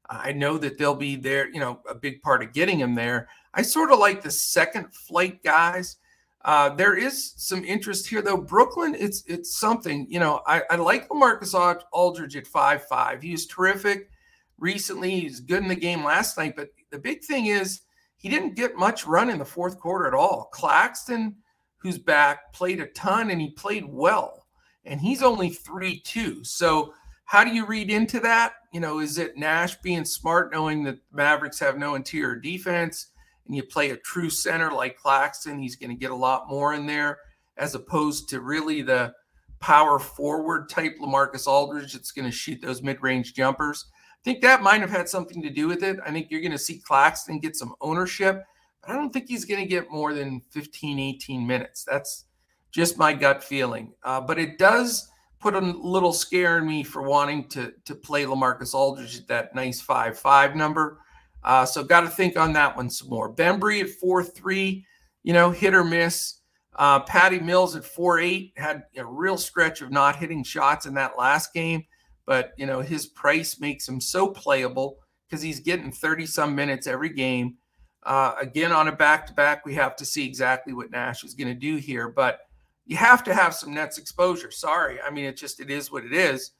I 0.09 0.33
know 0.33 0.57
that 0.57 0.77
they'll 0.77 0.95
be 0.95 1.15
there, 1.15 1.49
you 1.49 1.59
know, 1.59 1.79
a 1.89 1.95
big 1.95 2.21
part 2.21 2.43
of 2.43 2.53
getting 2.53 2.79
him 2.79 2.95
there. 2.95 3.27
I 3.53 3.61
sort 3.61 3.91
of 3.91 3.99
like 3.99 4.21
the 4.21 4.31
second 4.31 4.93
flight 4.93 5.41
guys. 5.43 5.97
Uh, 6.43 6.69
there 6.69 6.95
is 6.95 7.33
some 7.37 7.63
interest 7.63 8.07
here, 8.07 8.21
though. 8.21 8.37
Brooklyn, 8.37 8.95
it's 8.97 9.23
it's 9.27 9.57
something. 9.57 10.07
You 10.09 10.19
know, 10.19 10.41
I, 10.47 10.63
I 10.69 10.75
like 10.77 11.07
LaMarcus 11.09 11.81
Aldridge 11.91 12.35
at 12.35 12.47
five 12.47 12.85
five. 12.87 13.21
He 13.21 13.31
was 13.31 13.45
terrific 13.45 14.09
recently. 14.57 15.19
He's 15.19 15.39
good 15.39 15.61
in 15.61 15.69
the 15.69 15.75
game 15.75 16.03
last 16.03 16.37
night, 16.37 16.55
but 16.55 16.69
the 16.91 16.99
big 16.99 17.23
thing 17.23 17.47
is 17.47 17.81
he 18.17 18.29
didn't 18.29 18.55
get 18.55 18.75
much 18.75 19.05
run 19.05 19.29
in 19.29 19.39
the 19.39 19.45
fourth 19.45 19.79
quarter 19.79 20.07
at 20.07 20.13
all. 20.13 20.49
Claxton, 20.51 21.35
who's 21.77 21.97
back, 21.97 22.53
played 22.53 22.79
a 22.79 22.87
ton 22.87 23.29
and 23.29 23.41
he 23.41 23.51
played 23.51 23.85
well, 23.87 24.47
and 24.85 24.99
he's 24.99 25.21
only 25.21 25.49
three 25.49 25.99
two. 25.99 26.43
So 26.43 26.93
how 27.25 27.43
do 27.43 27.51
you 27.51 27.65
read 27.65 27.89
into 27.89 28.19
that? 28.21 28.53
You 28.73 28.79
know, 28.79 28.99
is 28.99 29.17
it 29.17 29.37
Nash 29.37 29.75
being 29.81 30.05
smart, 30.05 30.51
knowing 30.51 30.83
that 30.83 30.99
Mavericks 31.13 31.59
have 31.59 31.77
no 31.77 31.95
interior 31.95 32.35
defense? 32.35 33.10
And 33.51 33.57
you 33.57 33.63
play 33.63 33.89
a 33.89 33.97
true 33.97 34.29
center 34.29 34.71
like 34.71 34.95
Claxton, 34.95 35.59
he's 35.59 35.75
going 35.75 35.89
to 35.89 35.95
get 35.97 36.11
a 36.11 36.15
lot 36.15 36.47
more 36.47 36.73
in 36.73 36.85
there 36.85 37.19
as 37.57 37.75
opposed 37.75 38.29
to 38.29 38.39
really 38.39 38.81
the 38.81 39.13
power 39.59 39.99
forward 39.99 40.69
type 40.69 40.95
LaMarcus 41.01 41.47
Aldridge 41.47 41.91
that's 41.91 42.11
going 42.11 42.23
to 42.23 42.31
shoot 42.31 42.61
those 42.61 42.81
mid 42.81 43.03
range 43.03 43.33
jumpers. 43.33 43.87
I 43.91 44.23
think 44.23 44.41
that 44.41 44.63
might 44.63 44.79
have 44.79 44.89
had 44.89 45.09
something 45.09 45.41
to 45.41 45.49
do 45.49 45.67
with 45.67 45.83
it. 45.83 45.99
I 46.05 46.11
think 46.11 46.27
you're 46.31 46.39
going 46.39 46.53
to 46.53 46.57
see 46.57 46.79
Claxton 46.79 47.39
get 47.39 47.57
some 47.57 47.75
ownership, 47.81 48.41
but 48.79 48.91
I 48.91 48.95
don't 48.95 49.11
think 49.11 49.27
he's 49.27 49.43
going 49.43 49.59
to 49.59 49.67
get 49.67 49.91
more 49.91 50.13
than 50.13 50.39
15, 50.51 50.97
18 50.97 51.45
minutes. 51.45 51.83
That's 51.83 52.27
just 52.71 52.97
my 52.97 53.11
gut 53.11 53.43
feeling. 53.43 53.91
Uh, 54.01 54.21
but 54.21 54.39
it 54.39 54.59
does 54.59 55.11
put 55.41 55.55
a 55.55 55.59
little 55.59 56.13
scare 56.13 56.57
in 56.59 56.65
me 56.65 56.83
for 56.83 57.01
wanting 57.01 57.49
to 57.49 57.73
to 57.83 57.95
play 57.95 58.23
LaMarcus 58.23 58.73
Aldridge 58.73 59.19
at 59.19 59.27
that 59.27 59.53
nice 59.53 59.81
five 59.81 60.17
five 60.17 60.55
number. 60.55 61.01
Uh, 61.43 61.65
so 61.65 61.83
got 61.83 62.01
to 62.01 62.09
think 62.09 62.37
on 62.37 62.53
that 62.53 62.75
one 62.75 62.89
some 62.89 63.09
more. 63.09 63.33
Bembry 63.33 63.81
at 63.81 63.89
four 63.89 64.23
three, 64.23 64.85
you 65.23 65.33
know, 65.33 65.51
hit 65.51 65.73
or 65.73 65.83
miss. 65.83 66.41
Uh, 66.75 67.01
Patty 67.01 67.39
Mills 67.39 67.75
at 67.75 67.83
four 67.83 68.19
eight 68.19 68.53
had 68.55 68.83
a 68.95 69.05
real 69.05 69.37
stretch 69.37 69.81
of 69.81 69.91
not 69.91 70.15
hitting 70.15 70.43
shots 70.43 70.85
in 70.85 70.93
that 70.93 71.17
last 71.17 71.53
game, 71.53 71.83
but 72.25 72.53
you 72.57 72.65
know 72.65 72.79
his 72.79 73.07
price 73.07 73.59
makes 73.59 73.87
him 73.87 73.99
so 73.99 74.27
playable 74.27 74.97
because 75.27 75.41
he's 75.41 75.59
getting 75.59 75.91
thirty 75.91 76.25
some 76.25 76.55
minutes 76.55 76.87
every 76.87 77.09
game. 77.09 77.57
Uh, 78.03 78.33
again, 78.39 78.71
on 78.71 78.87
a 78.87 78.91
back 78.91 79.27
to 79.27 79.33
back, 79.33 79.65
we 79.65 79.75
have 79.75 79.95
to 79.95 80.05
see 80.05 80.25
exactly 80.25 80.73
what 80.73 80.91
Nash 80.91 81.23
is 81.23 81.35
going 81.35 81.47
to 81.47 81.53
do 81.53 81.75
here, 81.75 82.09
but 82.09 82.39
you 82.85 82.97
have 82.97 83.23
to 83.25 83.33
have 83.33 83.53
some 83.53 83.73
Nets 83.73 83.97
exposure. 83.97 84.49
Sorry, 84.49 84.99
I 85.01 85.09
mean 85.09 85.25
it 85.25 85.37
just 85.37 85.59
it 85.59 85.69
is 85.69 85.91
what 85.91 86.05
it 86.05 86.13
is. 86.13 86.51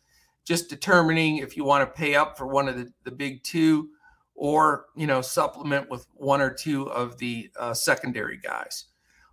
Just 0.44 0.70
determining 0.70 1.38
if 1.38 1.56
you 1.56 1.64
want 1.64 1.88
to 1.88 1.98
pay 1.98 2.16
up 2.16 2.38
for 2.38 2.48
one 2.48 2.68
of 2.68 2.78
the 2.78 2.92
the 3.06 3.12
big 3.12 3.44
two 3.44 3.90
or 4.42 4.88
you 4.96 5.06
know 5.06 5.22
supplement 5.22 5.88
with 5.88 6.08
one 6.16 6.42
or 6.42 6.50
two 6.52 6.90
of 6.90 7.16
the 7.20 7.48
uh, 7.60 7.76
secondary 7.76 8.38
guys. 8.38 8.86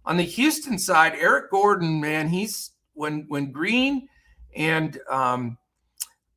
On 0.04 0.18
the 0.18 0.22
Houston 0.22 0.78
side, 0.78 1.14
Eric 1.18 1.50
Gordon, 1.50 1.98
man, 1.98 2.28
he's 2.28 2.72
when 2.92 3.24
when 3.28 3.50
Green 3.50 4.06
and 4.54 5.00
um, 5.10 5.56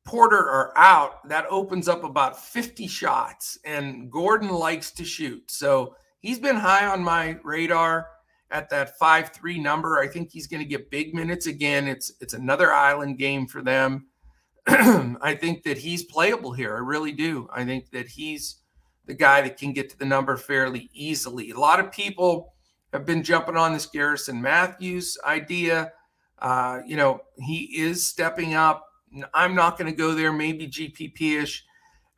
Porter 0.06 0.38
are 0.38 0.72
out, 0.78 1.28
that 1.28 1.44
opens 1.50 1.86
up 1.86 2.02
about 2.02 2.42
50 2.42 2.86
shots, 2.86 3.58
and 3.66 4.10
Gordon 4.10 4.48
likes 4.48 4.90
to 4.92 5.04
shoot, 5.04 5.50
so 5.50 5.94
he's 6.20 6.38
been 6.38 6.56
high 6.56 6.86
on 6.86 7.04
my 7.04 7.36
radar 7.44 8.06
at 8.50 8.70
that 8.70 8.98
five 8.98 9.32
three 9.34 9.60
number. 9.60 9.98
I 9.98 10.08
think 10.08 10.30
he's 10.32 10.46
going 10.46 10.62
to 10.62 10.68
get 10.68 10.90
big 10.90 11.14
minutes 11.14 11.46
again. 11.46 11.88
It's 11.88 12.10
it's 12.22 12.32
another 12.32 12.72
island 12.72 13.18
game 13.18 13.46
for 13.46 13.60
them. 13.60 14.06
I 14.66 15.36
think 15.38 15.62
that 15.64 15.76
he's 15.76 16.04
playable 16.04 16.52
here. 16.52 16.74
I 16.74 16.78
really 16.78 17.12
do. 17.12 17.50
I 17.52 17.66
think 17.66 17.90
that 17.90 18.08
he's 18.08 18.61
the 19.06 19.14
guy 19.14 19.42
that 19.42 19.56
can 19.56 19.72
get 19.72 19.90
to 19.90 19.98
the 19.98 20.04
number 20.04 20.36
fairly 20.36 20.88
easily. 20.92 21.50
A 21.50 21.58
lot 21.58 21.80
of 21.80 21.92
people 21.92 22.54
have 22.92 23.06
been 23.06 23.22
jumping 23.22 23.56
on 23.56 23.72
this 23.72 23.86
Garrison 23.86 24.40
Mathews 24.40 25.18
idea. 25.24 25.92
Uh, 26.38 26.80
you 26.86 26.96
know, 26.96 27.20
he 27.36 27.64
is 27.76 28.06
stepping 28.06 28.54
up. 28.54 28.88
I'm 29.34 29.54
not 29.54 29.78
going 29.78 29.90
to 29.90 29.96
go 29.96 30.14
there, 30.14 30.32
maybe 30.32 30.68
GPP 30.68 31.42
ish. 31.42 31.64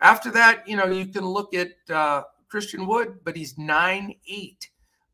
After 0.01 0.30
that, 0.32 0.68
you 0.68 0.76
know, 0.76 0.87
you 0.87 1.07
can 1.07 1.24
look 1.24 1.55
at 1.55 1.72
uh, 1.91 2.24
Christian 2.49 2.87
Wood, 2.87 3.18
but 3.24 3.37
he's 3.37 3.57
9 3.59 4.14
8, 4.28 4.70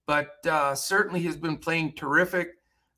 but 0.06 0.46
uh, 0.46 0.74
certainly 0.74 1.22
has 1.22 1.36
been 1.36 1.56
playing 1.56 1.92
terrific. 1.92 2.56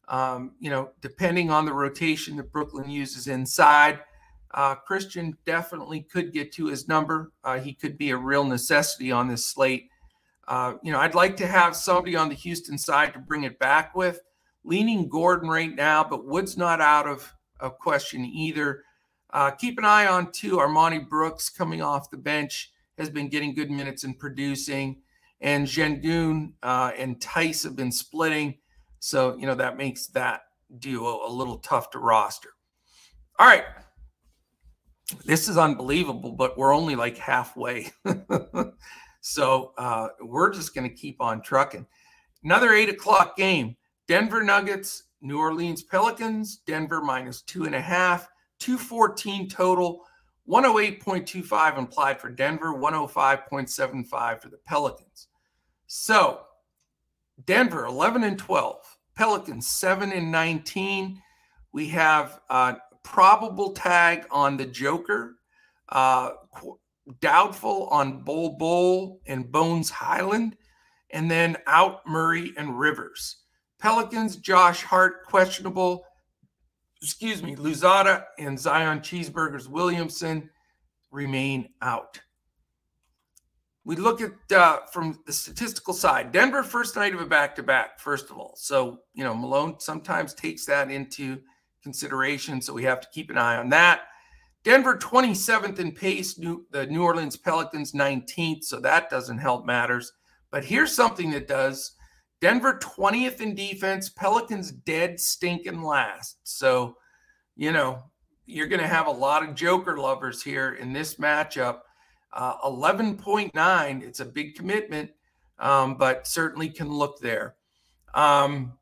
Um, 0.09 0.53
you 0.59 0.71
know, 0.71 0.91
depending 1.01 1.51
on 1.51 1.65
the 1.65 1.73
rotation 1.73 2.37
that 2.37 2.53
Brooklyn 2.53 2.91
uses 2.91 3.29
inside. 3.29 4.01
Uh, 4.55 4.75
Christian 4.75 5.37
definitely 5.47 6.03
could 6.03 6.33
get 6.33 6.53
to 6.53 6.67
his 6.67 6.89
number. 6.89 7.33
Uh, 7.43 7.59
he 7.59 7.73
could 7.73 7.97
be 7.97 8.11
a 8.11 8.17
real 8.17 8.45
necessity 8.45 9.11
on 9.11 9.29
this 9.29 9.47
slate. 9.47 9.89
Uh, 10.49 10.75
you 10.83 10.93
know, 10.93 10.99
I'd 10.99 11.15
like 11.15 11.37
to 11.39 11.47
have 11.47 11.75
somebody 11.77 12.17
on 12.17 12.29
the 12.29 12.35
Houston 12.35 12.77
side 12.77 13.13
to 13.15 13.19
bring 13.19 13.45
it 13.45 13.59
back 13.59 13.95
with. 13.95 14.21
Leaning 14.65 15.09
Gordon 15.09 15.49
right 15.49 15.75
now, 15.75 16.05
but 16.05 16.25
Wood's 16.25 16.57
not 16.57 16.81
out 16.81 17.09
of, 17.09 17.33
of 17.61 17.79
question 17.79 18.25
either. 18.25 18.85
Uh, 19.33 19.51
keep 19.51 19.79
an 19.79 19.85
eye 19.85 20.07
on 20.07 20.31
too. 20.31 20.59
Armoni 20.59 21.09
Brooks 21.09 21.49
coming 21.49 21.83
off 21.83 22.11
the 22.11 22.17
bench 22.17 22.71
has 22.99 23.09
been 23.09 23.29
getting 23.29 23.55
good 23.55 23.71
minutes 23.71 24.05
and 24.05 24.19
producing, 24.19 25.01
and 25.41 25.67
Sengun 25.67 26.53
uh, 26.63 26.93
and 26.97 27.21
Tice 27.21 27.63
have 27.63 27.75
been 27.75 27.91
splitting. 27.91 28.59
So 28.99 29.37
you 29.37 29.47
know 29.47 29.55
that 29.55 29.77
makes 29.77 30.07
that 30.09 30.43
duo 30.79 31.27
a 31.27 31.31
little 31.33 31.59
tough 31.59 31.91
to 31.91 31.99
roster. 31.99 32.51
All 33.39 33.47
right, 33.47 33.65
this 35.25 35.49
is 35.49 35.59
unbelievable, 35.59 36.33
but 36.33 36.57
we're 36.57 36.75
only 36.75 36.97
like 36.97 37.17
halfway. 37.19 37.91
so 39.21 39.73
uh, 39.79 40.09
we're 40.21 40.53
just 40.53 40.75
going 40.75 40.89
to 40.89 40.95
keep 40.95 41.21
on 41.21 41.43
trucking. 41.43 41.87
Another 42.45 42.73
eight 42.73 42.89
o'clock 42.89 43.37
game 43.37 43.77
Denver 44.09 44.43
Nuggets, 44.43 45.05
New 45.21 45.39
Orleans 45.39 45.83
Pelicans, 45.83 46.59
Denver 46.67 47.01
minus 47.01 47.43
two 47.43 47.65
and 47.65 47.75
a 47.75 47.81
half, 47.81 48.29
214 48.59 49.49
total, 49.49 50.05
108.25 50.49 51.79
implied 51.79 52.21
for 52.21 52.29
Denver, 52.31 52.75
105.75 52.75 54.43
for 54.43 54.49
the 54.49 54.59
Pelicans. 54.65 55.29
So 55.87 56.41
Denver 57.45 57.87
11 57.87 58.25
and 58.25 58.39
12, 58.39 58.99
Pelicans 59.15 59.69
7 59.69 60.13
and 60.13 60.33
19. 60.33 61.23
We 61.73 61.89
have 61.89 62.41
uh, 62.51 62.75
probable 63.03 63.73
tag 63.73 64.27
on 64.31 64.57
the 64.57 64.67
Joker, 64.67 65.37
uh, 65.89 66.31
doubtful 67.21 67.89
on 67.89 68.23
Bol 68.23 68.57
Bol 68.57 69.21
and 69.27 69.51
Bones 69.51 69.91
Hyland, 69.91 70.57
and 71.11 71.31
then 71.31 71.57
out 71.67 72.07
Murray 72.07 72.53
and 72.57 72.79
Rivers. 72.79 73.39
Pelicans, 73.79 74.37
Josh 74.37 74.83
Hart, 74.83 75.27
questionable. 75.27 76.05
Excuse 77.03 77.43
me, 77.43 77.57
Luzada 77.57 78.25
and 78.39 78.59
Zion 78.59 79.01
Cheeseburgers 79.01 79.67
Williamson 79.67 80.49
remain 81.11 81.69
out. 81.83 82.21
We 83.85 83.97
look 83.97 84.21
at 84.21 84.33
uh, 84.57 84.87
from 84.93 85.19
the 85.27 85.33
statistical 85.33 85.93
side. 85.93 86.31
Denver 86.31 86.63
first 86.63 86.95
night 86.95 87.15
of 87.15 87.21
a 87.21 87.27
back 87.27 87.57
to 87.57 87.65
back. 87.65 87.99
First 87.99 88.31
of 88.31 88.39
all, 88.39 88.53
so 88.57 89.01
you 89.15 89.25
know 89.25 89.35
Malone 89.35 89.81
sometimes 89.81 90.35
takes 90.35 90.65
that 90.67 90.89
into 90.89 91.41
consideration, 91.83 92.61
so 92.61 92.73
we 92.73 92.85
have 92.85 93.01
to 93.01 93.09
keep 93.13 93.31
an 93.31 93.39
eye 93.39 93.57
on 93.57 93.69
that. 93.71 94.03
Denver 94.65 94.97
27th 94.97 95.79
in 95.81 95.93
pace, 95.93 96.39
New, 96.39 96.65
the 96.71 96.87
New 96.87 97.03
Orleans 97.03 97.37
Pelicans 97.37 97.93
19th, 97.93 98.65
so 98.65 98.79
that 98.81 99.11
doesn't 99.11 99.39
help 99.39 99.67
matters. 99.67 100.13
But 100.51 100.65
here's 100.65 100.95
something 100.95 101.31
that 101.33 101.49
does. 101.49 101.93
Denver 102.41 102.79
20th 102.79 103.41
in 103.41 103.55
defense, 103.55 104.09
Pelicans 104.09 104.71
dead 104.71 105.19
stinking 105.19 105.83
last. 105.83 106.39
So, 106.45 106.97
you 107.57 107.73
know, 107.73 108.03
you're 108.47 108.69
going 108.69 108.81
to 108.81 108.87
have 108.87 109.07
a 109.07 109.13
lot 109.13 109.43
of 109.43 109.55
Joker 109.55 109.97
lovers 109.97 110.43
here 110.43 110.75
in 110.75 110.93
this 110.93 111.17
matchup. 111.17 111.81
Uh, 112.33 112.57
11.9, 112.59 114.03
it's 114.03 114.21
a 114.21 114.25
big 114.25 114.55
commitment, 114.55 115.11
um, 115.59 115.97
but 115.97 116.27
certainly 116.27 116.69
can 116.69 116.91
look 116.91 117.19
there. 117.21 117.57
Um, 118.15 118.75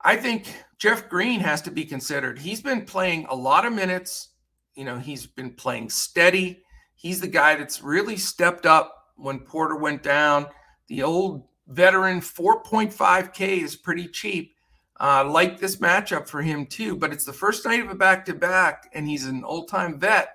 I 0.00 0.16
think 0.16 0.52
Jeff 0.78 1.08
Green 1.08 1.40
has 1.40 1.62
to 1.62 1.70
be 1.70 1.84
considered. 1.84 2.38
He's 2.38 2.60
been 2.60 2.84
playing 2.84 3.26
a 3.28 3.34
lot 3.34 3.64
of 3.64 3.72
minutes. 3.72 4.30
You 4.74 4.84
know, 4.84 4.98
he's 4.98 5.26
been 5.26 5.52
playing 5.52 5.90
steady. 5.90 6.62
He's 6.94 7.20
the 7.20 7.28
guy 7.28 7.56
that's 7.56 7.82
really 7.82 8.16
stepped 8.16 8.66
up 8.66 8.94
when 9.16 9.40
Porter 9.40 9.76
went 9.76 10.02
down. 10.02 10.46
The 10.88 11.02
old 11.02 11.48
veteran 11.68 12.20
4.5K 12.20 13.62
is 13.62 13.76
pretty 13.76 14.08
cheap. 14.08 14.52
Uh, 14.98 15.28
like 15.28 15.58
this 15.58 15.76
matchup 15.76 16.26
for 16.26 16.40
him 16.40 16.64
too, 16.64 16.96
but 16.96 17.12
it's 17.12 17.26
the 17.26 17.32
first 17.32 17.66
night 17.66 17.80
of 17.80 17.90
a 17.90 17.94
back 17.94 18.24
to 18.24 18.32
back, 18.32 18.88
and 18.94 19.06
he's 19.06 19.26
an 19.26 19.44
old 19.44 19.68
time 19.68 20.00
vet. 20.00 20.30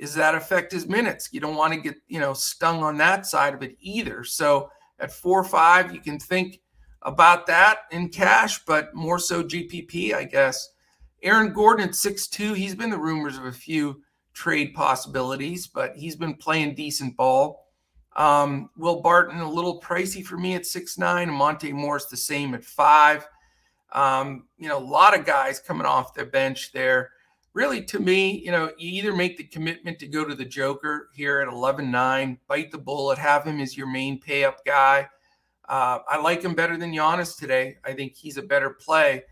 Does 0.00 0.14
that 0.14 0.34
affect 0.34 0.72
his 0.72 0.88
minutes? 0.88 1.28
You 1.30 1.38
don't 1.38 1.54
want 1.54 1.72
to 1.72 1.78
get 1.78 1.94
you 2.08 2.18
know 2.18 2.32
stung 2.32 2.82
on 2.82 2.96
that 2.98 3.26
side 3.26 3.54
of 3.54 3.62
it 3.62 3.76
either. 3.78 4.24
So 4.24 4.70
at 4.98 5.12
four 5.12 5.44
five, 5.44 5.94
you 5.94 6.00
can 6.00 6.18
think 6.18 6.61
about 7.02 7.46
that 7.46 7.80
in 7.90 8.08
cash, 8.08 8.64
but 8.64 8.94
more 8.94 9.18
so 9.18 9.42
GPP, 9.42 10.14
I 10.14 10.24
guess. 10.24 10.70
Aaron 11.22 11.52
Gordon 11.52 11.88
at 11.88 11.94
six 11.94 12.26
two, 12.26 12.54
he's 12.54 12.74
been 12.74 12.90
the 12.90 12.98
rumors 12.98 13.38
of 13.38 13.44
a 13.44 13.52
few 13.52 14.02
trade 14.32 14.74
possibilities, 14.74 15.66
but 15.66 15.94
he's 15.96 16.16
been 16.16 16.34
playing 16.34 16.74
decent 16.74 17.16
ball. 17.16 17.68
Um, 18.16 18.70
Will 18.76 19.00
Barton 19.00 19.40
a 19.40 19.50
little 19.50 19.80
pricey 19.80 20.24
for 20.24 20.36
me 20.36 20.54
at 20.54 20.66
six 20.66 20.98
nine. 20.98 21.30
Monte 21.30 21.72
Morris 21.72 22.06
the 22.06 22.16
same 22.16 22.54
at 22.54 22.64
five. 22.64 23.26
Um, 23.92 24.46
you 24.58 24.68
know, 24.68 24.78
a 24.78 24.80
lot 24.80 25.18
of 25.18 25.26
guys 25.26 25.60
coming 25.60 25.86
off 25.86 26.14
the 26.14 26.24
bench 26.24 26.72
there. 26.72 27.10
Really, 27.54 27.82
to 27.84 27.98
me, 27.98 28.42
you 28.42 28.50
know, 28.50 28.72
you 28.78 28.90
either 28.92 29.14
make 29.14 29.36
the 29.36 29.44
commitment 29.44 29.98
to 29.98 30.06
go 30.06 30.24
to 30.24 30.34
the 30.34 30.44
Joker 30.44 31.10
here 31.14 31.40
at 31.40 31.48
11 31.48 31.90
9, 31.90 32.38
bite 32.48 32.70
the 32.70 32.78
bullet, 32.78 33.18
have 33.18 33.44
him 33.44 33.60
as 33.60 33.76
your 33.76 33.86
main 33.86 34.18
pay 34.18 34.44
up 34.44 34.64
guy. 34.64 35.06
Uh, 35.68 36.00
I 36.08 36.20
like 36.20 36.42
him 36.42 36.54
better 36.54 36.76
than 36.76 36.92
Giannis 36.92 37.38
today. 37.38 37.76
I 37.84 37.92
think 37.92 38.14
he's 38.14 38.36
a 38.36 38.42
better 38.42 38.70
play. 38.70 39.24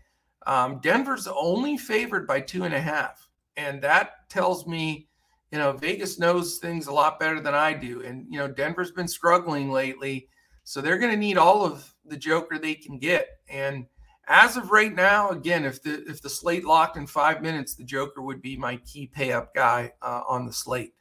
Um, 0.47 0.79
Denver's 0.81 1.27
only 1.27 1.77
favored 1.77 2.25
by 2.27 2.41
two 2.41 2.63
and 2.63 2.73
a 2.73 2.81
half. 2.81 3.27
And 3.57 3.81
that 3.81 4.29
tells 4.29 4.65
me 4.65 5.07
you 5.51 5.57
know, 5.57 5.73
Vegas 5.73 6.17
knows 6.17 6.57
things 6.57 6.87
a 6.87 6.93
lot 6.93 7.19
better 7.19 7.41
than 7.41 7.53
I 7.53 7.73
do. 7.73 8.01
And, 8.03 8.25
you 8.29 8.39
know, 8.39 8.47
Denver's 8.47 8.91
been 8.91 9.07
struggling 9.07 9.69
lately. 9.69 10.29
So 10.63 10.79
they're 10.79 10.97
going 10.97 11.11
to 11.11 11.17
need 11.17 11.37
all 11.37 11.65
of 11.65 11.93
the 12.05 12.15
joker 12.15 12.57
they 12.57 12.75
can 12.75 12.97
get. 12.97 13.27
And 13.49 13.85
as 14.27 14.55
of 14.55 14.71
right 14.71 14.95
now, 14.95 15.29
again, 15.29 15.65
if 15.65 15.83
the 15.83 16.07
if 16.07 16.21
the 16.21 16.29
slate 16.29 16.63
locked 16.63 16.95
in 16.95 17.05
five 17.05 17.41
minutes, 17.41 17.75
the 17.75 17.83
joker 17.83 18.21
would 18.21 18.41
be 18.41 18.55
my 18.55 18.77
key 18.77 19.07
pay 19.07 19.33
up 19.33 19.53
guy 19.53 19.91
uh, 20.01 20.21
on 20.27 20.45
the 20.45 20.53
slate. 20.53 20.93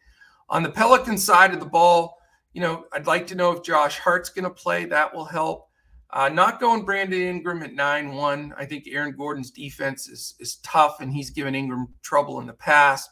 On 0.48 0.64
the 0.64 0.70
Pelican 0.70 1.16
side 1.16 1.54
of 1.54 1.60
the 1.60 1.66
ball, 1.66 2.18
you 2.52 2.60
know, 2.60 2.84
I'd 2.92 3.06
like 3.06 3.26
to 3.28 3.34
know 3.34 3.52
if 3.52 3.62
Josh 3.62 3.98
Hart's 3.98 4.30
going 4.30 4.44
to 4.44 4.50
play. 4.50 4.84
That 4.84 5.14
will 5.14 5.24
help. 5.24 5.68
Uh, 6.12 6.28
not 6.28 6.58
going 6.58 6.84
Brandon 6.84 7.20
Ingram 7.20 7.62
at 7.62 7.72
9 7.72 8.12
1. 8.14 8.54
I 8.56 8.64
think 8.64 8.84
Aaron 8.88 9.14
Gordon's 9.16 9.50
defense 9.50 10.08
is, 10.08 10.34
is 10.40 10.56
tough, 10.56 11.00
and 11.00 11.12
he's 11.12 11.30
given 11.30 11.54
Ingram 11.54 11.88
trouble 12.02 12.40
in 12.40 12.46
the 12.46 12.52
past. 12.52 13.10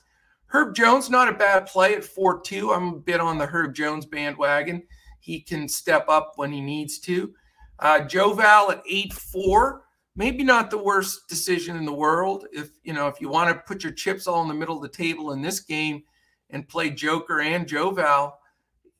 Herb 0.49 0.75
Jones, 0.75 1.11
not 1.11 1.29
a 1.29 1.33
bad 1.33 1.67
play 1.67 1.95
at 1.95 2.05
4 2.05 2.41
2. 2.41 2.73
I'm 2.73 2.89
a 2.89 2.99
bit 2.99 3.21
on 3.21 3.39
the 3.39 3.47
Herb 3.47 3.75
Jones 3.75 4.07
bandwagon. 4.07 4.83
He 5.21 5.41
can 5.41 5.69
step 5.69 6.07
up 6.09 6.33
when 6.37 6.51
he 6.51 6.61
needs 6.61 6.99
to. 7.01 7.33
Uh, 7.79 8.01
Joe 8.01 8.33
Val 8.33 8.73
at 8.73 8.83
8 8.89 9.13
4. 9.13 9.85
Maybe 10.17 10.43
not 10.43 10.69
the 10.69 10.79
worst 10.79 11.29
decision 11.29 11.77
in 11.77 11.85
the 11.85 11.93
world. 11.93 12.47
If 12.53 12.71
you 12.83 12.93
know, 12.93 13.07
if 13.07 13.21
you 13.21 13.29
want 13.29 13.51
to 13.51 13.63
put 13.63 13.85
your 13.85 13.93
chips 13.93 14.27
all 14.27 14.43
in 14.43 14.49
the 14.49 14.55
middle 14.55 14.75
of 14.75 14.83
the 14.83 14.89
table 14.89 15.31
in 15.31 15.43
this 15.43 15.61
game 15.61 16.03
and 16.51 16.69
play 16.69 16.91
Joker 16.91 17.41
and 17.41 17.69
Joe 17.69 17.93
Val, 17.93 18.41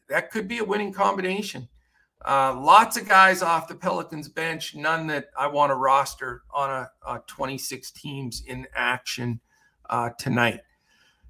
that 0.09 0.31
could 0.31 0.49
be 0.49 0.59
a 0.59 0.65
winning 0.65 0.93
combination. 0.93 1.69
Uh, 2.27 2.59
lots 2.61 2.97
of 2.97 3.09
guys 3.09 3.43
off 3.43 3.69
the 3.69 3.75
Pelicans 3.75 4.29
bench, 4.29 4.75
none 4.75 5.07
that 5.07 5.27
I 5.39 5.47
want 5.47 5.71
to 5.71 5.77
roster 5.77 6.43
on 6.53 6.71
a, 6.71 6.91
a 7.07 7.21
26 7.27 7.93
teams 7.93 8.43
in 8.47 8.67
action 8.75 9.41
uh, 9.89 10.11
tonight. 10.19 10.61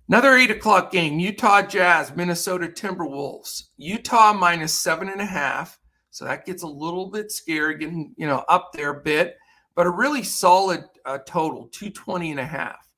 Another 0.08 0.36
eight 0.36 0.50
o'clock 0.50 0.90
game 0.90 1.18
Utah 1.18 1.60
Jazz, 1.60 2.16
Minnesota 2.16 2.68
Timberwolves. 2.68 3.64
Utah 3.76 4.32
minus 4.32 4.80
seven 4.80 5.10
and 5.10 5.20
a 5.20 5.26
half. 5.26 5.78
So 6.10 6.24
that 6.24 6.46
gets 6.46 6.62
a 6.62 6.66
little 6.66 7.10
bit 7.10 7.30
scary, 7.30 7.76
getting, 7.76 8.14
you 8.16 8.26
know, 8.26 8.42
up 8.48 8.72
there 8.72 8.90
a 8.90 9.00
bit, 9.02 9.36
but 9.74 9.86
a 9.86 9.90
really 9.90 10.22
solid 10.22 10.84
uh, 11.04 11.18
total 11.26 11.68
220 11.68 12.30
and 12.30 12.40
a 12.40 12.46
half. 12.46 12.88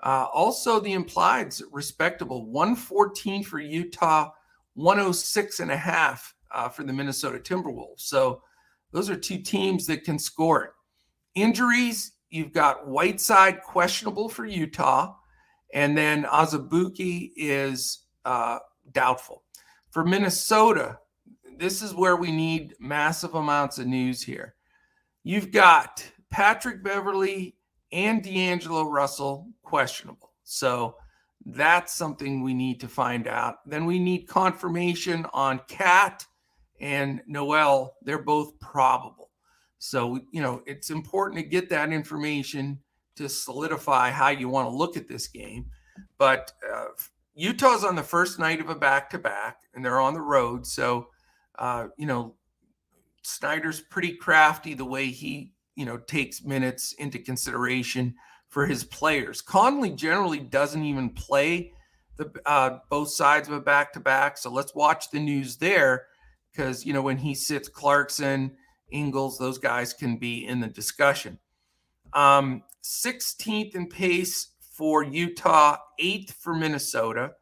Uh, 0.00 0.26
also, 0.32 0.80
the 0.80 0.92
implieds 0.92 1.62
respectable 1.70 2.46
114 2.46 3.44
for 3.44 3.60
Utah, 3.60 4.30
106 4.74 5.60
and 5.60 5.70
a 5.70 5.76
half 5.76 6.34
uh, 6.52 6.68
for 6.68 6.84
the 6.84 6.92
Minnesota 6.92 7.38
Timberwolves. 7.38 8.00
So 8.00 8.42
those 8.92 9.10
are 9.10 9.16
two 9.16 9.38
teams 9.38 9.86
that 9.86 10.04
can 10.04 10.18
score. 10.18 10.74
Injuries, 11.34 12.12
you've 12.30 12.52
got 12.52 12.88
Whiteside 12.88 13.62
questionable 13.62 14.28
for 14.28 14.46
Utah. 14.46 15.14
And 15.72 15.96
then 15.96 16.24
Azubuike 16.24 17.30
is 17.36 18.06
uh, 18.24 18.58
doubtful. 18.92 19.44
For 19.90 20.04
Minnesota, 20.04 20.98
this 21.58 21.82
is 21.82 21.94
where 21.94 22.16
we 22.16 22.32
need 22.32 22.74
massive 22.80 23.34
amounts 23.34 23.78
of 23.78 23.86
news 23.86 24.22
here. 24.22 24.54
You've 25.22 25.52
got 25.52 26.04
Patrick 26.30 26.82
Beverley 26.82 27.56
and 27.92 28.22
D'Angelo 28.22 28.84
Russell 28.84 29.48
questionable. 29.62 30.32
So 30.44 30.96
that's 31.46 31.94
something 31.94 32.42
we 32.42 32.54
need 32.54 32.80
to 32.80 32.88
find 32.88 33.26
out. 33.26 33.56
Then 33.66 33.86
we 33.86 33.98
need 33.98 34.28
confirmation 34.28 35.26
on 35.32 35.60
Cat 35.68 36.26
and 36.80 37.22
Noel. 37.26 37.94
They're 38.02 38.22
both 38.22 38.58
probable. 38.60 39.30
So, 39.78 40.20
you 40.30 40.42
know, 40.42 40.62
it's 40.66 40.90
important 40.90 41.40
to 41.40 41.48
get 41.48 41.70
that 41.70 41.92
information 41.92 42.80
to 43.16 43.28
solidify 43.28 44.10
how 44.10 44.28
you 44.28 44.48
want 44.48 44.68
to 44.68 44.76
look 44.76 44.96
at 44.96 45.08
this 45.08 45.26
game. 45.28 45.66
But 46.18 46.52
uh, 46.70 46.86
Utah's 47.34 47.84
on 47.84 47.96
the 47.96 48.02
first 48.02 48.38
night 48.38 48.60
of 48.60 48.68
a 48.68 48.74
back 48.74 49.08
to 49.10 49.18
back, 49.18 49.58
and 49.74 49.84
they're 49.84 50.00
on 50.00 50.14
the 50.14 50.20
road. 50.20 50.66
So, 50.66 51.08
uh, 51.58 51.88
you 51.96 52.06
know, 52.06 52.34
Snyder's 53.22 53.80
pretty 53.80 54.12
crafty 54.12 54.74
the 54.74 54.84
way 54.84 55.06
he, 55.06 55.52
you 55.76 55.86
know, 55.86 55.96
takes 55.96 56.44
minutes 56.44 56.92
into 56.94 57.18
consideration 57.18 58.14
for 58.50 58.66
his 58.66 58.84
players. 58.84 59.40
Conley 59.40 59.90
generally 59.90 60.40
doesn't 60.40 60.84
even 60.84 61.10
play 61.10 61.72
the 62.16 62.30
uh, 62.44 62.78
both 62.90 63.10
sides 63.10 63.48
of 63.48 63.54
a 63.54 63.60
back 63.60 63.92
to 63.94 64.00
back. 64.00 64.36
So 64.36 64.50
let's 64.50 64.74
watch 64.74 65.10
the 65.10 65.20
news 65.20 65.56
there 65.56 66.06
because, 66.52 66.84
you 66.84 66.92
know, 66.92 67.02
when 67.02 67.16
he 67.16 67.34
sits 67.34 67.68
Clarkson, 67.68 68.52
Ingles, 68.90 69.38
those 69.38 69.58
guys 69.58 69.94
can 69.94 70.16
be 70.16 70.46
in 70.46 70.60
the 70.60 70.68
discussion. 70.68 71.38
Um, 72.12 72.64
16th 72.82 73.74
in 73.74 73.88
pace 73.88 74.48
for 74.60 75.02
Utah, 75.02 75.76
eighth 75.98 76.34
for 76.40 76.54
Minnesota. 76.54 77.32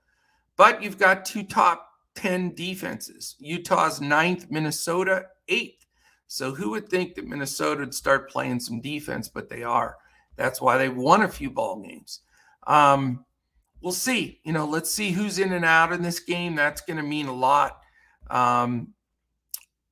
But 0.56 0.82
you've 0.82 0.98
got 0.98 1.24
two 1.24 1.42
top 1.42 1.88
10 2.16 2.54
defenses 2.54 3.36
Utah's 3.38 4.00
ninth, 4.00 4.46
Minnesota, 4.50 5.26
eighth. 5.48 5.86
So 6.26 6.54
who 6.54 6.70
would 6.70 6.88
think 6.88 7.14
that 7.14 7.26
Minnesota 7.26 7.80
would 7.80 7.94
start 7.94 8.30
playing 8.30 8.60
some 8.60 8.80
defense, 8.80 9.28
but 9.28 9.48
they 9.48 9.62
are. 9.62 9.96
That's 10.38 10.60
why 10.60 10.78
they 10.78 10.88
won 10.88 11.22
a 11.22 11.28
few 11.28 11.50
ball 11.50 11.82
games. 11.82 12.20
Um, 12.66 13.26
we'll 13.82 13.92
see. 13.92 14.40
You 14.44 14.52
know, 14.52 14.64
let's 14.64 14.90
see 14.90 15.10
who's 15.10 15.38
in 15.38 15.52
and 15.52 15.64
out 15.64 15.92
in 15.92 16.00
this 16.00 16.20
game. 16.20 16.54
That's 16.54 16.80
going 16.80 16.96
to 16.96 17.02
mean 17.02 17.26
a 17.26 17.34
lot. 17.34 17.80
Um, 18.30 18.94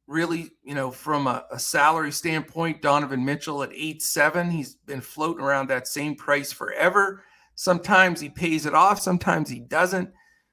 really, 0.06 0.50
you 0.62 0.74
know, 0.74 0.90
from 0.90 1.26
a, 1.26 1.44
a, 1.50 1.58
salary 1.58 2.12
standpoint, 2.12 2.80
Donovan 2.80 3.24
Mitchell 3.24 3.62
at 3.62 3.72
eight 3.74 4.02
seven, 4.02 4.50
he's 4.50 4.74
been 4.74 5.00
floating 5.00 5.44
around 5.44 5.68
that 5.68 5.88
same 5.88 6.14
price 6.14 6.52
forever. 6.52 7.24
Sometimes 7.56 8.20
he 8.20 8.28
pays 8.28 8.66
it 8.66 8.74
off, 8.74 9.00
sometimes 9.00 9.50
he 9.50 9.60
doesn't. 9.60 10.10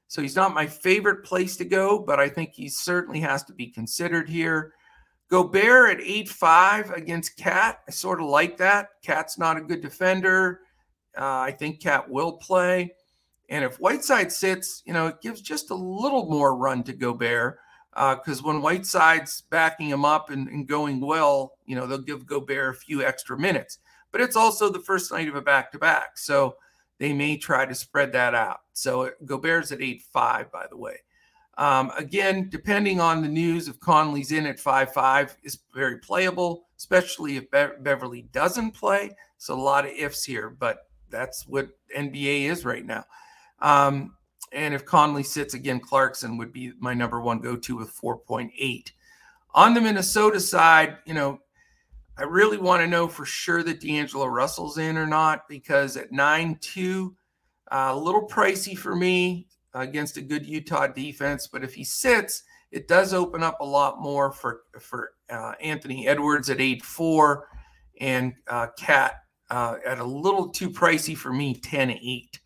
So 0.08 0.22
he's 0.22 0.36
not 0.36 0.54
my 0.54 0.66
favorite 0.66 1.24
place 1.24 1.56
to 1.58 1.64
go, 1.64 1.98
but 1.98 2.18
I 2.18 2.28
think 2.28 2.52
he 2.52 2.68
certainly 2.68 3.20
has 3.20 3.44
to 3.44 3.52
be 3.52 3.66
considered 3.66 4.28
here. 4.28 4.72
Gobert 5.34 5.98
at 5.98 6.00
8 6.00 6.28
5 6.28 6.90
against 6.92 7.36
Cat. 7.36 7.80
I 7.88 7.90
sort 7.90 8.20
of 8.20 8.26
like 8.26 8.56
that. 8.58 8.90
Cat's 9.02 9.36
not 9.36 9.56
a 9.56 9.62
good 9.62 9.80
defender. 9.80 10.60
Uh, 11.18 11.40
I 11.40 11.50
think 11.50 11.80
Cat 11.80 12.08
will 12.08 12.34
play. 12.34 12.94
And 13.48 13.64
if 13.64 13.80
Whiteside 13.80 14.30
sits, 14.30 14.84
you 14.86 14.92
know, 14.92 15.08
it 15.08 15.20
gives 15.20 15.40
just 15.40 15.70
a 15.70 15.74
little 15.74 16.30
more 16.30 16.56
run 16.56 16.84
to 16.84 16.92
Gobert 16.92 17.58
because 17.90 18.38
uh, 18.38 18.42
when 18.44 18.62
Whiteside's 18.62 19.40
backing 19.50 19.88
him 19.88 20.04
up 20.04 20.30
and, 20.30 20.46
and, 20.46 20.68
going 20.68 21.00
well, 21.00 21.58
you 21.66 21.74
know, 21.74 21.88
they'll 21.88 21.98
give 21.98 22.26
Gobert 22.26 22.76
a 22.76 22.78
few 22.78 23.02
extra 23.02 23.36
minutes. 23.36 23.80
But 24.12 24.20
it's 24.20 24.36
also 24.36 24.68
the 24.68 24.78
first 24.78 25.10
night 25.10 25.26
of 25.26 25.34
a 25.34 25.42
back 25.42 25.72
to 25.72 25.80
back. 25.80 26.16
So 26.16 26.58
they 26.98 27.12
may 27.12 27.38
try 27.38 27.66
to 27.66 27.74
spread 27.74 28.12
that 28.12 28.36
out. 28.36 28.60
So 28.72 29.10
Gobert's 29.24 29.72
at 29.72 29.82
8 29.82 30.00
5, 30.12 30.52
by 30.52 30.68
the 30.70 30.76
way. 30.76 30.98
Um, 31.56 31.92
again, 31.96 32.48
depending 32.50 33.00
on 33.00 33.22
the 33.22 33.28
news, 33.28 33.68
if 33.68 33.78
Conley's 33.80 34.32
in 34.32 34.46
at 34.46 34.58
5 34.58 34.92
5, 34.92 35.36
is 35.42 35.58
very 35.72 35.98
playable, 35.98 36.66
especially 36.76 37.36
if 37.36 37.50
Be- 37.50 37.80
Beverley 37.80 38.22
doesn't 38.32 38.72
play. 38.72 39.10
So 39.38 39.54
a 39.54 39.60
lot 39.60 39.84
of 39.84 39.92
ifs 39.92 40.24
here, 40.24 40.50
but 40.50 40.88
that's 41.10 41.46
what 41.46 41.68
NBA 41.96 42.44
is 42.44 42.64
right 42.64 42.84
now. 42.84 43.04
Um, 43.60 44.16
and 44.52 44.74
if 44.74 44.84
Conley 44.84 45.22
sits 45.22 45.54
again, 45.54 45.80
Clarkson 45.80 46.36
would 46.38 46.52
be 46.52 46.72
my 46.78 46.94
number 46.94 47.20
one 47.20 47.40
go 47.40 47.56
to 47.56 47.76
with 47.76 47.94
4.8. 48.00 48.90
On 49.54 49.74
the 49.74 49.80
Minnesota 49.80 50.40
side, 50.40 50.98
you 51.06 51.14
know, 51.14 51.40
I 52.16 52.22
really 52.22 52.58
want 52.58 52.80
to 52.80 52.86
know 52.86 53.08
for 53.08 53.24
sure 53.24 53.62
that 53.64 53.80
D'Angelo 53.80 54.26
Russell's 54.26 54.78
in 54.78 54.96
or 54.96 55.06
not 55.06 55.48
because 55.48 55.96
at 55.96 56.12
9 56.12 56.58
2, 56.60 57.16
uh, 57.72 57.90
a 57.92 57.98
little 57.98 58.26
pricey 58.28 58.76
for 58.76 58.94
me 58.94 59.48
against 59.74 60.16
a 60.16 60.22
good 60.22 60.46
Utah 60.46 60.86
defense. 60.86 61.46
But 61.46 61.64
if 61.64 61.74
he 61.74 61.84
sits, 61.84 62.44
it 62.70 62.88
does 62.88 63.12
open 63.12 63.42
up 63.42 63.60
a 63.60 63.64
lot 63.64 64.00
more 64.00 64.32
for 64.32 64.62
for 64.80 65.12
uh, 65.30 65.52
Anthony 65.60 66.08
Edwards 66.08 66.50
at 66.50 66.60
8 66.60 66.82
4 66.82 67.48
and 68.00 68.34
uh, 68.48 68.68
Cat 68.78 69.24
uh, 69.50 69.76
at 69.86 69.98
a 69.98 70.04
little 70.04 70.48
too 70.48 70.70
pricey 70.70 71.16
for 71.16 71.32
me, 71.32 71.54
10 71.54 71.90
8. 71.90 72.40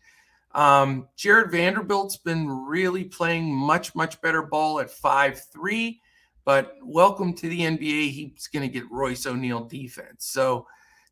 Um, 0.55 1.07
Jarred 1.15 1.51
Vanderbilt's 1.51 2.17
been 2.17 2.47
really 2.47 3.03
playing 3.03 3.53
much, 3.53 3.95
much 3.95 4.19
better 4.21 4.41
ball 4.41 4.79
at 4.79 4.91
5 4.91 5.41
3. 5.51 6.01
But 6.45 6.73
welcome 6.83 7.33
to 7.33 7.47
the 7.47 7.61
NBA. 7.61 8.11
He's 8.11 8.47
going 8.47 8.67
to 8.67 8.73
get 8.73 8.89
Royce 8.89 9.27
O'Neale 9.27 9.65
defense. 9.65 10.25
So 10.25 10.65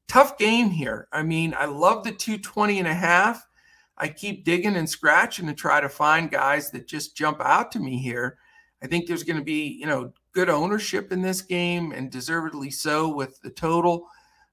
tough 0.08 0.38
game 0.38 0.70
here. 0.70 1.08
I 1.12 1.22
mean, 1.22 1.54
I 1.58 1.66
love 1.66 2.04
the 2.04 2.12
220 2.12 2.80
and 2.80 2.88
a 2.88 2.94
half. 2.94 3.47
I 3.98 4.10
keep 4.10 4.46
digging 4.46 4.76
and 4.76 4.90
scratching 4.90 5.48
to 5.48 5.54
try 5.54 5.82
to 5.82 5.90
find 5.90 6.30
guys 6.30 6.70
that 6.72 6.88
just 6.88 7.18
jump 7.18 7.42
out 7.42 7.72
to 7.72 7.80
me 7.80 7.98
here. 7.98 8.38
I 8.82 8.88
think 8.88 9.08
there's 9.08 9.24
going 9.24 9.38
to 9.38 9.44
be, 9.44 9.78
you 9.80 9.88
know, 9.88 10.14
good 10.34 10.50
ownership 10.50 11.12
in 11.12 11.22
this 11.22 11.42
game 11.42 11.92
and 11.92 12.12
deservedly 12.12 12.70
so 12.70 13.10
with 13.10 13.42
the 13.42 13.50
total. 13.50 14.08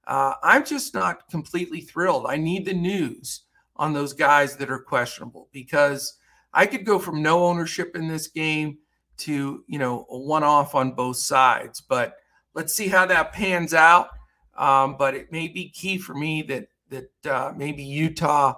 Uh, 0.06 0.34
I'm 0.42 0.64
just 0.64 0.94
not 0.94 1.28
completely 1.28 1.82
thrilled. 1.82 2.26
I 2.26 2.36
need 2.36 2.64
the 2.64 2.74
news 2.74 3.42
on 3.76 3.92
those 3.92 4.12
guys 4.12 4.56
that 4.56 4.70
are 4.70 4.78
questionable 4.78 5.48
because 5.52 6.18
I 6.54 6.66
could 6.66 6.86
go 6.86 6.98
from 6.98 7.22
no 7.22 7.44
ownership 7.44 7.96
in 7.96 8.08
this 8.08 8.28
game 8.28 8.78
to, 9.18 9.62
you 9.66 9.78
know, 9.78 10.06
a 10.10 10.18
one 10.18 10.44
off 10.44 10.74
on 10.74 10.92
both 10.92 11.16
sides. 11.16 11.80
But 11.80 12.16
let's 12.54 12.74
see 12.74 12.88
how 12.88 13.06
that 13.06 13.32
pans 13.32 13.74
out. 13.74 14.08
Um, 14.56 14.96
but 14.96 15.14
it 15.14 15.32
may 15.32 15.48
be 15.48 15.68
key 15.68 15.98
for 15.98 16.14
me 16.14 16.42
that 16.42 16.68
that 16.90 17.26
uh, 17.26 17.52
maybe 17.56 17.82
Utah 17.82 18.54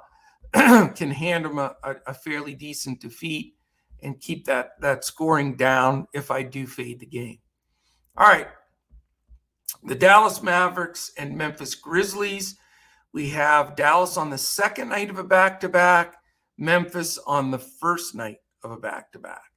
can 0.94 1.10
hand 1.10 1.44
them 1.44 1.58
a, 1.58 1.76
a, 2.06 2.14
fairly 2.14 2.54
decent 2.54 3.00
defeat 3.00 3.54
and 4.02 4.20
keep 4.20 4.46
that 4.46 4.70
that 4.80 5.04
scoring 5.04 5.54
down 5.56 6.06
if 6.14 6.30
I 6.30 6.42
do 6.42 6.66
fade 6.66 7.00
the 7.00 7.06
game. 7.06 7.38
All 8.16 8.26
right. 8.26 8.48
The 9.84 9.94
Dallas 9.94 10.42
Mavericks 10.42 11.12
and 11.18 11.36
Memphis 11.36 11.74
Grizzlies. 11.74 12.56
We 13.12 13.28
have 13.30 13.76
Dallas 13.76 14.16
on 14.16 14.30
the 14.30 14.38
second 14.38 14.88
night 14.88 15.10
of 15.10 15.18
a 15.18 15.24
back 15.24 15.60
to 15.60 15.68
back, 15.68 16.16
Memphis 16.56 17.18
on 17.26 17.50
the 17.50 17.58
first 17.58 18.14
night 18.14 18.38
of 18.62 18.70
a 18.70 18.76
back 18.76 19.12
to 19.12 19.18
back. 19.18 19.52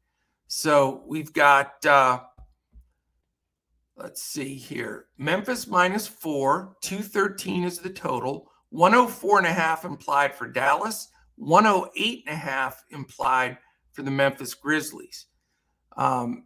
So 0.48 1.04
we've 1.08 1.32
got, 1.32 1.86
uh, 1.86 2.22
let's 3.96 4.24
see 4.24 4.56
here, 4.56 5.06
Memphis 5.18 5.68
minus 5.68 6.08
four, 6.08 6.76
213 6.82 7.64
is 7.64 7.80
the 7.80 7.90
total. 7.90 8.49
104 8.72 9.40
and 9.40 9.48
a 9.48 9.54
half 9.54 9.86
implied 9.86 10.36
for 10.36 10.48
Dallas, 10.48 11.10
108 11.38 12.24
and 12.28 12.36
a 12.36 12.38
half 12.38 12.84
implied 12.92 13.58
for 13.94 14.04
the 14.04 14.12
Memphis 14.12 14.54
Grizzlies. 14.54 15.26
Um, 15.98 16.46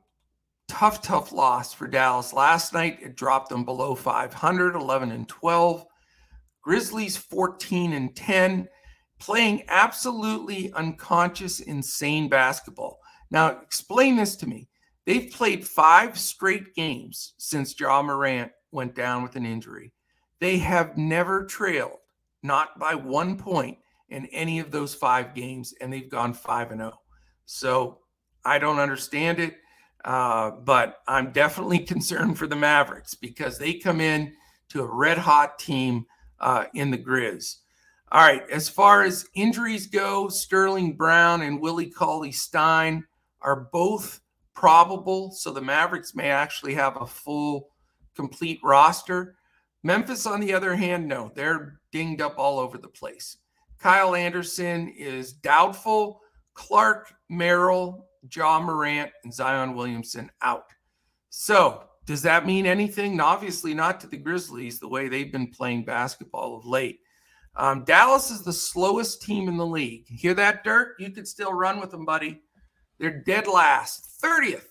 tough, 0.68 1.02
tough 1.02 1.32
loss 1.32 1.74
for 1.74 1.88
Dallas 1.88 2.34
last 2.34 2.74
night. 2.74 3.00
It 3.02 3.16
dropped 3.16 3.50
them 3.50 3.66
below 3.66 3.96
500, 3.96 4.76
11 4.76 5.12
and 5.12 5.28
12. 5.28 5.86
Grizzlies 6.62 7.18
14 7.18 7.94
and 7.94 8.16
10, 8.16 8.70
playing 9.20 9.64
absolutely 9.68 10.72
unconscious, 10.74 11.60
insane 11.60 12.30
basketball. 12.30 13.00
Now, 13.30 13.60
explain 13.62 14.16
this 14.16 14.38
to 14.38 14.48
me. 14.48 14.70
They've 15.06 15.30
played 15.30 15.68
five 15.68 16.18
straight 16.18 16.74
games 16.74 17.34
since 17.38 17.78
Ja 17.78 18.02
Morant 18.02 18.52
went 18.72 18.96
down 18.96 19.24
with 19.24 19.36
an 19.36 19.46
injury. 19.46 19.92
They 20.40 20.58
have 20.60 20.98
never 20.98 21.46
trailed 21.46 21.98
not 22.44 22.78
by 22.78 22.94
one 22.94 23.38
point 23.38 23.78
in 24.10 24.28
any 24.28 24.60
of 24.60 24.70
those 24.70 24.94
five 24.94 25.34
games, 25.34 25.74
and 25.82 25.92
they've 25.92 26.10
gone 26.10 26.34
5 26.34 26.72
and 26.72 26.82
0. 26.82 26.94
So 27.46 28.00
I 28.46 28.60
don't 28.60 28.80
understand 28.80 29.40
it, 29.40 29.56
uh, 30.06 30.52
but 30.52 30.98
I'm 31.08 31.32
definitely 31.32 31.80
concerned 31.94 32.38
for 32.38 32.46
the 32.46 32.56
Mavericks 32.56 33.16
because 33.16 33.58
they 33.58 33.74
come 33.74 34.02
in 34.02 34.34
to 34.70 34.84
a 34.84 34.96
red 34.96 35.18
hot 35.18 35.58
team 35.58 36.06
uh, 36.40 36.66
in 36.74 36.92
the 36.92 36.98
Grizz. 36.98 37.56
All 38.12 38.22
right, 38.22 38.48
as 38.52 38.70
far 38.70 39.04
as 39.04 39.26
injuries 39.34 39.88
go, 39.88 40.30
Sterling 40.30 40.96
Brown 40.96 41.42
and 41.42 41.60
Willie 41.60 41.90
Cauley 41.90 42.32
Stein 42.32 43.04
are 43.42 43.68
both 43.72 44.20
probable. 44.54 45.32
So 45.32 45.52
the 45.52 45.62
Mavericks 45.62 46.14
may 46.14 46.30
actually 46.30 46.76
have 46.76 47.02
a 47.02 47.08
full, 47.08 47.70
complete 48.16 48.60
roster. 48.64 49.36
Memphis, 49.84 50.26
on 50.26 50.40
the 50.40 50.54
other 50.54 50.76
hand, 50.76 51.08
no, 51.08 51.32
they're 51.36 51.80
dinged 51.92 52.22
up 52.22 52.36
all 52.38 52.58
over 52.58 52.78
the 52.78 52.88
place. 52.88 53.38
Kyle 53.80 54.16
Anderson 54.16 54.88
is 54.98 55.34
doubtful. 55.34 56.22
Clarke, 56.54 57.14
Merrill, 57.30 58.08
Ja 58.34 58.60
Morant, 58.60 59.12
and 59.24 59.34
Zion 59.34 59.76
Williamson 59.76 60.32
out. 60.42 60.68
So, 61.30 61.84
does 62.06 62.22
that 62.22 62.46
mean 62.46 62.66
anything? 62.66 63.20
Obviously, 63.20 63.74
not 63.74 64.00
to 64.02 64.08
the 64.08 64.18
Grizzlies, 64.18 64.80
the 64.80 64.88
way 64.88 65.08
they've 65.08 65.32
been 65.32 65.48
playing 65.48 65.84
basketball 65.84 66.58
of 66.58 66.66
late. 66.66 67.00
Um, 67.56 67.84
Dallas 67.84 68.32
is 68.32 68.42
the 68.42 68.54
slowest 68.54 69.22
team 69.22 69.48
in 69.48 69.58
the 69.58 69.66
league. 69.66 70.08
Hear 70.08 70.34
that, 70.36 70.64
Dirk? 70.64 70.96
You 71.00 71.12
could 71.12 71.28
still 71.28 71.54
run 71.54 71.80
with 71.80 71.92
them, 71.92 72.06
buddy. 72.06 72.42
They're 73.00 73.22
dead 73.24 73.48
last, 73.48 74.22
30th. 74.22 74.68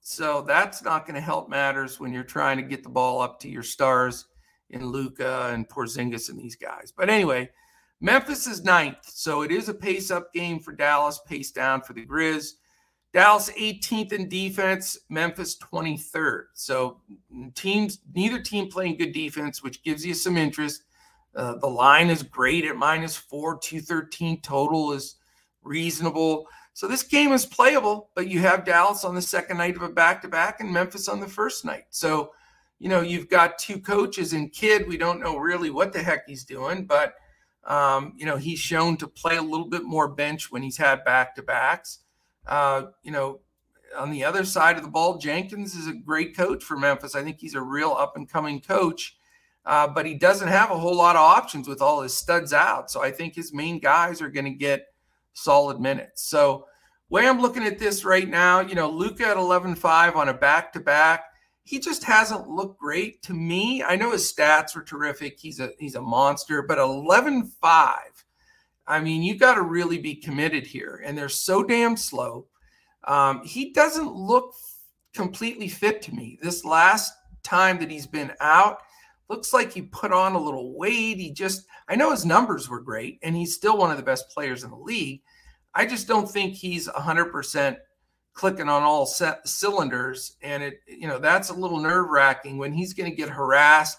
So 0.00 0.42
that's 0.42 0.82
not 0.82 1.06
going 1.06 1.14
to 1.14 1.20
help 1.20 1.48
matters 1.48 1.98
when 1.98 2.12
you're 2.12 2.22
trying 2.24 2.56
to 2.56 2.62
get 2.62 2.82
the 2.82 2.88
ball 2.88 3.20
up 3.20 3.40
to 3.40 3.48
your 3.48 3.62
stars 3.62 4.26
in 4.70 4.86
Luka 4.86 5.50
and 5.52 5.68
Porzingis 5.68 6.28
and 6.28 6.38
these 6.38 6.56
guys. 6.56 6.92
But 6.96 7.10
anyway, 7.10 7.50
Memphis 8.00 8.46
is 8.46 8.64
ninth, 8.64 8.98
so 9.02 9.42
it 9.42 9.50
is 9.50 9.68
a 9.68 9.74
pace 9.74 10.10
up 10.10 10.32
game 10.32 10.60
for 10.60 10.72
Dallas, 10.72 11.20
pace 11.26 11.50
down 11.50 11.82
for 11.82 11.92
the 11.92 12.04
Grizz. 12.04 12.52
Dallas 13.12 13.50
18th 13.52 14.12
in 14.12 14.28
defense, 14.28 14.98
Memphis 15.08 15.56
23rd. 15.56 16.44
So 16.52 17.00
teams, 17.54 18.00
neither 18.14 18.40
team 18.40 18.68
playing 18.68 18.98
good 18.98 19.12
defense, 19.12 19.62
which 19.62 19.82
gives 19.82 20.04
you 20.04 20.12
some 20.12 20.36
interest. 20.36 20.82
Uh, 21.34 21.54
the 21.54 21.66
line 21.66 22.10
is 22.10 22.22
great 22.22 22.66
at 22.66 22.76
minus 22.76 23.16
four, 23.16 23.58
213 23.58 24.42
total 24.42 24.92
is 24.92 25.16
reasonable. 25.62 26.46
So 26.74 26.86
this 26.86 27.02
game 27.02 27.32
is 27.32 27.46
playable, 27.46 28.10
but 28.14 28.28
you 28.28 28.40
have 28.40 28.66
Dallas 28.66 29.02
on 29.02 29.14
the 29.14 29.22
second 29.22 29.56
night 29.56 29.76
of 29.76 29.82
a 29.82 29.88
back 29.88 30.20
to 30.22 30.28
back 30.28 30.60
and 30.60 30.70
Memphis 30.70 31.08
on 31.08 31.20
the 31.20 31.26
first 31.26 31.64
night. 31.64 31.84
So 31.88 32.32
you 32.78 32.88
know, 32.88 33.00
you've 33.00 33.28
got 33.28 33.58
two 33.58 33.80
coaches 33.80 34.32
and 34.32 34.52
Kidd. 34.52 34.86
We 34.86 34.96
don't 34.96 35.20
know 35.20 35.36
really 35.36 35.70
what 35.70 35.92
the 35.92 36.02
heck 36.02 36.26
he's 36.26 36.44
doing, 36.44 36.86
but 36.86 37.14
um, 37.64 38.12
you 38.16 38.26
know, 38.26 38.36
he's 38.36 38.58
shown 38.58 38.96
to 38.98 39.08
play 39.08 39.36
a 39.36 39.42
little 39.42 39.68
bit 39.68 39.82
more 39.82 40.08
bench 40.08 40.52
when 40.52 40.62
he's 40.62 40.76
had 40.76 41.04
back 41.04 41.34
to 41.34 41.42
backs. 41.42 42.00
Uh, 42.46 42.86
you 43.02 43.10
know, 43.10 43.40
on 43.96 44.10
the 44.10 44.24
other 44.24 44.44
side 44.44 44.76
of 44.76 44.82
the 44.82 44.88
ball, 44.88 45.18
Jenkins 45.18 45.74
is 45.74 45.88
a 45.88 45.92
great 45.92 46.36
coach 46.36 46.62
for 46.62 46.76
Memphis. 46.76 47.14
I 47.14 47.22
think 47.22 47.38
he's 47.40 47.54
a 47.54 47.60
real 47.60 47.92
up 47.92 48.16
and 48.16 48.28
coming 48.28 48.60
coach, 48.60 49.16
uh, 49.64 49.88
but 49.88 50.06
he 50.06 50.14
doesn't 50.14 50.48
have 50.48 50.70
a 50.70 50.78
whole 50.78 50.96
lot 50.96 51.16
of 51.16 51.22
options 51.22 51.66
with 51.66 51.82
all 51.82 52.02
his 52.02 52.14
studs 52.14 52.52
out. 52.52 52.90
So 52.90 53.02
I 53.02 53.10
think 53.10 53.34
his 53.34 53.52
main 53.52 53.80
guys 53.80 54.20
are 54.20 54.30
going 54.30 54.44
to 54.44 54.50
get 54.50 54.86
solid 55.32 55.80
minutes. 55.80 56.22
So, 56.22 56.66
way 57.08 57.26
I'm 57.26 57.40
looking 57.40 57.64
at 57.64 57.78
this 57.78 58.04
right 58.04 58.28
now, 58.28 58.60
you 58.60 58.74
know, 58.74 58.90
Luka 58.90 59.26
at 59.26 59.36
11 59.36 59.76
5 59.76 60.16
on 60.16 60.28
a 60.28 60.34
back 60.34 60.72
to 60.72 60.80
back 60.80 61.24
he 61.66 61.80
just 61.80 62.04
hasn't 62.04 62.48
looked 62.48 62.78
great 62.78 63.22
to 63.22 63.34
me. 63.34 63.82
I 63.82 63.96
know 63.96 64.12
his 64.12 64.32
stats 64.32 64.76
were 64.76 64.84
terrific. 64.84 65.40
He's 65.40 65.58
a 65.58 65.70
he's 65.80 65.96
a 65.96 66.00
monster, 66.00 66.62
but 66.62 66.78
11-5. 66.78 67.50
I 68.86 69.00
mean, 69.00 69.24
you 69.24 69.36
got 69.36 69.54
to 69.54 69.62
really 69.62 69.98
be 69.98 70.14
committed 70.14 70.64
here, 70.64 71.02
and 71.04 71.18
they're 71.18 71.28
so 71.28 71.64
damn 71.64 71.96
slow. 71.96 72.46
Um, 73.08 73.44
he 73.44 73.72
doesn't 73.72 74.14
look 74.14 74.54
completely 75.12 75.66
fit 75.66 76.02
to 76.02 76.14
me. 76.14 76.38
This 76.40 76.64
last 76.64 77.12
time 77.42 77.80
that 77.80 77.90
he's 77.90 78.06
been 78.06 78.32
out, 78.40 78.78
looks 79.28 79.52
like 79.52 79.72
he 79.72 79.82
put 79.82 80.12
on 80.12 80.34
a 80.34 80.40
little 80.40 80.78
weight. 80.78 81.18
He 81.18 81.32
just, 81.32 81.66
I 81.88 81.96
know 81.96 82.12
his 82.12 82.24
numbers 82.24 82.68
were 82.68 82.80
great, 82.80 83.18
and 83.24 83.34
he's 83.34 83.56
still 83.56 83.76
one 83.76 83.90
of 83.90 83.96
the 83.96 84.04
best 84.04 84.30
players 84.30 84.62
in 84.62 84.70
the 84.70 84.76
league. 84.76 85.20
I 85.74 85.84
just 85.84 86.06
don't 86.06 86.30
think 86.30 86.54
he's 86.54 86.86
100% 86.86 87.76
clicking 88.36 88.68
on 88.68 88.82
all 88.82 89.06
cylinders. 89.06 90.36
And 90.42 90.62
it, 90.62 90.80
you 90.86 91.08
know, 91.08 91.18
that's 91.18 91.48
a 91.48 91.54
little 91.54 91.80
nerve 91.80 92.10
wracking 92.10 92.58
when 92.58 92.72
he's 92.72 92.92
going 92.92 93.10
to 93.10 93.16
get 93.16 93.30
harassed 93.30 93.98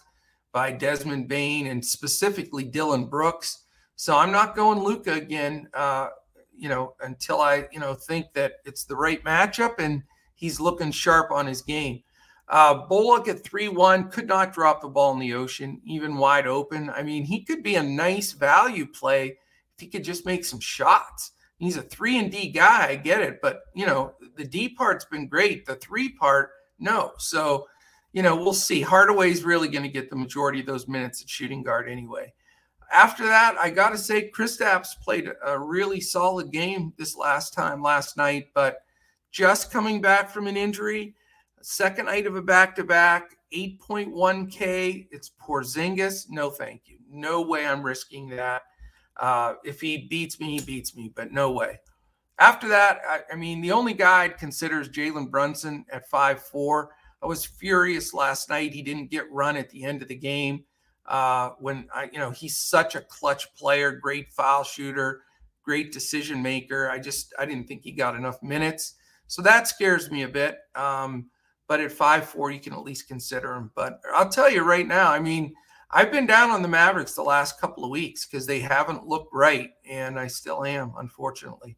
by 0.54 0.72
Desmond 0.72 1.28
Bane 1.28 1.68
and 1.68 1.84
specifically 1.84 2.64
Dillon 2.64 3.06
Brooks. 3.06 3.64
So 3.96 4.16
I'm 4.16 4.32
not 4.32 4.56
going 4.56 4.80
Luka 4.80 5.14
again, 5.14 5.68
uh, 5.74 6.10
you 6.56 6.70
know, 6.70 6.94
until 7.02 7.42
I, 7.42 7.68
you 7.72 7.80
know, 7.80 7.96
think 7.96 8.28
that 8.34 8.54
it's 8.64 8.86
the 8.86 8.96
right 8.96 9.22
matchup 9.24 9.80
and 9.80 10.04
he's 10.36 10.60
looking 10.60 10.92
sharp 10.92 11.32
on 11.32 11.48
his 11.48 11.64
game. 11.64 12.04
Uh, 12.48 12.86
Bullock 12.88 13.28
at 13.28 13.44
3 13.44 13.70
1 13.70 14.10
could 14.10 14.28
not 14.28 14.54
drop 14.54 14.82
the 14.82 14.88
ball 14.88 15.14
in 15.14 15.20
the 15.20 15.34
ocean, 15.34 15.82
even 15.84 16.16
wide 16.16 16.48
open. 16.48 16.92
I 16.92 17.02
mean, 17.02 17.26
he 17.26 17.44
could 17.44 17.64
be 17.64 17.76
a 17.76 17.84
nice 17.84 18.34
value 18.34 18.86
play 18.86 19.30
if 19.30 19.80
he 19.80 19.88
could 19.88 20.04
just 20.04 20.28
make 20.28 20.46
some 20.46 20.60
shots. 20.60 21.32
He's 21.58 21.78
a 21.78 21.82
3 21.82 22.20
and 22.20 22.32
D 22.32 22.50
guy, 22.50 22.90
I 22.90 22.96
get 22.96 23.22
it, 23.22 23.40
but 23.42 23.62
you 23.74 23.86
know, 23.86 24.14
the 24.36 24.46
D 24.46 24.70
part's 24.70 25.06
been 25.06 25.28
great. 25.28 25.66
The 25.66 25.76
3 25.76 26.10
part, 26.10 26.52
no. 26.80 27.14
So, 27.18 27.68
you 28.14 28.22
know, 28.22 28.36
we'll 28.36 28.54
see. 28.54 28.82
Hardaway's 28.82 29.44
really 29.44 29.68
going 29.68 29.84
to 29.84 29.90
get 29.90 30.10
the 30.10 30.16
majority 30.16 30.60
of 30.60 30.66
those 30.66 30.88
minutes 30.88 31.22
at 31.22 31.30
shooting 31.30 31.64
guard 31.64 31.90
anyway. 31.90 32.34
After 32.92 33.26
that, 33.26 33.58
I 33.62 33.70
got 33.70 33.90
to 33.90 33.98
say, 33.98 34.32
Kristaps 34.32 35.00
played 35.02 35.30
a 35.46 35.60
really 35.60 36.00
solid 36.00 36.52
game 36.52 36.94
this 36.98 37.18
last 37.18 37.54
time, 37.54 37.82
last 37.82 38.16
night, 38.16 38.48
but 38.54 38.78
just 39.30 39.72
coming 39.72 40.00
back 40.00 40.30
from 40.30 40.48
an 40.48 40.56
injury, 40.56 41.14
second 41.62 42.06
night 42.06 42.28
of 42.28 42.38
a 42.38 42.42
back 42.42 42.76
to 42.78 42.84
back, 42.84 43.36
8.1K. 43.54 45.08
It's 45.12 45.32
Porzingis. 45.42 46.28
No, 46.30 46.50
thank 46.50 46.84
you. 46.86 46.98
No 47.10 47.42
way 47.42 47.66
I'm 47.66 47.84
risking 47.84 48.30
that. 48.30 48.62
Uh, 49.20 49.56
if 49.64 49.82
he 49.82 50.08
beats 50.10 50.40
me, 50.40 50.58
he 50.58 50.66
beats 50.66 50.96
me, 50.96 51.12
but 51.16 51.32
no 51.32 51.52
way. 51.52 51.80
After 52.40 52.68
that, 52.68 53.02
I, 53.08 53.22
I 53.34 53.36
mean, 53.36 53.62
the 53.62 53.72
only 53.72 53.94
guy 53.94 54.24
I'd 54.24 54.38
consider 54.38 54.80
is 54.80 54.90
Jalen 54.90 55.32
Brunson 55.32 55.86
at 55.92 56.08
five 56.08 56.42
four. 56.44 56.92
I 57.22 57.26
was 57.26 57.46
furious 57.46 58.14
last 58.14 58.50
night. 58.50 58.74
He 58.74 58.84
didn't 58.84 59.10
get 59.10 59.32
run 59.32 59.58
at 59.58 59.70
the 59.72 59.84
end 59.84 60.04
of 60.04 60.08
the 60.08 60.16
game. 60.16 60.64
Uh, 61.08 61.52
when 61.60 61.88
I, 61.94 62.10
you 62.12 62.20
know, 62.20 62.30
he's 62.30 62.58
such 62.58 62.94
a 62.96 63.02
clutch 63.02 63.54
player, 63.56 63.92
great 63.92 64.30
foul 64.30 64.64
shooter, 64.64 65.24
great 65.64 65.92
decision 65.92 66.44
maker. 66.44 66.92
I 66.92 67.00
just, 67.00 67.34
I 67.40 67.46
didn't 67.46 67.68
think 67.68 67.82
he 67.84 67.92
got 67.92 68.16
enough 68.16 68.44
minutes. 68.44 68.96
So 69.26 69.42
that 69.42 69.68
scares 69.68 70.12
me 70.12 70.24
a 70.24 70.28
bit. 70.28 70.60
Um, 70.76 71.30
but 71.68 71.80
at 71.82 71.92
five 71.92 72.30
four, 72.30 72.52
you 72.52 72.60
can 72.60 72.74
at 72.74 72.84
least 72.84 73.08
consider 73.08 73.54
him. 73.54 73.72
But 73.76 74.00
I'll 74.14 74.30
tell 74.30 74.50
you 74.50 74.62
right 74.62 74.88
now, 74.88 75.12
I 75.12 75.20
mean, 75.20 75.54
I've 75.90 76.12
been 76.12 76.28
down 76.28 76.52
on 76.52 76.62
the 76.62 76.68
Mavericks 76.68 77.14
the 77.14 77.24
last 77.24 77.62
couple 77.62 77.86
of 77.86 77.90
weeks 77.90 78.26
because 78.26 78.46
they 78.46 78.60
haven't 78.60 79.08
looked 79.08 79.34
right, 79.34 79.70
and 79.90 80.20
I 80.20 80.28
still 80.28 80.66
am, 80.66 80.94
unfortunately. 80.98 81.78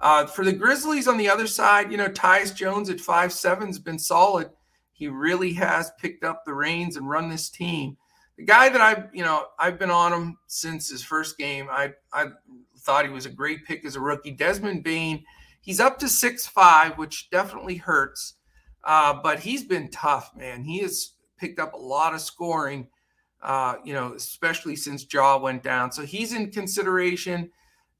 Uh, 0.00 0.26
for 0.26 0.44
the 0.44 0.52
Grizzlies 0.52 1.08
on 1.08 1.18
the 1.18 1.28
other 1.28 1.48
side, 1.48 1.90
you 1.90 1.96
know, 1.96 2.08
Tyus 2.08 2.54
Jones 2.54 2.88
at 2.88 3.00
five 3.00 3.32
seven's 3.32 3.80
been 3.80 3.98
solid. 3.98 4.50
He 4.92 5.08
really 5.08 5.52
has 5.54 5.90
picked 6.00 6.22
up 6.22 6.44
the 6.44 6.54
reins 6.54 6.96
and 6.96 7.08
run 7.08 7.28
this 7.28 7.50
team. 7.50 7.96
The 8.36 8.44
guy 8.44 8.68
that 8.68 8.80
I've, 8.80 9.08
you 9.12 9.24
know, 9.24 9.46
I've 9.58 9.78
been 9.78 9.90
on 9.90 10.12
him 10.12 10.38
since 10.46 10.88
his 10.88 11.02
first 11.02 11.36
game. 11.36 11.66
I 11.68 11.94
I 12.12 12.26
thought 12.78 13.06
he 13.06 13.10
was 13.10 13.26
a 13.26 13.30
great 13.30 13.64
pick 13.64 13.84
as 13.84 13.96
a 13.96 14.00
rookie. 14.00 14.30
Desmond 14.30 14.84
Bane, 14.84 15.24
he's 15.60 15.80
up 15.80 15.98
to 15.98 16.08
six 16.08 16.46
five, 16.46 16.96
which 16.96 17.28
definitely 17.30 17.76
hurts. 17.76 18.34
Uh, 18.84 19.18
but 19.20 19.40
he's 19.40 19.64
been 19.64 19.90
tough, 19.90 20.30
man. 20.36 20.62
He 20.62 20.78
has 20.78 21.14
picked 21.36 21.58
up 21.58 21.74
a 21.74 21.78
lot 21.78 22.14
of 22.14 22.20
scoring 22.20 22.86
uh, 23.42 23.76
you 23.84 23.92
know, 23.92 24.14
especially 24.14 24.76
since 24.76 25.06
Ja 25.10 25.38
went 25.38 25.62
down. 25.62 25.92
So 25.92 26.02
he's 26.02 26.32
in 26.32 26.50
consideration. 26.50 27.50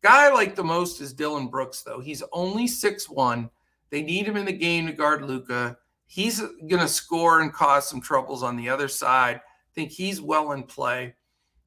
Guy 0.03 0.27
I 0.27 0.33
like 0.33 0.55
the 0.55 0.65
most 0.65 1.01
is 1.01 1.13
Dillon 1.13 1.49
Brooks, 1.49 1.83
though. 1.83 2.01
He's 2.01 2.23
only 2.33 2.67
six 2.67 3.09
one. 3.09 3.51
They 3.91 4.03
need 4.03 4.27
him 4.27 4.37
in 4.37 4.47
the 4.47 4.53
game 4.53 4.87
to 4.87 4.93
guard 4.93 5.23
Luka. 5.23 5.79
He's 6.07 6.41
going 6.41 6.81
to 6.81 6.89
score 6.89 7.41
and 7.41 7.53
cause 7.53 7.89
some 7.89 8.01
troubles 8.01 8.43
on 8.43 8.57
the 8.57 8.69
other 8.69 8.89
side. 8.89 9.37
I 9.37 9.75
think 9.75 9.91
he's 9.91 10.21
well 10.21 10.53
in 10.53 10.63
play. 10.63 11.15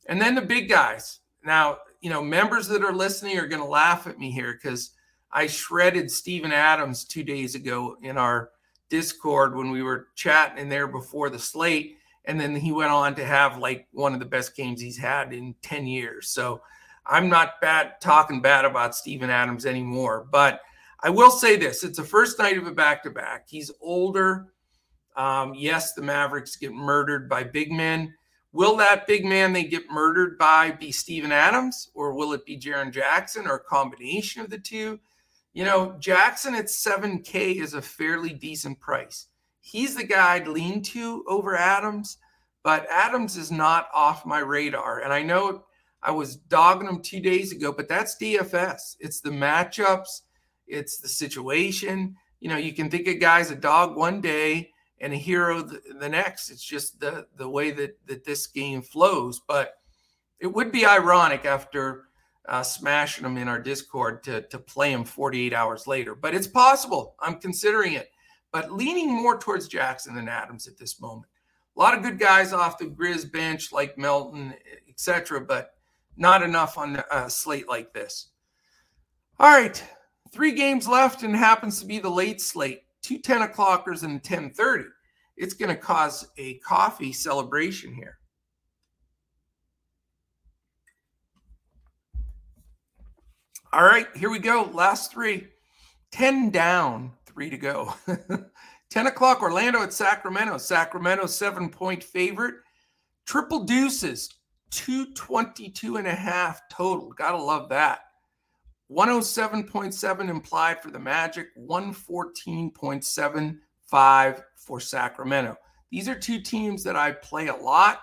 And 0.07 0.21
then 0.21 0.35
the 0.35 0.41
big 0.41 0.69
guys. 0.69 1.19
Now, 1.43 1.79
you 2.01 2.09
know, 2.09 2.21
members 2.21 2.67
that 2.67 2.83
are 2.83 2.93
listening 2.93 3.37
are 3.37 3.47
going 3.47 3.61
to 3.61 3.67
laugh 3.67 4.07
at 4.07 4.19
me 4.19 4.31
here 4.31 4.53
because 4.53 4.91
I 5.31 5.47
shredded 5.47 6.11
Steven 6.11 6.51
Adams 6.51 7.05
two 7.05 7.23
days 7.23 7.55
ago 7.55 7.97
in 8.01 8.17
our 8.17 8.49
Discord 8.89 9.55
when 9.55 9.71
we 9.71 9.81
were 9.83 10.07
chatting 10.15 10.57
in 10.57 10.69
there 10.69 10.87
before 10.87 11.29
the 11.29 11.39
slate 11.39 11.97
and 12.25 12.39
then 12.39 12.55
he 12.55 12.71
went 12.71 12.91
on 12.91 13.15
to 13.15 13.25
have 13.25 13.57
like 13.57 13.87
one 13.91 14.13
of 14.13 14.19
the 14.19 14.25
best 14.25 14.55
games 14.55 14.81
he's 14.81 14.97
had 14.97 15.33
in 15.33 15.55
10 15.61 15.87
years. 15.87 16.29
So 16.29 16.61
I'm 17.05 17.29
not 17.29 17.61
bad 17.61 17.99
talking 17.99 18.41
bad 18.41 18.65
about 18.65 18.95
Steven 18.95 19.29
Adams 19.29 19.65
anymore. 19.65 20.27
But 20.31 20.61
I 21.01 21.09
will 21.09 21.31
say 21.31 21.55
this 21.55 21.83
it's 21.83 21.97
the 21.97 22.03
first 22.03 22.37
night 22.37 22.57
of 22.57 22.67
a 22.67 22.71
back 22.71 23.03
to 23.03 23.09
back. 23.09 23.45
He's 23.49 23.71
older. 23.81 24.53
Um, 25.15 25.53
yes, 25.55 25.93
the 25.93 26.01
Mavericks 26.01 26.55
get 26.55 26.73
murdered 26.73 27.27
by 27.27 27.43
big 27.43 27.71
men. 27.71 28.13
Will 28.53 28.75
that 28.77 29.07
big 29.07 29.25
man 29.25 29.53
they 29.53 29.63
get 29.63 29.89
murdered 29.89 30.37
by 30.37 30.71
be 30.71 30.91
Steven 30.91 31.31
Adams 31.31 31.89
or 31.93 32.13
will 32.13 32.33
it 32.33 32.45
be 32.45 32.59
Jaren 32.59 32.91
Jackson 32.91 33.47
or 33.47 33.55
a 33.55 33.63
combination 33.63 34.41
of 34.41 34.49
the 34.49 34.59
two? 34.59 34.99
You 35.53 35.65
know, 35.65 35.95
Jackson 35.99 36.55
at 36.55 36.65
7K 36.65 37.61
is 37.61 37.73
a 37.73 37.81
fairly 37.81 38.33
decent 38.33 38.79
price 38.79 39.27
he's 39.61 39.95
the 39.95 40.03
guy 40.03 40.35
I'd 40.35 40.47
lean 40.47 40.81
to 40.83 41.23
over 41.27 41.55
Adams, 41.55 42.17
but 42.63 42.87
Adams 42.91 43.37
is 43.37 43.51
not 43.51 43.87
off 43.93 44.25
my 44.25 44.39
radar. 44.39 45.01
And 45.01 45.13
I 45.13 45.21
know 45.21 45.63
I 46.03 46.11
was 46.11 46.35
dogging 46.35 46.89
him 46.89 47.01
two 47.01 47.21
days 47.21 47.51
ago, 47.51 47.71
but 47.71 47.87
that's 47.87 48.17
DFS. 48.17 48.97
It's 48.99 49.21
the 49.21 49.29
matchups, 49.29 50.21
it's 50.67 50.97
the 50.97 51.07
situation. 51.07 52.15
You 52.39 52.49
know, 52.49 52.57
you 52.57 52.73
can 52.73 52.89
think 52.89 53.07
a 53.07 53.13
guy's 53.13 53.51
a 53.51 53.55
dog 53.55 53.95
one 53.95 54.19
day 54.19 54.71
and 54.99 55.13
a 55.13 55.17
hero 55.17 55.61
the, 55.61 55.81
the 55.99 56.09
next. 56.09 56.49
It's 56.49 56.63
just 56.63 56.99
the 56.99 57.27
the 57.35 57.49
way 57.49 57.71
that 57.71 57.97
that 58.07 58.23
this 58.23 58.47
game 58.47 58.81
flows. 58.81 59.41
But 59.47 59.75
it 60.39 60.47
would 60.47 60.71
be 60.71 60.85
ironic 60.85 61.45
after 61.45 62.05
uh, 62.47 62.63
smashing 62.63 63.25
him 63.25 63.37
in 63.37 63.47
our 63.47 63.59
Discord 63.59 64.23
to 64.23 64.41
to 64.41 64.57
play 64.57 64.91
him 64.91 65.03
48 65.03 65.53
hours 65.53 65.85
later. 65.85 66.15
But 66.15 66.33
it's 66.33 66.47
possible. 66.47 67.15
I'm 67.19 67.35
considering 67.35 67.93
it 67.93 68.10
but 68.51 68.71
leaning 68.71 69.11
more 69.13 69.37
towards 69.37 69.67
Jackson 69.67 70.15
than 70.15 70.27
Adams 70.27 70.67
at 70.67 70.77
this 70.77 70.99
moment. 70.99 71.27
A 71.75 71.79
lot 71.79 71.95
of 71.95 72.03
good 72.03 72.19
guys 72.19 72.51
off 72.53 72.77
the 72.77 72.85
Grizz 72.85 73.31
bench 73.31 73.71
like 73.71 73.97
Melton, 73.97 74.53
etc., 74.89 75.41
but 75.41 75.75
not 76.17 76.43
enough 76.43 76.77
on 76.77 77.01
a 77.11 77.29
slate 77.29 77.67
like 77.67 77.93
this. 77.93 78.27
All 79.39 79.49
right, 79.49 79.81
three 80.31 80.51
games 80.51 80.87
left 80.87 81.23
and 81.23 81.35
happens 81.35 81.79
to 81.79 81.85
be 81.85 81.99
the 81.99 82.09
late 82.09 82.41
slate. 82.41 82.83
Two 83.01 83.17
10 83.17 83.41
o'clockers 83.41 84.03
and 84.03 84.21
10:30. 84.21 84.85
It's 85.37 85.53
going 85.55 85.69
to 85.69 85.81
cause 85.81 86.27
a 86.37 86.59
coffee 86.59 87.13
celebration 87.13 87.95
here. 87.95 88.19
All 93.73 93.83
right, 93.83 94.07
here 94.15 94.29
we 94.29 94.37
go. 94.37 94.69
Last 94.73 95.11
three. 95.11 95.47
10 96.11 96.51
down 96.51 97.13
three 97.33 97.49
to 97.49 97.57
go. 97.57 97.93
10 98.89 99.07
o'clock, 99.07 99.41
Orlando 99.41 99.81
at 99.81 99.93
Sacramento. 99.93 100.57
Sacramento, 100.57 101.25
seven 101.25 101.69
point 101.69 102.03
favorite. 102.03 102.55
Triple 103.25 103.63
deuces, 103.63 104.29
222 104.71 105.97
and 105.97 106.07
a 106.07 106.15
half 106.15 106.61
total. 106.69 107.11
Gotta 107.11 107.37
love 107.37 107.69
that. 107.69 108.01
107.7 108.91 110.29
implied 110.29 110.81
for 110.81 110.91
the 110.91 110.99
Magic, 110.99 111.47
114.75 111.57 114.43
for 114.57 114.79
Sacramento. 114.81 115.55
These 115.91 116.09
are 116.09 116.15
two 116.15 116.41
teams 116.41 116.83
that 116.83 116.97
I 116.97 117.13
play 117.13 117.47
a 117.47 117.55
lot. 117.55 118.01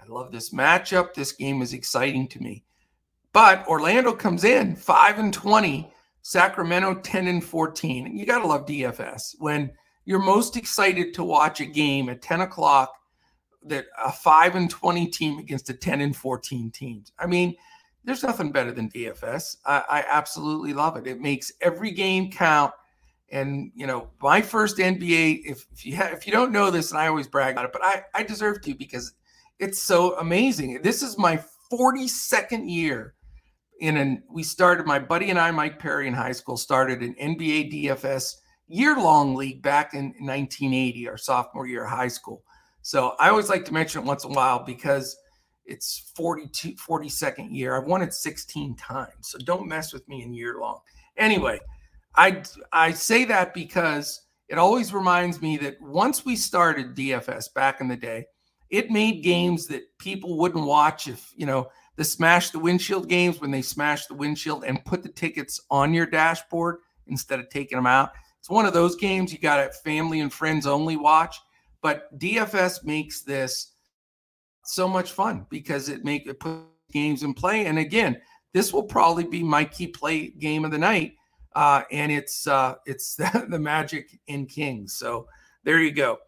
I 0.00 0.04
love 0.06 0.30
this 0.30 0.50
matchup. 0.50 1.14
This 1.14 1.32
game 1.32 1.60
is 1.60 1.72
exciting 1.72 2.28
to 2.28 2.40
me. 2.40 2.62
But 3.32 3.66
Orlando 3.66 4.12
comes 4.12 4.44
in 4.44 4.76
5 4.76 5.18
and 5.18 5.34
20 5.34 5.92
Sacramento 6.28 6.92
10 6.92 7.26
and 7.26 7.42
14. 7.42 8.14
You 8.14 8.26
got 8.26 8.40
to 8.40 8.46
love 8.46 8.66
DFS 8.66 9.34
when 9.38 9.70
you're 10.04 10.18
most 10.18 10.58
excited 10.58 11.14
to 11.14 11.24
watch 11.24 11.62
a 11.62 11.64
game 11.64 12.10
at 12.10 12.20
10 12.20 12.42
o'clock 12.42 12.92
that 13.62 13.86
a 13.96 14.12
5 14.12 14.54
and 14.54 14.68
20 14.68 15.06
team 15.06 15.38
against 15.38 15.70
a 15.70 15.72
10 15.72 16.02
and 16.02 16.14
14 16.14 16.70
teams. 16.70 17.12
I 17.18 17.24
mean, 17.24 17.56
there's 18.04 18.22
nothing 18.22 18.52
better 18.52 18.72
than 18.72 18.90
DFS. 18.90 19.56
I, 19.64 19.82
I 19.88 20.04
absolutely 20.06 20.74
love 20.74 20.98
it. 20.98 21.06
It 21.06 21.18
makes 21.18 21.50
every 21.62 21.92
game 21.92 22.30
count. 22.30 22.74
And 23.30 23.72
you 23.74 23.86
know, 23.86 24.10
my 24.20 24.42
first 24.42 24.76
NBA, 24.76 25.44
if, 25.46 25.66
if 25.72 25.86
you 25.86 25.96
have, 25.96 26.12
if 26.12 26.26
you 26.26 26.32
don't 26.34 26.52
know 26.52 26.70
this, 26.70 26.90
and 26.90 27.00
I 27.00 27.06
always 27.06 27.26
brag 27.26 27.52
about 27.52 27.64
it, 27.64 27.72
but 27.72 27.82
I, 27.82 28.04
I 28.14 28.22
deserve 28.22 28.60
to 28.64 28.74
because 28.74 29.14
it's 29.58 29.78
so 29.78 30.18
amazing. 30.18 30.82
This 30.82 31.02
is 31.02 31.16
my 31.16 31.42
42nd 31.72 32.70
year 32.70 33.14
in 33.80 33.96
an 33.96 34.22
we 34.30 34.42
started 34.42 34.86
my 34.86 34.98
buddy 34.98 35.30
and 35.30 35.38
I, 35.38 35.50
Mike 35.50 35.78
Perry 35.78 36.08
in 36.08 36.14
high 36.14 36.32
school, 36.32 36.56
started 36.56 37.00
an 37.02 37.14
NBA 37.20 37.72
DFS 37.72 38.34
year-long 38.66 39.34
league 39.34 39.62
back 39.62 39.94
in 39.94 40.06
1980, 40.18 41.08
our 41.08 41.16
sophomore 41.16 41.66
year 41.66 41.84
of 41.84 41.90
high 41.90 42.08
school. 42.08 42.42
So 42.82 43.14
I 43.18 43.30
always 43.30 43.48
like 43.48 43.64
to 43.66 43.72
mention 43.72 44.02
it 44.02 44.06
once 44.06 44.24
in 44.24 44.30
a 44.30 44.34
while 44.34 44.64
because 44.64 45.16
it's 45.64 46.10
42, 46.16 46.74
42nd 46.74 47.48
year. 47.50 47.76
I've 47.76 47.86
won 47.86 48.02
it 48.02 48.14
16 48.14 48.76
times. 48.76 49.12
So 49.22 49.38
don't 49.38 49.68
mess 49.68 49.92
with 49.92 50.06
me 50.08 50.22
in 50.22 50.32
year 50.34 50.58
long. 50.60 50.80
Anyway, 51.16 51.60
I 52.16 52.42
I 52.72 52.92
say 52.92 53.24
that 53.26 53.54
because 53.54 54.22
it 54.48 54.58
always 54.58 54.94
reminds 54.94 55.42
me 55.42 55.56
that 55.58 55.80
once 55.80 56.24
we 56.24 56.36
started 56.36 56.94
DFS 56.94 57.52
back 57.54 57.80
in 57.80 57.88
the 57.88 57.96
day, 57.96 58.24
it 58.70 58.90
made 58.90 59.22
games 59.22 59.66
that 59.66 59.82
people 59.98 60.38
wouldn't 60.38 60.64
watch 60.64 61.06
if, 61.08 61.32
you 61.36 61.46
know, 61.46 61.68
the 61.98 62.04
smash 62.04 62.50
the 62.50 62.58
windshield 62.60 63.08
games 63.08 63.40
when 63.40 63.50
they 63.50 63.60
smash 63.60 64.06
the 64.06 64.14
windshield 64.14 64.64
and 64.64 64.84
put 64.84 65.02
the 65.02 65.08
tickets 65.08 65.60
on 65.68 65.92
your 65.92 66.06
dashboard 66.06 66.76
instead 67.08 67.40
of 67.40 67.50
taking 67.50 67.76
them 67.76 67.88
out. 67.88 68.12
It's 68.38 68.48
one 68.48 68.66
of 68.66 68.72
those 68.72 68.94
games 68.94 69.32
you 69.32 69.40
got 69.40 69.56
to 69.56 69.70
family 69.80 70.20
and 70.20 70.32
friends 70.32 70.64
only 70.64 70.96
watch, 70.96 71.36
but 71.82 72.16
DFS 72.16 72.84
makes 72.84 73.22
this 73.22 73.72
so 74.64 74.86
much 74.86 75.10
fun 75.10 75.44
because 75.50 75.88
it 75.88 76.04
make 76.04 76.28
it 76.28 76.38
put 76.38 76.60
games 76.92 77.24
in 77.24 77.34
play. 77.34 77.66
And 77.66 77.80
again, 77.80 78.20
this 78.52 78.72
will 78.72 78.84
probably 78.84 79.24
be 79.24 79.42
my 79.42 79.64
key 79.64 79.88
play 79.88 80.28
game 80.28 80.64
of 80.64 80.70
the 80.70 80.78
night, 80.78 81.14
uh, 81.56 81.82
and 81.90 82.12
it's 82.12 82.46
uh, 82.46 82.76
it's 82.86 83.16
the, 83.16 83.46
the, 83.48 83.58
Magic 83.58 84.20
in 84.28 84.46
Kings. 84.46 84.94
So 84.94 85.26
there 85.64 85.80
you 85.80 85.90
go. 85.90 86.18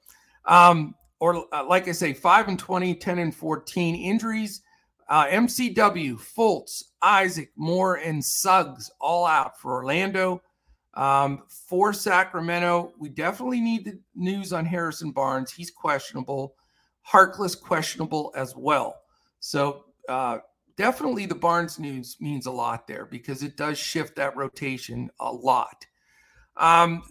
Um, 0.46 0.96
or 1.20 1.44
uh, 1.54 1.64
like 1.64 1.86
I 1.86 1.92
say, 1.92 2.12
five 2.12 2.48
and 2.48 2.58
20, 2.58 2.96
10 2.96 3.18
and 3.20 3.32
14 3.32 3.94
injuries. 3.94 4.62
Uh, 5.10 5.26
MCW, 5.26 6.14
Fultz, 6.14 6.84
Isaac, 7.02 7.50
Moore, 7.56 7.96
and 7.96 8.24
Suggs 8.24 8.90
all 9.00 9.26
out 9.26 9.60
for 9.60 9.74
Orlando. 9.74 10.40
Um, 10.94 11.42
for 11.48 11.92
Sacramento, 11.92 12.92
we 12.96 13.08
definitely 13.08 13.60
need 13.60 13.84
the 13.84 13.98
news 14.14 14.52
on 14.52 14.64
Harrison 14.64 15.10
Barnes. 15.10 15.50
He's 15.50 15.70
questionable. 15.70 16.54
Harkless 17.08 17.60
questionable 17.60 18.32
as 18.36 18.54
well. 18.56 19.00
So 19.40 19.86
uh, 20.08 20.38
definitely 20.76 21.26
the 21.26 21.34
Barnes 21.34 21.80
news 21.80 22.16
means 22.20 22.46
a 22.46 22.50
lot 22.52 22.86
there 22.86 23.06
because 23.06 23.42
it 23.42 23.56
does 23.56 23.78
shift 23.78 24.14
that 24.16 24.36
rotation 24.36 25.10
a 25.18 25.32
lot. 25.32 25.84
Um, 26.56 27.02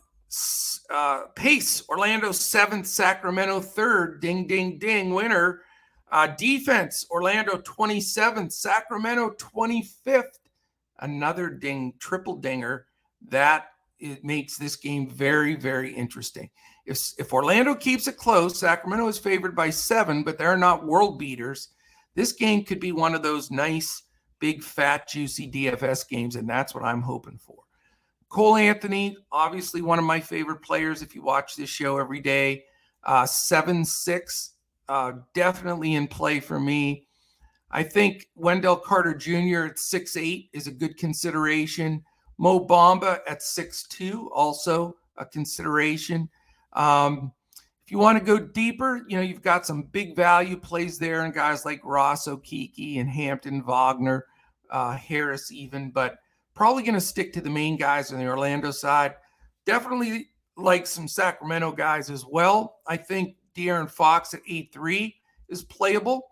uh, 0.89 1.23
pace 1.35 1.83
Orlando 1.89 2.31
seventh, 2.31 2.87
Sacramento 2.87 3.59
third. 3.59 4.21
Ding, 4.21 4.47
ding, 4.47 4.79
ding. 4.79 5.13
Winner. 5.13 5.61
Uh, 6.11 6.27
defense 6.27 7.05
Orlando 7.11 7.57
27th, 7.57 8.51
Sacramento 8.51 9.31
25th. 9.37 10.39
Another 10.99 11.49
ding, 11.49 11.93
triple 11.99 12.35
dinger. 12.35 12.87
That 13.29 13.67
it 13.99 14.23
makes 14.23 14.57
this 14.57 14.75
game 14.75 15.09
very, 15.09 15.55
very 15.55 15.93
interesting. 15.93 16.49
If, 16.85 17.13
if 17.17 17.33
Orlando 17.33 17.75
keeps 17.75 18.07
it 18.07 18.17
close, 18.17 18.57
Sacramento 18.57 19.07
is 19.07 19.19
favored 19.19 19.55
by 19.55 19.69
seven, 19.69 20.23
but 20.23 20.37
they're 20.37 20.57
not 20.57 20.85
world 20.85 21.19
beaters. 21.19 21.69
This 22.15 22.31
game 22.31 22.63
could 22.63 22.79
be 22.79 22.91
one 22.91 23.13
of 23.13 23.23
those 23.23 23.51
nice, 23.51 24.03
big, 24.39 24.63
fat, 24.63 25.07
juicy 25.07 25.51
DFS 25.51 26.07
games, 26.07 26.35
and 26.35 26.49
that's 26.49 26.73
what 26.73 26.83
I'm 26.83 27.01
hoping 27.01 27.37
for. 27.37 27.63
Cole 28.29 28.55
Anthony, 28.55 29.17
obviously 29.31 29.81
one 29.81 29.99
of 29.99 30.05
my 30.05 30.19
favorite 30.19 30.61
players. 30.61 31.01
If 31.01 31.15
you 31.15 31.21
watch 31.21 31.55
this 31.55 31.69
show 31.69 31.97
every 31.97 32.21
day, 32.21 32.63
uh, 33.03 33.25
seven 33.25 33.83
six, 33.83 34.51
uh, 34.89 35.13
definitely 35.33 35.93
in 35.93 36.07
play 36.07 36.39
for 36.39 36.59
me. 36.59 37.07
I 37.71 37.83
think 37.83 38.27
Wendell 38.35 38.77
Carter 38.77 39.13
Jr. 39.13 39.69
at 39.69 39.79
six 39.79 40.17
eight 40.17 40.49
is 40.51 40.67
a 40.67 40.71
good 40.71 40.97
consideration. 40.97 42.03
Mo 42.39 42.65
Bamba 42.65 43.19
at 43.27 43.43
six 43.43 43.83
two, 43.83 44.29
also 44.33 44.95
a 45.15 45.25
consideration. 45.25 46.27
Um, 46.73 47.31
if 47.85 47.91
you 47.91 47.99
want 47.99 48.17
to 48.17 48.25
go 48.25 48.39
deeper, 48.39 49.05
you 49.07 49.17
know, 49.17 49.23
you've 49.23 49.41
got 49.41 49.65
some 49.65 49.83
big 49.83 50.15
value 50.15 50.57
plays 50.57 50.97
there 50.97 51.23
and 51.23 51.33
guys 51.33 51.65
like 51.65 51.81
Ross 51.83 52.27
Okeke 52.27 52.99
and 52.99 53.09
Hampton 53.09 53.63
Wagner, 53.63 54.25
uh, 54.71 54.95
Harris, 54.95 55.51
even, 55.51 55.91
but 55.91 56.17
probably 56.53 56.83
going 56.83 56.95
to 56.95 57.01
stick 57.01 57.33
to 57.33 57.41
the 57.41 57.49
main 57.49 57.77
guys 57.77 58.11
on 58.11 58.19
the 58.19 58.27
Orlando 58.27 58.71
side. 58.71 59.15
Definitely 59.65 60.29
like 60.55 60.85
some 60.85 61.07
Sacramento 61.07 61.71
guys 61.71 62.09
as 62.09 62.25
well. 62.25 62.79
I 62.87 62.97
think 62.97 63.35
De'Aaron 63.55 63.89
Fox 63.89 64.33
at 64.33 64.41
8 64.47 64.71
3 64.73 65.15
is 65.49 65.63
playable. 65.63 66.31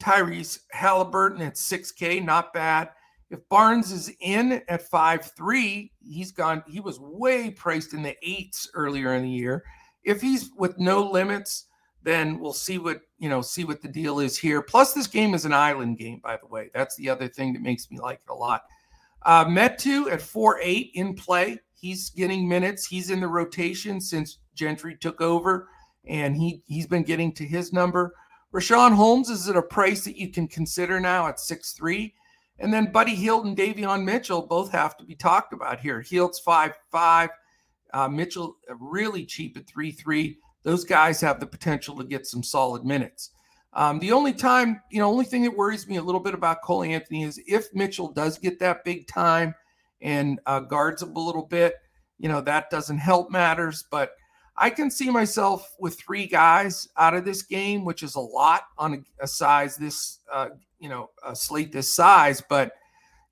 Tyrese 0.00 0.60
Haliburton 0.74 1.40
at 1.40 1.54
6K, 1.54 2.22
not 2.24 2.52
bad. 2.52 2.90
If 3.30 3.48
Barnes 3.48 3.90
is 3.90 4.12
in 4.20 4.62
at 4.68 4.82
5 4.88 5.32
3, 5.36 5.92
he's 6.00 6.32
gone, 6.32 6.62
he 6.66 6.80
was 6.80 7.00
way 7.00 7.50
priced 7.50 7.94
in 7.94 8.02
the 8.02 8.16
eights 8.22 8.70
earlier 8.74 9.14
in 9.14 9.22
the 9.22 9.30
year 9.30 9.64
if 10.06 10.20
he's 10.20 10.52
with 10.56 10.78
no 10.78 11.02
limits, 11.02 11.66
then 12.02 12.38
we'll 12.38 12.54
see 12.54 12.78
what 12.78 13.00
you 13.18 13.28
know, 13.28 13.42
see 13.42 13.64
what 13.64 13.82
the 13.82 13.88
deal 13.88 14.20
is 14.20 14.38
here. 14.38 14.62
Plus, 14.62 14.94
this 14.94 15.08
game 15.08 15.34
is 15.34 15.44
an 15.44 15.52
island 15.52 15.98
game, 15.98 16.20
by 16.22 16.38
the 16.40 16.46
way. 16.46 16.70
That's 16.72 16.96
the 16.96 17.10
other 17.10 17.28
thing 17.28 17.52
that 17.52 17.62
makes 17.62 17.90
me 17.90 17.98
like 17.98 18.20
it 18.26 18.30
a 18.30 18.34
lot. 18.34 18.62
Uh, 19.22 19.44
Metu 19.44 20.10
at 20.10 20.22
four 20.22 20.58
eight 20.62 20.92
in 20.94 21.14
play. 21.14 21.58
He's 21.74 22.10
getting 22.10 22.48
minutes. 22.48 22.86
He's 22.86 23.10
in 23.10 23.20
the 23.20 23.28
rotation 23.28 24.00
since 24.00 24.38
Gentry 24.54 24.96
took 24.96 25.20
over, 25.20 25.68
and 26.06 26.36
he 26.36 26.62
he's 26.66 26.86
been 26.86 27.02
getting 27.02 27.32
to 27.34 27.44
his 27.44 27.72
number. 27.72 28.14
Richaun 28.54 28.94
Holmes 28.94 29.28
is 29.28 29.48
at 29.48 29.56
a 29.56 29.62
price 29.62 30.04
that 30.04 30.16
you 30.16 30.30
can 30.30 30.48
consider 30.48 31.00
now 31.00 31.26
at 31.26 31.40
six 31.40 31.72
three. 31.72 32.14
And 32.58 32.72
then 32.72 32.90
Buddy 32.90 33.14
Hield 33.14 33.44
and 33.44 33.56
Davion 33.56 34.04
Mitchell 34.04 34.46
both 34.46 34.72
have 34.72 34.96
to 34.96 35.04
be 35.04 35.14
talked 35.14 35.52
about 35.52 35.80
here. 35.80 36.00
Hield's 36.00 36.38
five 36.38 36.72
five. 36.90 37.30
Uh, 37.92 38.08
Mitchell 38.08 38.56
uh, 38.70 38.74
really 38.76 39.24
cheap 39.24 39.56
at 39.56 39.66
3 39.66 39.90
3. 39.92 40.38
Those 40.64 40.84
guys 40.84 41.20
have 41.20 41.40
the 41.40 41.46
potential 41.46 41.96
to 41.96 42.04
get 42.04 42.26
some 42.26 42.42
solid 42.42 42.84
minutes. 42.84 43.30
Um, 43.72 43.98
the 43.98 44.12
only 44.12 44.32
time, 44.32 44.80
you 44.90 44.98
know, 44.98 45.08
only 45.08 45.24
thing 45.24 45.42
that 45.42 45.56
worries 45.56 45.86
me 45.86 45.96
a 45.96 46.02
little 46.02 46.20
bit 46.20 46.34
about 46.34 46.62
Cole 46.62 46.82
Anthony 46.82 47.22
is 47.22 47.40
if 47.46 47.72
Mitchell 47.74 48.12
does 48.12 48.38
get 48.38 48.58
that 48.58 48.84
big 48.84 49.06
time 49.06 49.54
and 50.00 50.40
uh, 50.46 50.60
guards 50.60 51.02
him 51.02 51.14
a 51.14 51.20
little 51.20 51.44
bit, 51.44 51.74
you 52.18 52.28
know, 52.28 52.40
that 52.40 52.70
doesn't 52.70 52.98
help 52.98 53.30
matters. 53.30 53.84
But 53.90 54.12
I 54.58 54.70
can 54.70 54.90
see 54.90 55.10
myself 55.10 55.74
with 55.78 55.98
three 55.98 56.26
guys 56.26 56.88
out 56.96 57.14
of 57.14 57.24
this 57.24 57.42
game, 57.42 57.84
which 57.84 58.02
is 58.02 58.14
a 58.14 58.20
lot 58.20 58.62
on 58.78 58.94
a, 58.94 59.24
a 59.24 59.28
size 59.28 59.76
this, 59.76 60.20
uh, 60.32 60.48
you 60.78 60.88
know, 60.88 61.10
a 61.24 61.36
slate 61.36 61.72
this 61.72 61.92
size. 61.92 62.42
But, 62.48 62.72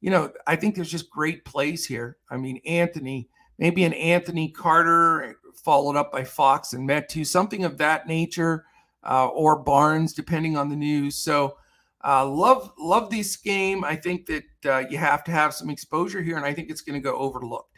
you 0.01 0.11
know, 0.11 0.33
I 0.47 0.57
think 0.57 0.75
there's 0.75 0.91
just 0.91 1.11
great 1.11 1.45
plays 1.45 1.87
here. 1.87 2.19
I 2.31 2.37
mean, 2.37 2.61
Anthony, 2.67 3.29
maybe 3.59 3.85
an 3.85 3.95
Anthony 3.95 4.51
Carter 4.51 5.37
followed 5.55 5.97
up 5.97 6.13
by 6.13 6.25
Fox 6.25 6.75
and 6.75 6.89
Metu, 6.89 7.27
something 7.27 7.65
of 7.65 7.79
that 7.79 8.07
nature, 8.07 8.67
uh, 9.03 9.29
or 9.29 9.63
Barnes, 9.63 10.13
depending 10.13 10.57
on 10.57 10.69
the 10.69 10.77
news. 10.77 11.17
So, 11.17 11.57
uh, 12.07 12.27
love 12.27 12.71
love 12.79 13.09
this 13.09 13.37
game. 13.37 13.83
I 13.83 13.97
think 13.97 14.27
that 14.27 14.45
uh, 14.67 14.85
you 14.91 14.99
have 14.99 15.25
to 15.25 15.33
have 15.33 15.55
some 15.55 15.71
exposure 15.71 16.21
here, 16.21 16.37
and 16.37 16.45
I 16.45 16.53
think 16.53 16.69
it's 16.69 16.83
going 16.83 17.01
to 17.01 17.03
go 17.03 17.17
overlooked. 17.17 17.74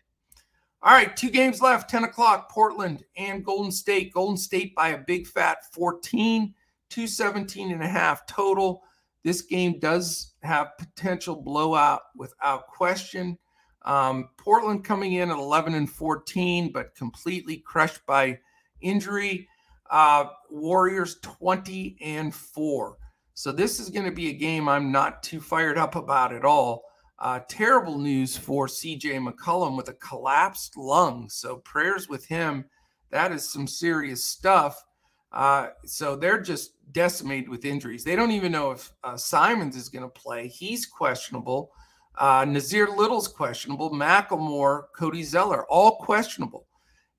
All 0.87 0.93
right, 0.93 1.17
two 1.17 1.31
games 1.31 1.61
left 1.61 1.91
10 1.91 2.05
o'clock, 2.05 2.49
Portland 2.49 3.03
and 3.17 3.45
Golden 3.45 3.73
State. 3.73 4.15
Golden 4.15 4.37
State 4.37 4.73
by 4.77 4.91
a 4.91 4.99
big 4.99 5.27
fat 5.27 5.65
14, 5.73 6.55
217 6.91 7.73
and 7.73 7.83
a 7.83 7.89
half 7.89 8.25
total. 8.29 8.85
This 9.25 9.43
game 9.43 9.81
does 9.81 10.35
have 10.45 10.79
potential 10.79 11.35
blowout 11.35 12.03
without 12.15 12.69
question. 12.69 13.37
Um, 13.83 14.29
Portland 14.37 14.85
coming 14.85 15.15
in 15.15 15.33
at 15.33 15.39
11 15.39 15.75
and 15.75 15.91
14, 15.91 16.71
but 16.71 16.95
completely 16.95 17.57
crushed 17.57 18.07
by 18.07 18.39
injury. 18.81 19.49
Uh, 19.91 20.27
Warriors 20.51 21.17
20 21.21 21.97
and 22.01 22.33
4. 22.33 22.97
So 23.35 23.51
this 23.51 23.81
is 23.81 23.91
going 23.91 24.07
to 24.07 24.13
be 24.13 24.31
a 24.31 24.35
game 24.35 24.69
I'm 24.69 24.93
not 24.93 25.25
too 25.25 25.41
fired 25.41 25.79
up 25.79 25.97
about 25.97 26.33
at 26.33 26.45
all. 26.45 26.85
Uh, 27.19 27.41
terrible 27.49 27.99
news 27.99 28.37
for 28.37 28.67
CJ 28.67 29.27
McCollum 29.27 29.77
with 29.77 29.89
a 29.89 29.95
collapsed 29.95 30.77
lung. 30.77 31.29
So 31.31 31.57
prayers 31.57 32.09
with 32.09 32.27
him. 32.27 32.67
That 33.11 33.33
is 33.33 33.51
some 33.51 33.67
serious 33.67 34.25
stuff. 34.25 34.83
Uh, 35.33 35.69
so 35.85 36.17
they're 36.17 36.41
just 36.41 36.73
decimated 36.93 37.49
with 37.49 37.65
injuries. 37.65 38.05
They 38.05 38.17
don't 38.17 38.33
even 38.33 38.53
know 38.53 38.71
if 38.71 38.93
uh, 39.03 39.17
Simons 39.17 39.77
is 39.77 39.89
going 39.89 40.03
to 40.03 40.09
play. 40.09 40.49
He's 40.49 40.87
questionable. 40.87 41.73
Uh, 42.17 42.45
Nassir 42.45 42.95
Little's 42.95 43.29
questionable. 43.29 43.91
McLemore, 43.91 44.85
Cody 44.97 45.23
Zeller, 45.23 45.67
all 45.67 45.97
questionable. 45.97 46.67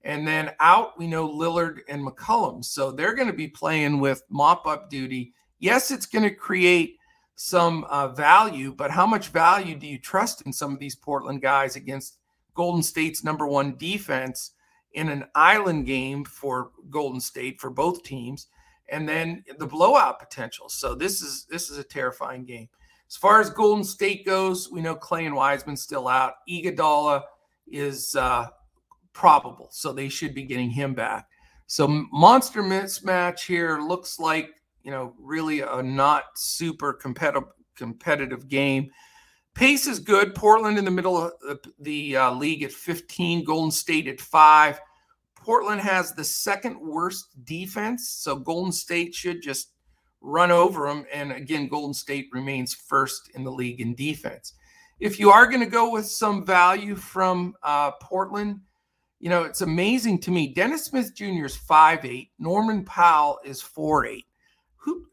And 0.03 0.27
then 0.27 0.51
out, 0.59 0.97
we 0.97 1.07
know 1.07 1.27
Lillard 1.27 1.79
and 1.89 2.05
McCollum. 2.05 2.63
So 2.63 2.91
they're 2.91 3.15
going 3.15 3.27
to 3.27 3.33
be 3.33 3.47
playing 3.47 3.99
with 3.99 4.23
mop 4.29 4.65
up 4.65 4.89
duty. 4.89 5.33
Yes, 5.59 5.91
it's 5.91 6.05
going 6.05 6.23
to 6.23 6.33
create 6.33 6.96
some 7.39 7.83
uh, 7.83 8.07
value, 8.07 8.73
but 8.73 8.89
how 8.89 9.05
much 9.05 9.27
value 9.29 9.75
do 9.75 9.85
you 9.85 9.99
trust 9.99 10.41
in 10.41 10.51
some 10.51 10.73
of 10.73 10.79
these 10.79 10.95
Portland 10.95 11.39
guys 11.39 11.75
against 11.75 12.17
Golden 12.55 12.81
State's 12.81 13.23
number 13.23 13.45
one 13.45 13.75
defense 13.77 14.53
in 14.93 15.07
an 15.07 15.23
island 15.35 15.85
game 15.85 16.25
for 16.25 16.71
Golden 16.89 17.19
State 17.19 17.61
for 17.61 17.69
both 17.69 18.01
teams? 18.01 18.47
And 18.89 19.07
then 19.07 19.43
the 19.59 19.67
blowout 19.67 20.17
potential. 20.17 20.67
So 20.67 20.95
this 20.95 21.21
is 21.21 21.45
this 21.47 21.69
is 21.69 21.77
a 21.77 21.83
terrifying 21.83 22.43
game. 22.43 22.69
As 23.07 23.15
far 23.15 23.39
as 23.39 23.51
Golden 23.51 23.83
State 23.83 24.25
goes, 24.25 24.71
we 24.71 24.81
know 24.81 24.95
Clay 24.95 25.27
and 25.27 25.35
Wiseman 25.35 25.77
still 25.77 26.07
out. 26.07 26.33
Iguodala 26.49 27.21
is 27.67 28.15
uh, 28.15 28.47
probable, 29.13 29.67
so 29.71 29.93
they 29.93 30.09
should 30.09 30.33
be 30.33 30.43
getting 30.43 30.71
him 30.71 30.95
back. 30.95 31.27
So 31.67 31.87
monster 32.11 32.63
mismatch 32.63 33.45
here 33.45 33.79
looks 33.79 34.19
like 34.19 34.49
you 34.87 34.93
know 34.93 35.13
really 35.19 35.59
a 35.59 35.83
not 35.83 36.23
super 36.35 36.93
competitive 36.93 37.49
competitive 37.75 38.47
game. 38.47 38.89
Pace 39.53 39.85
is 39.85 39.99
good. 39.99 40.33
Portland 40.33 40.77
in 40.77 40.85
the 40.85 40.91
middle 40.91 41.17
of 41.17 41.59
the 41.79 42.15
uh, 42.15 42.31
league 42.31 42.63
at 42.63 42.71
15, 42.71 43.43
Golden 43.43 43.69
State 43.69 44.07
at 44.07 44.21
five. 44.21 44.79
Portland 45.35 45.81
has 45.81 46.13
the 46.13 46.23
second 46.23 46.79
worst 46.79 47.43
defense, 47.43 48.09
so 48.09 48.37
Golden 48.37 48.71
State 48.71 49.13
should 49.13 49.41
just 49.41 49.73
run 50.21 50.51
over 50.51 50.87
them. 50.87 51.05
And 51.13 51.33
again, 51.33 51.67
Golden 51.67 51.93
State 51.93 52.29
remains 52.31 52.73
first 52.73 53.29
in 53.35 53.43
the 53.43 53.51
league 53.51 53.81
in 53.81 53.93
defense. 53.93 54.53
If 55.01 55.19
you 55.19 55.31
are 55.31 55.47
going 55.47 55.59
to 55.59 55.65
go 55.65 55.91
with 55.91 56.05
some 56.05 56.45
value 56.45 56.95
from 56.95 57.55
uh, 57.61 57.91
Portland, 58.01 58.61
you 59.19 59.29
know, 59.29 59.43
it's 59.43 59.61
amazing 59.61 60.21
to 60.21 60.31
me. 60.31 60.53
Dennis 60.53 60.85
Smith 60.85 61.13
Jr. 61.13 61.45
is 61.45 61.57
five 61.57 62.05
eight. 62.05 62.31
Norman 62.39 62.85
Powell 62.85 63.39
is 63.43 63.61
4'8. 63.61 64.23
Who 64.87 65.05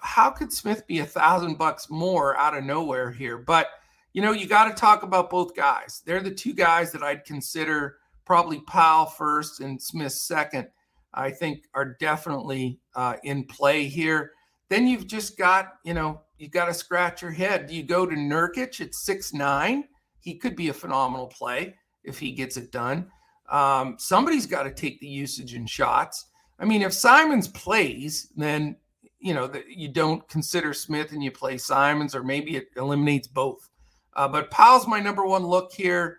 how 0.00 0.30
could 0.30 0.52
Smith 0.52 0.86
be 0.86 0.98
a 1.00 1.06
thousand 1.06 1.58
bucks 1.58 1.90
more 1.90 2.36
out 2.36 2.56
of 2.56 2.64
nowhere 2.64 3.10
here? 3.10 3.38
But 3.38 3.68
you 4.14 4.22
know, 4.22 4.32
you 4.32 4.46
got 4.46 4.68
to 4.68 4.74
talk 4.74 5.02
about 5.02 5.30
both 5.30 5.54
guys. 5.54 6.02
They're 6.04 6.22
the 6.22 6.30
two 6.30 6.54
guys 6.54 6.90
that 6.92 7.02
I'd 7.02 7.24
consider 7.24 7.98
probably 8.24 8.60
Powell 8.60 9.06
first 9.06 9.60
and 9.60 9.80
Smith 9.80 10.12
second. 10.12 10.68
I 11.14 11.30
think 11.30 11.64
are 11.74 11.96
definitely 12.00 12.80
uh, 12.94 13.16
in 13.22 13.44
play 13.44 13.84
here. 13.84 14.32
Then 14.70 14.86
you've 14.86 15.06
just 15.06 15.36
got, 15.36 15.74
you 15.84 15.92
know, 15.92 16.22
you 16.38 16.48
got 16.48 16.66
to 16.66 16.74
scratch 16.74 17.20
your 17.20 17.30
head. 17.30 17.66
Do 17.66 17.74
you 17.74 17.82
go 17.82 18.06
to 18.06 18.16
Nurkic 18.16 18.80
at 18.80 18.94
six 18.94 19.34
nine? 19.34 19.84
He 20.20 20.36
could 20.36 20.56
be 20.56 20.68
a 20.68 20.74
phenomenal 20.74 21.26
play 21.26 21.76
if 22.02 22.18
he 22.18 22.32
gets 22.32 22.56
it 22.56 22.72
done. 22.72 23.10
Um, 23.50 23.96
somebody's 23.98 24.46
got 24.46 24.62
to 24.62 24.72
take 24.72 25.00
the 25.00 25.06
usage 25.06 25.52
and 25.54 25.68
shots. 25.68 26.26
I 26.58 26.64
mean, 26.64 26.82
if 26.82 26.92
Simons 26.92 27.48
plays, 27.48 28.32
then 28.36 28.76
you 29.22 29.34
know 29.34 29.46
that 29.46 29.68
you 29.68 29.88
don't 29.88 30.26
consider 30.28 30.74
Smith 30.74 31.12
and 31.12 31.22
you 31.22 31.30
play 31.30 31.56
Simons, 31.56 32.14
or 32.14 32.22
maybe 32.22 32.56
it 32.56 32.68
eliminates 32.76 33.28
both. 33.28 33.70
Uh, 34.14 34.28
but 34.28 34.50
Powell's 34.50 34.86
my 34.86 35.00
number 35.00 35.24
one 35.24 35.46
look 35.46 35.72
here. 35.72 36.18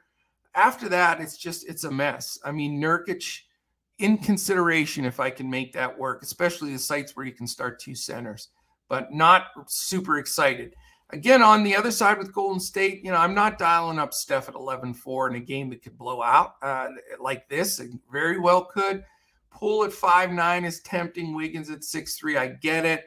After 0.55 0.87
that, 0.89 1.19
it's 1.19 1.37
just 1.37 1.67
it's 1.67 1.83
a 1.83 1.91
mess. 1.91 2.39
I 2.43 2.51
mean, 2.51 2.81
Nurkic 2.81 3.41
in 3.99 4.17
consideration 4.17 5.05
if 5.05 5.19
I 5.19 5.29
can 5.29 5.49
make 5.49 5.73
that 5.73 5.97
work, 5.97 6.23
especially 6.23 6.73
the 6.73 6.79
sites 6.79 7.15
where 7.15 7.25
you 7.25 7.33
can 7.33 7.47
start 7.47 7.79
two 7.79 7.95
centers, 7.95 8.49
but 8.89 9.13
not 9.13 9.47
super 9.67 10.17
excited. 10.17 10.73
Again, 11.11 11.43
on 11.43 11.63
the 11.63 11.75
other 11.75 11.91
side 11.91 12.17
with 12.17 12.33
Golden 12.33 12.59
State, 12.59 13.03
you 13.03 13.11
know, 13.11 13.17
I'm 13.17 13.35
not 13.35 13.59
dialing 13.59 13.99
up 13.99 14.13
Steph 14.13 14.49
at 14.49 14.55
11 14.55 14.95
4 14.95 15.29
in 15.29 15.35
a 15.35 15.39
game 15.39 15.69
that 15.69 15.83
could 15.83 15.97
blow 15.97 16.23
out 16.23 16.55
uh, 16.61 16.87
like 17.19 17.47
this. 17.49 17.79
It 17.79 17.91
very 18.11 18.39
well 18.39 18.65
could. 18.65 19.03
Poole 19.53 19.85
at 19.85 19.93
five 19.93 20.31
nine 20.31 20.65
is 20.65 20.81
tempting. 20.81 21.35
Wiggins 21.35 21.69
at 21.69 21.83
six 21.83 22.15
three. 22.15 22.37
I 22.37 22.47
get 22.47 22.85
it. 22.85 23.05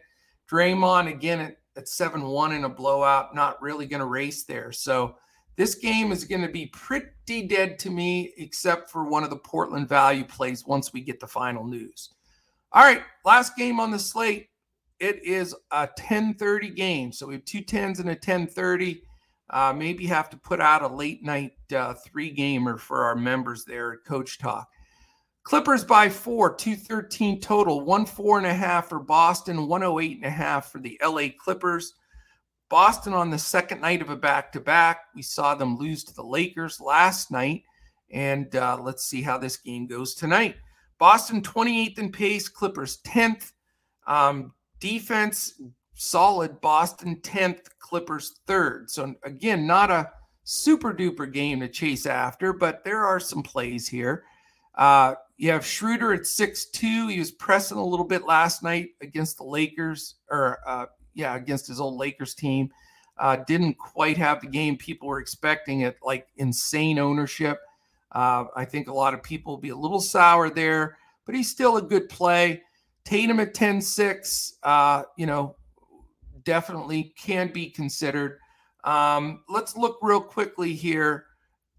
Draymond 0.50 1.08
again 1.08 1.40
at, 1.40 1.56
at 1.76 1.88
7 1.88 2.22
1 2.22 2.52
in 2.52 2.64
a 2.64 2.68
blowout. 2.68 3.34
Not 3.34 3.60
really 3.60 3.86
going 3.86 4.00
to 4.00 4.06
race 4.06 4.44
there. 4.44 4.72
So 4.72 5.16
this 5.56 5.74
game 5.74 6.12
is 6.12 6.24
going 6.24 6.42
to 6.42 6.48
be 6.48 6.66
pretty 6.66 7.46
dead 7.46 7.78
to 7.80 7.90
me, 7.90 8.32
except 8.36 8.90
for 8.90 9.04
one 9.04 9.24
of 9.24 9.30
the 9.30 9.36
Portland 9.36 9.88
value 9.88 10.24
plays 10.24 10.66
once 10.66 10.92
we 10.92 11.00
get 11.00 11.18
the 11.18 11.26
final 11.26 11.66
news. 11.66 12.10
All 12.72 12.84
right, 12.84 13.02
last 13.24 13.56
game 13.56 13.80
on 13.80 13.90
the 13.90 13.98
slate. 13.98 14.48
It 14.98 15.22
is 15.24 15.54
a 15.70 15.88
10:30 15.98 16.74
game, 16.74 17.12
so 17.12 17.26
we 17.26 17.34
have 17.34 17.44
two 17.44 17.62
tens 17.62 18.00
and 18.00 18.10
a 18.10 18.16
10:30. 18.16 19.02
Uh, 19.48 19.72
maybe 19.72 20.06
have 20.06 20.28
to 20.30 20.36
put 20.36 20.60
out 20.60 20.82
a 20.82 20.88
late 20.88 21.22
night 21.22 21.52
uh, 21.74 21.94
three 22.06 22.30
gamer 22.30 22.76
for 22.76 23.04
our 23.04 23.14
members 23.14 23.64
there 23.64 23.92
at 23.92 24.04
Coach 24.04 24.38
Talk. 24.38 24.68
Clippers 25.46 25.84
by 25.84 26.08
four, 26.08 26.52
213 26.52 27.40
total, 27.40 27.80
one 27.82 28.04
four 28.04 28.36
and 28.36 28.48
a 28.48 28.52
half 28.52 28.88
for 28.88 28.98
Boston, 28.98 29.68
108 29.68 30.16
and 30.16 30.26
a 30.26 30.28
half 30.28 30.72
for 30.72 30.80
the 30.80 31.00
LA 31.00 31.28
Clippers. 31.38 31.94
Boston 32.68 33.12
on 33.12 33.30
the 33.30 33.38
second 33.38 33.80
night 33.80 34.02
of 34.02 34.10
a 34.10 34.16
back 34.16 34.50
to 34.50 34.60
back. 34.60 35.02
We 35.14 35.22
saw 35.22 35.54
them 35.54 35.76
lose 35.76 36.02
to 36.02 36.14
the 36.16 36.24
Lakers 36.24 36.80
last 36.80 37.30
night. 37.30 37.62
And 38.10 38.56
uh, 38.56 38.78
let's 38.82 39.06
see 39.06 39.22
how 39.22 39.38
this 39.38 39.56
game 39.56 39.86
goes 39.86 40.16
tonight. 40.16 40.56
Boston 40.98 41.40
28th 41.42 42.00
in 42.00 42.10
pace, 42.10 42.48
Clippers 42.48 42.98
10th. 43.06 43.52
Um, 44.08 44.52
defense 44.80 45.60
solid, 45.94 46.60
Boston 46.60 47.20
10th, 47.22 47.66
Clippers 47.78 48.40
3rd. 48.48 48.90
So, 48.90 49.14
again, 49.22 49.64
not 49.64 49.92
a 49.92 50.10
super 50.42 50.92
duper 50.92 51.32
game 51.32 51.60
to 51.60 51.68
chase 51.68 52.04
after, 52.04 52.52
but 52.52 52.82
there 52.82 53.06
are 53.06 53.20
some 53.20 53.44
plays 53.44 53.86
here. 53.86 54.24
Uh, 54.74 55.14
you 55.36 55.50
have 55.50 55.66
Schroeder 55.66 56.12
at 56.12 56.26
six 56.26 56.66
two. 56.66 57.08
He 57.08 57.18
was 57.18 57.30
pressing 57.30 57.78
a 57.78 57.84
little 57.84 58.06
bit 58.06 58.24
last 58.24 58.62
night 58.62 58.90
against 59.00 59.36
the 59.36 59.44
Lakers, 59.44 60.16
or 60.30 60.58
uh, 60.66 60.86
yeah, 61.14 61.36
against 61.36 61.66
his 61.66 61.80
old 61.80 61.98
Lakers 61.98 62.34
team. 62.34 62.70
Uh, 63.18 63.36
didn't 63.46 63.78
quite 63.78 64.16
have 64.18 64.40
the 64.40 64.46
game 64.46 64.76
people 64.76 65.08
were 65.08 65.20
expecting 65.20 65.80
it, 65.80 65.96
like 66.02 66.28
insane 66.36 66.98
ownership. 66.98 67.58
Uh, 68.12 68.44
I 68.54 68.64
think 68.64 68.88
a 68.88 68.92
lot 68.94 69.14
of 69.14 69.22
people 69.22 69.54
will 69.54 69.60
be 69.60 69.70
a 69.70 69.76
little 69.76 70.00
sour 70.00 70.50
there, 70.50 70.96
but 71.24 71.34
he's 71.34 71.50
still 71.50 71.76
a 71.76 71.82
good 71.82 72.08
play. 72.08 72.62
Tatum 73.04 73.40
at 73.40 73.54
10 73.54 73.80
6, 73.80 74.58
uh, 74.62 75.04
you 75.16 75.26
know, 75.26 75.56
definitely 76.44 77.14
can 77.16 77.52
be 77.52 77.70
considered. 77.70 78.38
Um, 78.84 79.42
let's 79.48 79.76
look 79.76 79.98
real 80.02 80.20
quickly 80.20 80.74
here 80.74 81.26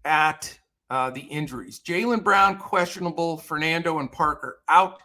at 0.04 0.57
uh, 0.90 1.10
the 1.10 1.20
injuries. 1.20 1.80
Jaylen 1.80 2.22
Brown, 2.22 2.58
questionable. 2.58 3.36
Fernando 3.38 3.98
and 3.98 4.10
Parker 4.10 4.60
out. 4.68 5.00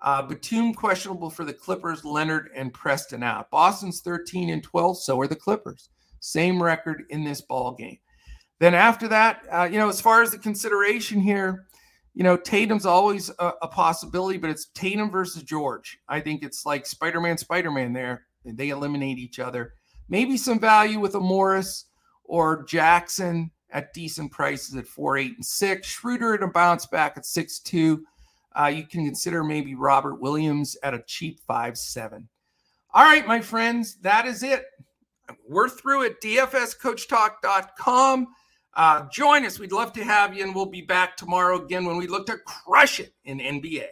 Uh, 0.00 0.22
Batum 0.22 0.74
questionable 0.74 1.30
for 1.30 1.44
the 1.44 1.52
Clippers. 1.52 2.04
Leonard 2.04 2.50
and 2.54 2.72
Preston 2.72 3.22
out. 3.22 3.50
Boston's 3.50 4.00
13 4.00 4.50
and 4.50 4.62
12. 4.62 5.02
So 5.02 5.20
are 5.20 5.26
the 5.26 5.36
Clippers. 5.36 5.90
Same 6.20 6.62
record 6.62 7.04
in 7.10 7.24
this 7.24 7.40
ball 7.40 7.74
game. 7.74 7.98
Then 8.60 8.74
after 8.74 9.06
that, 9.08 9.46
uh, 9.50 9.68
you 9.70 9.78
know, 9.78 9.88
as 9.88 10.00
far 10.00 10.22
as 10.22 10.32
the 10.32 10.38
consideration 10.38 11.20
here, 11.20 11.66
you 12.14 12.24
know, 12.24 12.36
Tatum's 12.36 12.86
always 12.86 13.30
a, 13.38 13.52
a, 13.62 13.68
possibility, 13.68 14.38
but 14.38 14.50
it's 14.50 14.66
Tatum 14.74 15.08
versus 15.08 15.44
George. 15.44 15.98
I 16.08 16.18
think 16.18 16.42
it's 16.42 16.66
like 16.66 16.84
Spider 16.84 17.20
Man, 17.20 17.38
Spider 17.38 17.70
Man 17.70 17.92
there. 17.92 18.26
They 18.44 18.70
eliminate 18.70 19.18
each 19.18 19.38
other. 19.38 19.74
Maybe 20.08 20.36
some 20.36 20.58
value 20.58 20.98
with 20.98 21.14
a 21.14 21.20
Morris 21.20 21.84
or 22.24 22.64
Jackson 22.64 23.52
at 23.70 23.92
decent 23.92 24.32
prices 24.32 24.74
at 24.76 24.86
four, 24.86 25.16
eight, 25.16 25.34
and 25.36 25.44
six. 25.44 25.86
Schroeder 25.86 26.34
at 26.34 26.42
a 26.42 26.48
bounce 26.48 26.86
back 26.86 27.16
at 27.16 27.26
six, 27.26 27.58
two. 27.58 28.04
Uh, 28.58 28.66
you 28.66 28.86
can 28.86 29.04
consider 29.04 29.44
maybe 29.44 29.74
Robert 29.74 30.16
Williams 30.16 30.76
at 30.82 30.94
a 30.94 31.02
cheap 31.06 31.40
five, 31.46 31.76
seven. 31.76 32.28
All 32.94 33.04
right, 33.04 33.26
my 33.26 33.40
friends, 33.40 33.96
that 34.02 34.26
is 34.26 34.42
it. 34.42 34.64
We're 35.46 35.68
through 35.68 36.06
at 36.06 36.20
dfscoachtalk.com. 36.22 38.26
Uh, 38.74 39.06
join 39.10 39.44
us. 39.44 39.58
We'd 39.58 39.72
love 39.72 39.92
to 39.94 40.04
have 40.04 40.34
you, 40.34 40.44
and 40.44 40.54
we'll 40.54 40.66
be 40.66 40.82
back 40.82 41.16
tomorrow 41.16 41.62
again 41.62 41.84
when 41.84 41.96
we 41.96 42.06
look 42.06 42.26
to 42.26 42.38
crush 42.38 43.00
it 43.00 43.12
in 43.24 43.38
NBA. 43.38 43.86